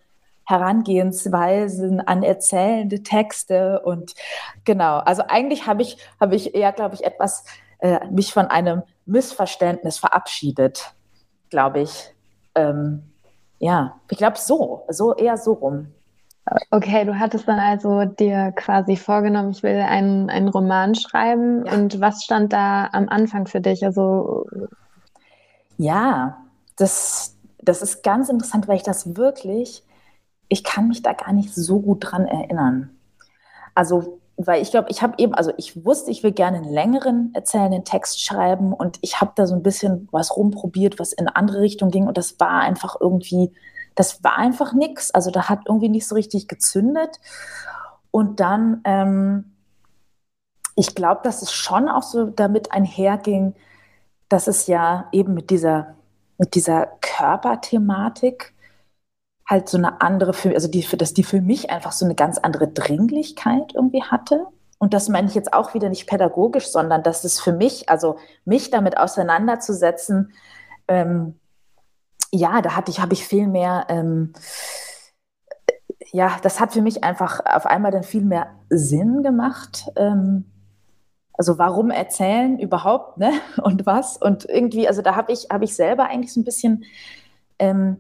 Herangehensweisen 0.45 2.01
an 2.01 2.23
erzählende 2.23 3.03
Texte 3.03 3.81
und 3.81 4.15
genau, 4.65 4.99
also 4.99 5.23
eigentlich 5.29 5.67
habe 5.67 5.83
ich, 5.83 5.99
habe 6.21 6.35
ich 6.35 6.55
eher, 6.55 6.73
glaube 6.73 6.97
ich, 6.97 7.05
etwas 7.05 7.45
äh, 7.79 8.05
mich 8.09 8.33
von 8.33 8.47
einem 8.47 8.83
Missverständnis 9.07 9.99
verabschiedet, 9.99 10.95
glaube 11.53 11.83
ich. 11.83 12.13
Ähm, 12.57 13.05
ja, 13.61 14.01
ich 14.11 14.19
glaube 14.19 14.39
so, 14.39 14.85
so 14.89 15.15
eher 15.15 15.37
so 15.37 15.53
rum. 15.53 15.87
Okay, 16.73 17.05
du 17.05 17.17
hattest 17.17 17.47
dann 17.47 17.61
also 17.61 18.05
dir 18.05 18.51
quasi 18.57 18.97
vorgenommen, 18.97 19.53
ich 19.53 19.63
will 19.63 19.81
einen, 19.81 20.29
einen 20.29 20.49
Roman 20.49 20.97
schreiben. 20.97 21.65
Ja. 21.65 21.73
Und 21.73 22.01
was 22.01 22.25
stand 22.25 22.53
da 22.53 22.89
am 22.91 23.09
Anfang 23.09 23.47
für 23.47 23.61
dich? 23.61 23.85
Also 23.85 24.47
ja, 25.79 26.39
das, 26.77 27.37
das 27.59 27.81
ist 27.81 28.03
ganz 28.03 28.29
interessant, 28.29 28.67
weil 28.67 28.77
ich 28.77 28.83
das 28.83 29.15
wirklich 29.17 29.85
ich 30.53 30.65
kann 30.65 30.89
mich 30.89 31.01
da 31.01 31.15
gar 31.15 31.33
nicht 31.33 31.55
so 31.55 31.81
gut 31.81 31.99
dran 32.01 32.27
erinnern. 32.27 32.91
Also, 33.75 34.21
weil 34.37 34.63
ich 34.63 34.71
glaube, 34.71 34.89
ich 34.91 35.03
habe 35.03 35.15
eben, 35.19 35.35
also 35.35 35.53
ich 35.57 35.85
wusste, 35.85 36.11
ich 36.11 36.23
will 36.23 36.33
gerne 36.33 36.59
einen 36.59 36.73
längeren 36.73 37.31
erzählenden 37.35 37.85
Text 37.85 38.25
schreiben 38.25 38.73
und 38.73 38.99
ich 39.03 39.21
habe 39.21 39.33
da 39.35 39.47
so 39.47 39.55
ein 39.55 39.63
bisschen 39.63 40.09
was 40.11 40.37
rumprobiert, 40.37 40.99
was 40.99 41.13
in 41.13 41.29
andere 41.29 41.61
Richtungen 41.61 41.91
ging 41.91 42.07
und 42.07 42.17
das 42.17 42.41
war 42.41 42.61
einfach 42.61 42.97
irgendwie, 43.01 43.53
das 43.95 44.25
war 44.25 44.37
einfach 44.37 44.73
nichts. 44.73 45.11
Also 45.11 45.31
da 45.31 45.49
hat 45.49 45.61
irgendwie 45.67 45.89
nicht 45.91 46.07
so 46.07 46.15
richtig 46.15 46.49
gezündet. 46.49 47.21
Und 48.11 48.41
dann, 48.41 48.81
ähm, 48.85 49.53
ich 50.75 50.95
glaube, 50.95 51.21
dass 51.25 51.43
es 51.43 51.53
schon 51.53 51.89
auch 51.89 52.03
so 52.03 52.27
damit 52.27 52.73
einherging, 52.73 53.55
dass 54.29 54.47
es 54.47 54.67
ja 54.67 55.09
eben 55.13 55.35
mit 55.35 55.51
dieser, 55.51 55.95
mit 56.39 56.55
dieser 56.55 56.87
Körperthematik 57.01 58.55
halt 59.53 59.69
so 59.69 59.79
eine 59.79 60.01
andere, 60.01 60.33
also 60.55 60.67
die, 60.67 60.85
dass 60.97 61.15
die 61.15 61.23
für 61.23 61.41
mich 61.41 61.71
einfach 61.71 61.93
so 61.93 62.05
eine 62.05 62.17
ganz 62.17 62.39
andere 62.39 62.69
Dringlichkeit 62.69 63.75
irgendwie 63.75 64.03
hatte. 64.03 64.47
Und 64.79 64.95
das 64.95 65.09
meine 65.09 65.29
ich 65.29 65.35
jetzt 65.35 65.53
auch 65.53 65.75
wieder 65.75 65.89
nicht 65.89 66.09
pädagogisch, 66.09 66.67
sondern 66.67 67.05
dass 67.05 67.23
es 67.23 67.39
für 67.39 67.53
mich, 67.53 67.89
also 67.89 68.17
mich 68.45 68.71
damit 68.71 68.97
auseinanderzusetzen, 68.97 70.33
ähm, 70.89 71.39
ja, 72.33 72.63
da 72.63 72.75
hatte 72.75 72.91
ich, 72.91 72.99
habe 72.99 73.13
ich 73.13 73.27
viel 73.27 73.47
mehr, 73.47 73.85
ähm, 73.89 74.33
ja, 76.11 76.39
das 76.43 76.59
hat 76.59 76.73
für 76.73 76.83
mich 76.83 77.05
einfach 77.05 77.41
auf 77.45 77.67
einmal 77.67 77.93
dann 77.93 78.03
viel 78.03 78.25
mehr 78.25 78.49
Sinn 78.71 79.23
gemacht. 79.23 79.85
Ähm, 79.97 80.47
also 81.35 81.59
warum 81.59 81.91
erzählen 81.91 82.59
überhaupt, 82.59 83.19
ne? 83.19 83.33
Und 83.63 83.87
was? 83.87 84.17
Und 84.17 84.47
irgendwie, 84.47 84.89
also 84.89 85.03
da 85.03 85.15
habe 85.15 85.33
ich, 85.33 85.49
habe 85.51 85.65
ich 85.65 85.75
selber 85.75 86.07
eigentlich 86.07 86.33
so 86.33 86.41
ein 86.41 86.45
bisschen 86.45 86.85
ähm, 87.59 87.99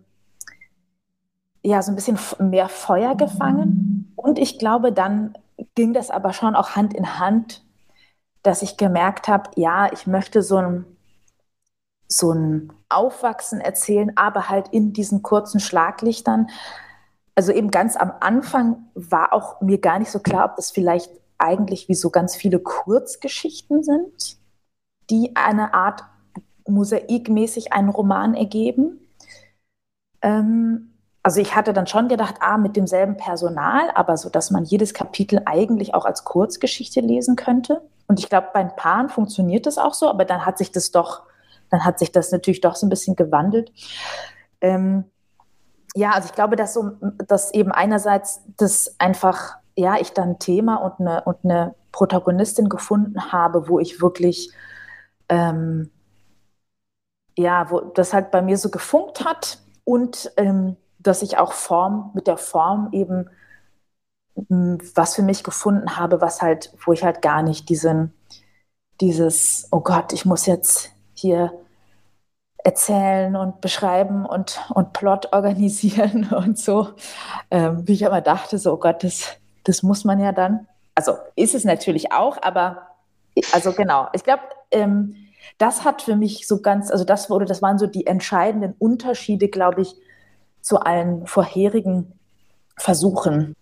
ja 1.62 1.82
so 1.82 1.92
ein 1.92 1.94
bisschen 1.94 2.18
mehr 2.38 2.68
Feuer 2.68 3.14
gefangen. 3.16 4.12
Und 4.16 4.38
ich 4.38 4.58
glaube, 4.58 4.92
dann 4.92 5.34
ging 5.74 5.92
das 5.92 6.10
aber 6.10 6.32
schon 6.32 6.54
auch 6.54 6.70
Hand 6.76 6.94
in 6.94 7.18
Hand, 7.18 7.64
dass 8.42 8.62
ich 8.62 8.76
gemerkt 8.76 9.28
habe, 9.28 9.50
ja, 9.56 9.92
ich 9.92 10.06
möchte 10.06 10.42
so 10.42 10.56
ein, 10.56 10.84
so 12.08 12.32
ein 12.32 12.72
Aufwachsen 12.88 13.60
erzählen, 13.60 14.12
aber 14.16 14.48
halt 14.48 14.68
in 14.68 14.92
diesen 14.92 15.22
kurzen 15.22 15.60
Schlaglichtern. 15.60 16.48
Also 17.34 17.52
eben 17.52 17.70
ganz 17.70 17.96
am 17.96 18.12
Anfang 18.20 18.84
war 18.94 19.32
auch 19.32 19.60
mir 19.60 19.78
gar 19.78 19.98
nicht 19.98 20.10
so 20.10 20.18
klar, 20.18 20.46
ob 20.46 20.56
das 20.56 20.70
vielleicht 20.70 21.10
eigentlich 21.38 21.88
wie 21.88 21.94
so 21.94 22.10
ganz 22.10 22.36
viele 22.36 22.58
Kurzgeschichten 22.58 23.82
sind, 23.82 24.36
die 25.10 25.34
eine 25.34 25.74
Art 25.74 26.04
mosaikmäßig 26.66 27.72
einen 27.72 27.88
Roman 27.88 28.34
ergeben. 28.34 29.00
Ähm, 30.20 30.91
also 31.23 31.41
ich 31.41 31.55
hatte 31.55 31.73
dann 31.73 31.87
schon 31.87 32.09
gedacht, 32.09 32.37
ah, 32.41 32.59
mit 32.59 32.77
demselben 32.77 33.16
Personal, 33.16 33.91
aber 33.95 34.16
so, 34.16 34.29
dass 34.29 34.51
man 34.51 34.64
jedes 34.64 34.93
Kapitel 34.93 35.41
eigentlich 35.45 35.95
auch 35.95 36.05
als 36.05 36.25
Kurzgeschichte 36.25 37.01
lesen 37.01 37.37
könnte. 37.37 37.83
Und 38.09 38.18
ich 38.18 38.29
glaube, 38.29 38.49
bei 38.53 38.61
ein 38.61 38.75
Paaren 38.75 39.09
funktioniert 39.09 39.66
das 39.66 39.79
auch 39.79 39.95
so, 39.95 40.09
aber 40.09 40.25
dann 40.25 40.45
hat 40.45 40.59
sich 40.59 40.73
das 40.73 40.91
doch, 40.91 41.23
dann 41.70 41.85
hat 41.85 41.99
sich 41.99 42.11
das 42.11 42.33
natürlich 42.33 42.61
doch 42.61 42.75
so 42.75 42.87
ein 42.87 42.91
bisschen 42.91 43.14
gewandelt. 43.14 43.73
Ähm, 44.61 45.05
ja, 45.95 46.11
also 46.11 46.27
ich 46.27 46.35
glaube, 46.35 46.57
dass 46.57 46.75
so, 46.75 46.93
dass 47.29 47.55
eben 47.55 47.70
einerseits 47.70 48.41
das 48.57 48.97
einfach, 48.99 49.57
ja, 49.77 49.97
ich 50.01 50.12
dann 50.12 50.31
ein 50.31 50.39
Thema 50.41 50.77
und 50.77 51.01
eine, 51.01 51.23
und 51.23 51.39
eine 51.45 51.75
Protagonistin 51.93 52.68
gefunden 52.68 53.31
habe, 53.31 53.68
wo 53.68 53.79
ich 53.79 54.01
wirklich, 54.03 54.51
ähm, 55.29 55.91
ja, 57.39 57.70
wo 57.70 57.81
das 57.81 58.12
halt 58.12 58.31
bei 58.33 58.43
mir 58.43 58.59
so 58.59 58.70
gefunkt 58.70 59.25
hat 59.25 59.59
und 59.85 60.33
ähm, 60.37 60.77
dass 61.03 61.22
ich 61.22 61.38
auch 61.38 61.53
Form 61.53 62.11
mit 62.14 62.26
der 62.26 62.36
Form 62.36 62.88
eben 62.92 63.28
hm, 64.48 64.78
was 64.94 65.16
für 65.16 65.22
mich 65.22 65.44
gefunden 65.44 65.96
habe, 65.96 66.20
was 66.20 66.42
halt, 66.42 66.72
wo 66.84 66.92
ich 66.92 67.05
halt 67.05 67.22
gar 67.22 67.42
nicht 67.42 67.68
diesen, 67.68 68.12
dieses, 69.00 69.68
oh 69.72 69.80
Gott, 69.80 70.12
ich 70.12 70.24
muss 70.24 70.46
jetzt 70.46 70.90
hier 71.14 71.53
erzählen 72.64 73.34
und 73.36 73.61
beschreiben 73.61 74.24
und, 74.24 74.61
und 74.70 74.92
Plot 74.92 75.32
organisieren 75.32 76.32
und 76.32 76.59
so, 76.59 76.90
ähm, 77.50 77.86
wie 77.86 77.94
ich 77.94 78.03
immer 78.03 78.20
dachte, 78.20 78.59
so, 78.59 78.74
oh 78.74 78.76
Gott, 78.76 79.03
das, 79.05 79.28
das 79.64 79.82
muss 79.82 80.05
man 80.05 80.20
ja 80.20 80.32
dann. 80.32 80.66
Also 80.94 81.14
ist 81.36 81.55
es 81.55 81.64
natürlich 81.64 82.12
auch, 82.12 82.38
aber 82.42 82.88
also 83.53 83.72
genau, 83.72 84.09
ich 84.12 84.24
glaube, 84.24 84.42
ähm, 84.70 85.16
das 85.59 85.84
hat 85.84 86.03
für 86.03 86.16
mich 86.16 86.46
so 86.46 86.61
ganz, 86.61 86.90
also 86.90 87.05
das 87.05 87.30
wurde, 87.30 87.46
das 87.46 87.62
waren 87.62 87.78
so 87.78 87.86
die 87.86 88.07
entscheidenden 88.07 88.74
Unterschiede, 88.78 89.48
glaube 89.48 89.82
ich, 89.82 89.96
zu 90.62 90.80
allen 90.80 91.26
vorherigen 91.26 92.18
Versuchen. 92.78 93.54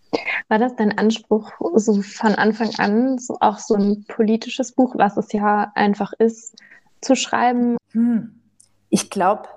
War 0.49 0.59
das 0.59 0.77
dein 0.77 0.97
Anspruch, 0.97 1.53
so 1.75 2.03
von 2.03 2.35
Anfang 2.35 2.71
an 2.79 3.19
so 3.19 3.37
auch 3.41 3.59
so 3.59 3.75
ein 3.75 4.05
politisches 4.07 4.73
Buch, 4.73 4.95
was 4.97 5.17
es 5.17 5.33
ja 5.33 5.73
einfach 5.75 6.13
ist, 6.13 6.57
zu 7.01 7.17
schreiben? 7.17 7.77
Hm. 7.93 8.41
Ich 8.89 9.11
glaube, 9.11 9.49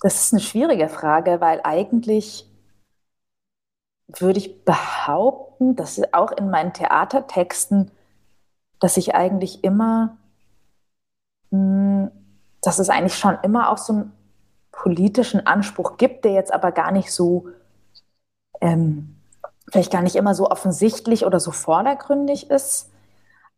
das 0.00 0.22
ist 0.22 0.32
eine 0.32 0.42
schwierige 0.42 0.88
Frage, 0.88 1.40
weil 1.40 1.60
eigentlich 1.64 2.46
würde 4.08 4.38
ich 4.38 4.64
behaupten, 4.64 5.76
dass 5.76 6.00
auch 6.12 6.32
in 6.32 6.50
meinen 6.50 6.72
Theatertexten, 6.72 7.90
dass 8.80 8.96
ich 8.96 9.14
eigentlich 9.14 9.64
immer, 9.64 10.16
hm, 11.50 12.10
dass 12.62 12.78
es 12.78 12.88
eigentlich 12.90 13.16
schon 13.16 13.38
immer 13.42 13.70
auch 13.70 13.78
so 13.78 13.92
einen 13.92 14.12
politischen 14.78 15.44
Anspruch 15.44 15.96
gibt, 15.96 16.24
der 16.24 16.32
jetzt 16.32 16.54
aber 16.54 16.70
gar 16.70 16.92
nicht 16.92 17.12
so, 17.12 17.48
ähm, 18.60 19.16
vielleicht 19.72 19.90
gar 19.90 20.02
nicht 20.02 20.14
immer 20.14 20.36
so 20.36 20.48
offensichtlich 20.48 21.26
oder 21.26 21.40
so 21.40 21.50
vordergründig 21.50 22.48
ist. 22.48 22.88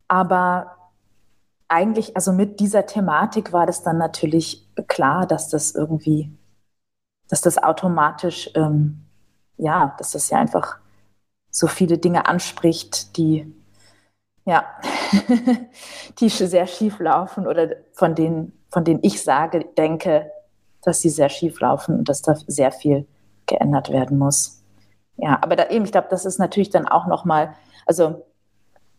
Aber 0.08 0.78
eigentlich, 1.68 2.16
also 2.16 2.32
mit 2.32 2.58
dieser 2.58 2.86
Thematik 2.86 3.52
war 3.52 3.66
das 3.66 3.82
dann 3.82 3.98
natürlich 3.98 4.66
klar, 4.88 5.26
dass 5.26 5.50
das 5.50 5.74
irgendwie, 5.74 6.30
dass 7.28 7.42
das 7.42 7.62
automatisch, 7.62 8.50
ähm, 8.54 9.04
ja, 9.58 9.94
dass 9.98 10.12
das 10.12 10.30
ja 10.30 10.38
einfach 10.38 10.78
so 11.50 11.66
viele 11.66 11.98
Dinge 11.98 12.26
anspricht, 12.26 13.18
die, 13.18 13.54
ja, 14.46 14.64
die 16.18 16.30
sehr 16.30 16.66
schief 16.66 16.98
laufen 16.98 17.46
oder 17.46 17.76
von 17.92 18.14
denen, 18.14 18.58
von 18.70 18.84
denen 18.84 19.00
ich 19.02 19.22
sage, 19.22 19.66
denke, 19.76 20.30
dass 20.82 21.00
sie 21.00 21.10
sehr 21.10 21.28
schief 21.28 21.60
laufen 21.60 21.98
und 21.98 22.08
dass 22.08 22.22
da 22.22 22.34
sehr 22.46 22.72
viel 22.72 23.06
geändert 23.46 23.90
werden 23.90 24.18
muss. 24.18 24.62
Ja, 25.16 25.38
aber 25.42 25.56
da 25.56 25.68
eben, 25.68 25.84
ich 25.84 25.92
glaube, 25.92 26.08
das 26.10 26.24
ist 26.24 26.38
natürlich 26.38 26.70
dann 26.70 26.88
auch 26.88 27.06
nochmal, 27.06 27.54
also 27.86 28.24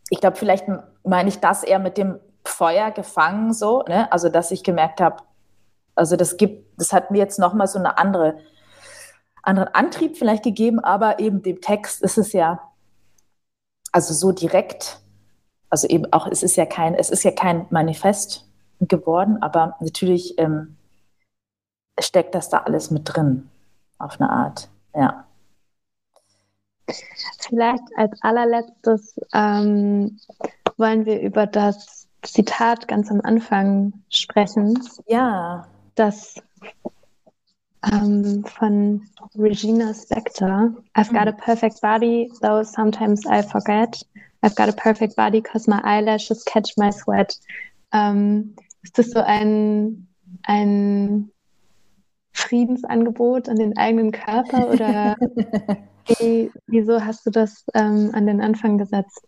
ich 0.09 0.19
glaube, 0.19 0.37
vielleicht 0.37 0.65
meine 1.03 1.29
ich 1.29 1.39
das 1.39 1.63
eher 1.63 1.79
mit 1.79 1.97
dem 1.97 2.19
Feuer 2.43 2.91
gefangen, 2.91 3.53
so, 3.53 3.83
ne? 3.87 4.11
Also, 4.11 4.29
dass 4.29 4.51
ich 4.51 4.63
gemerkt 4.63 4.99
habe, 4.99 5.23
also 5.95 6.15
das 6.15 6.37
gibt, 6.37 6.79
das 6.79 6.93
hat 6.93 7.11
mir 7.11 7.19
jetzt 7.19 7.39
nochmal 7.39 7.67
so 7.67 7.79
eine 7.79 7.97
andere, 7.97 8.37
anderen 9.43 9.69
Antrieb 9.69 10.17
vielleicht 10.17 10.43
gegeben, 10.43 10.79
aber 10.79 11.19
eben 11.19 11.41
dem 11.41 11.61
Text 11.61 12.01
ist 12.01 12.17
es 12.17 12.33
ja, 12.33 12.59
also 13.91 14.13
so 14.13 14.31
direkt, 14.31 14.99
also 15.69 15.87
eben 15.87 16.11
auch, 16.11 16.27
es 16.27 16.43
ist 16.43 16.55
ja 16.55 16.65
kein, 16.65 16.95
es 16.95 17.09
ist 17.09 17.23
ja 17.23 17.31
kein 17.31 17.67
Manifest 17.69 18.47
geworden, 18.79 19.41
aber 19.41 19.75
natürlich 19.79 20.37
ähm, 20.37 20.77
steckt 21.99 22.35
das 22.35 22.49
da 22.49 22.59
alles 22.59 22.91
mit 22.91 23.03
drin, 23.05 23.49
auf 23.97 24.19
eine 24.19 24.29
Art, 24.29 24.69
ja. 24.95 25.25
Vielleicht 27.39 27.83
als 27.95 28.21
allerletztes 28.21 29.19
ähm, 29.33 30.19
wollen 30.77 31.05
wir 31.05 31.21
über 31.21 31.47
das 31.47 32.07
Zitat 32.23 32.87
ganz 32.87 33.09
am 33.11 33.21
Anfang 33.21 33.93
sprechen. 34.09 34.79
Ja. 35.07 35.67
Das 35.95 36.35
ähm, 37.91 38.43
von 38.45 39.01
Regina 39.37 39.93
Spector. 39.93 40.73
I've 40.95 41.11
got 41.11 41.27
a 41.27 41.31
perfect 41.31 41.81
body, 41.81 42.31
though 42.41 42.63
sometimes 42.63 43.25
I 43.25 43.41
forget. 43.41 44.03
I've 44.43 44.55
got 44.55 44.69
a 44.69 44.73
perfect 44.73 45.15
body 45.15 45.41
because 45.41 45.67
my 45.67 45.81
eyelashes 45.83 46.43
catch 46.45 46.77
my 46.77 46.91
sweat. 46.91 47.37
Ähm, 47.93 48.55
ist 48.83 48.97
das 48.97 49.11
so 49.11 49.19
ein, 49.19 50.07
ein 50.43 51.31
Friedensangebot 52.33 53.49
an 53.49 53.57
den 53.57 53.77
eigenen 53.77 54.11
Körper 54.11 54.69
oder 54.69 55.15
wie, 56.19 56.51
wieso 56.67 57.03
hast 57.03 57.25
du 57.25 57.29
das 57.29 57.65
ähm, 57.73 58.11
an 58.13 58.25
den 58.25 58.41
Anfang 58.41 58.77
gesetzt? 58.77 59.27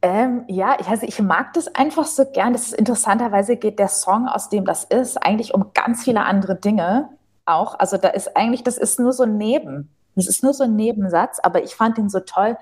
Ähm, 0.00 0.44
ja, 0.48 0.76
ich, 0.78 0.86
also 0.88 1.06
ich 1.06 1.20
mag 1.20 1.52
das 1.54 1.74
einfach 1.74 2.04
so 2.04 2.24
gern. 2.30 2.52
Das 2.52 2.68
ist 2.68 2.74
interessanterweise 2.74 3.56
geht 3.56 3.78
der 3.78 3.88
Song, 3.88 4.28
aus 4.28 4.48
dem 4.48 4.64
das 4.64 4.84
ist, 4.84 5.16
eigentlich 5.16 5.54
um 5.54 5.72
ganz 5.74 6.04
viele 6.04 6.24
andere 6.24 6.56
Dinge 6.56 7.08
auch. 7.46 7.78
Also 7.78 7.96
da 7.96 8.08
ist 8.08 8.36
eigentlich, 8.36 8.62
das 8.62 8.78
ist 8.78 9.00
nur 9.00 9.12
so 9.12 9.24
ein 9.24 9.36
Neben. 9.36 9.90
Das 10.14 10.26
ist 10.26 10.42
nur 10.42 10.52
so 10.52 10.64
ein 10.64 10.74
Nebensatz, 10.74 11.38
aber 11.40 11.62
ich 11.62 11.76
fand 11.76 11.96
ihn 11.96 12.08
so 12.08 12.18
toll. 12.20 12.56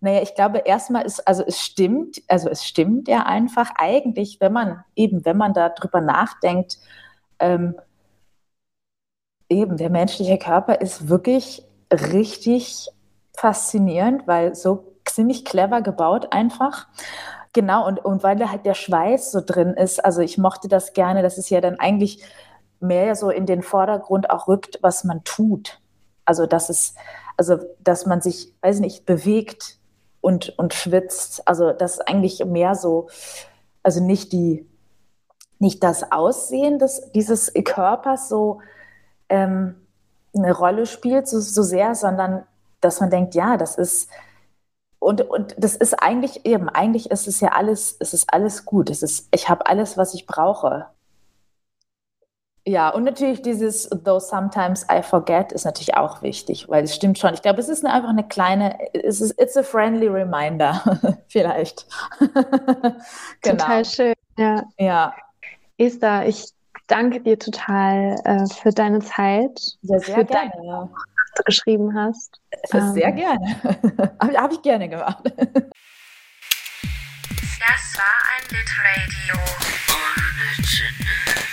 Naja, 0.00 0.22
ich 0.22 0.34
glaube, 0.34 0.58
erstmal 0.58 1.04
ist, 1.04 1.26
also 1.26 1.44
es 1.46 1.60
stimmt, 1.60 2.20
also 2.26 2.48
es 2.48 2.64
stimmt 2.64 3.06
ja 3.06 3.22
einfach 3.22 3.70
eigentlich, 3.76 4.38
wenn 4.40 4.52
man 4.52 4.84
eben, 4.96 5.24
wenn 5.24 5.36
man 5.36 5.54
darüber 5.54 6.00
nachdenkt, 6.00 6.78
ähm, 7.38 7.76
eben 9.48 9.76
der 9.76 9.90
menschliche 9.90 10.38
Körper 10.38 10.80
ist 10.80 11.08
wirklich 11.08 11.64
richtig 11.90 12.88
faszinierend, 13.36 14.26
weil 14.26 14.54
so 14.54 14.92
ziemlich 15.04 15.44
clever 15.44 15.82
gebaut 15.82 16.28
einfach. 16.32 16.88
Genau, 17.52 17.86
und, 17.86 18.04
und 18.04 18.22
weil 18.22 18.36
da 18.36 18.50
halt 18.50 18.66
der 18.66 18.74
Schweiß 18.74 19.32
so 19.32 19.40
drin 19.44 19.74
ist, 19.74 20.04
also 20.04 20.20
ich 20.20 20.36
mochte 20.36 20.68
das 20.68 20.92
gerne, 20.92 21.22
dass 21.22 21.38
es 21.38 21.48
ja 21.48 21.60
dann 21.60 21.78
eigentlich 21.78 22.22
mehr 22.80 23.14
so 23.14 23.30
in 23.30 23.46
den 23.46 23.62
Vordergrund 23.62 24.30
auch 24.30 24.48
rückt, 24.48 24.78
was 24.82 25.04
man 25.04 25.24
tut. 25.24 25.80
Also 26.24 26.46
dass 26.46 26.68
es, 26.68 26.94
also 27.36 27.58
dass 27.80 28.04
man 28.04 28.20
sich, 28.20 28.52
weiß 28.60 28.80
nicht, 28.80 29.06
bewegt 29.06 29.78
und, 30.20 30.58
und 30.58 30.74
schwitzt. 30.74 31.46
Also 31.48 31.72
das 31.72 31.94
ist 31.94 32.08
eigentlich 32.08 32.44
mehr 32.44 32.74
so, 32.74 33.08
also 33.82 34.04
nicht 34.04 34.32
die, 34.32 34.66
nicht 35.58 35.82
das 35.82 36.12
Aussehen 36.12 36.78
des, 36.78 37.10
dieses 37.14 37.52
Körpers 37.64 38.28
so 38.28 38.60
ähm, 39.28 39.74
eine 40.34 40.52
Rolle 40.52 40.86
spielt, 40.86 41.28
so, 41.28 41.40
so 41.40 41.62
sehr, 41.62 41.94
sondern 41.94 42.44
dass 42.80 43.00
man 43.00 43.10
denkt, 43.10 43.34
ja, 43.34 43.56
das 43.56 43.76
ist, 43.76 44.10
und, 44.98 45.22
und 45.22 45.54
das 45.58 45.76
ist 45.76 45.94
eigentlich 45.94 46.44
eben, 46.46 46.68
eigentlich 46.68 47.10
ist 47.10 47.28
es 47.28 47.40
ja 47.40 47.50
alles, 47.50 47.96
es 48.00 48.14
ist 48.14 48.32
alles 48.32 48.64
gut. 48.64 48.90
Es 48.90 49.02
ist, 49.02 49.28
ich 49.32 49.48
habe 49.48 49.66
alles, 49.66 49.96
was 49.96 50.14
ich 50.14 50.26
brauche. 50.26 50.86
Ja, 52.68 52.88
und 52.88 53.04
natürlich 53.04 53.42
dieses 53.42 53.88
Though 53.90 54.18
sometimes 54.18 54.84
I 54.90 55.00
forget 55.00 55.52
ist 55.52 55.64
natürlich 55.64 55.96
auch 55.96 56.22
wichtig, 56.22 56.68
weil 56.68 56.82
es 56.82 56.96
stimmt 56.96 57.16
schon. 57.16 57.32
Ich 57.32 57.42
glaube, 57.42 57.60
es 57.60 57.68
ist 57.68 57.84
einfach 57.84 58.08
eine 58.08 58.26
kleine, 58.26 58.76
es 58.92 59.20
ist, 59.20 59.40
it's 59.40 59.56
a 59.56 59.62
friendly 59.62 60.08
reminder, 60.08 60.82
vielleicht. 61.28 61.86
genau. 62.18 62.96
Total 63.42 63.84
schön, 63.84 64.14
ja. 64.36 64.64
Ja. 64.78 65.14
Esther, 65.78 66.26
ich 66.26 66.55
danke 66.86 67.20
dir 67.20 67.38
total 67.38 68.16
äh, 68.24 68.46
für 68.46 68.70
deine 68.70 69.00
Zeit. 69.00 69.58
Sehr, 69.82 70.00
sehr 70.00 70.14
für 70.16 70.24
gerne. 70.24 70.50
Dein, 70.50 70.88
du 71.36 71.42
geschrieben 71.44 71.94
hast. 71.94 72.40
Ähm, 72.72 72.92
sehr 72.94 73.12
gerne. 73.12 73.46
Habe 74.20 74.36
hab 74.38 74.52
ich 74.52 74.62
gerne 74.62 74.88
gemacht. 74.88 75.22
Das 77.58 77.98
war 77.98 78.16
ein 78.32 78.44
Litradio 78.50 79.36
Original. 79.88 81.45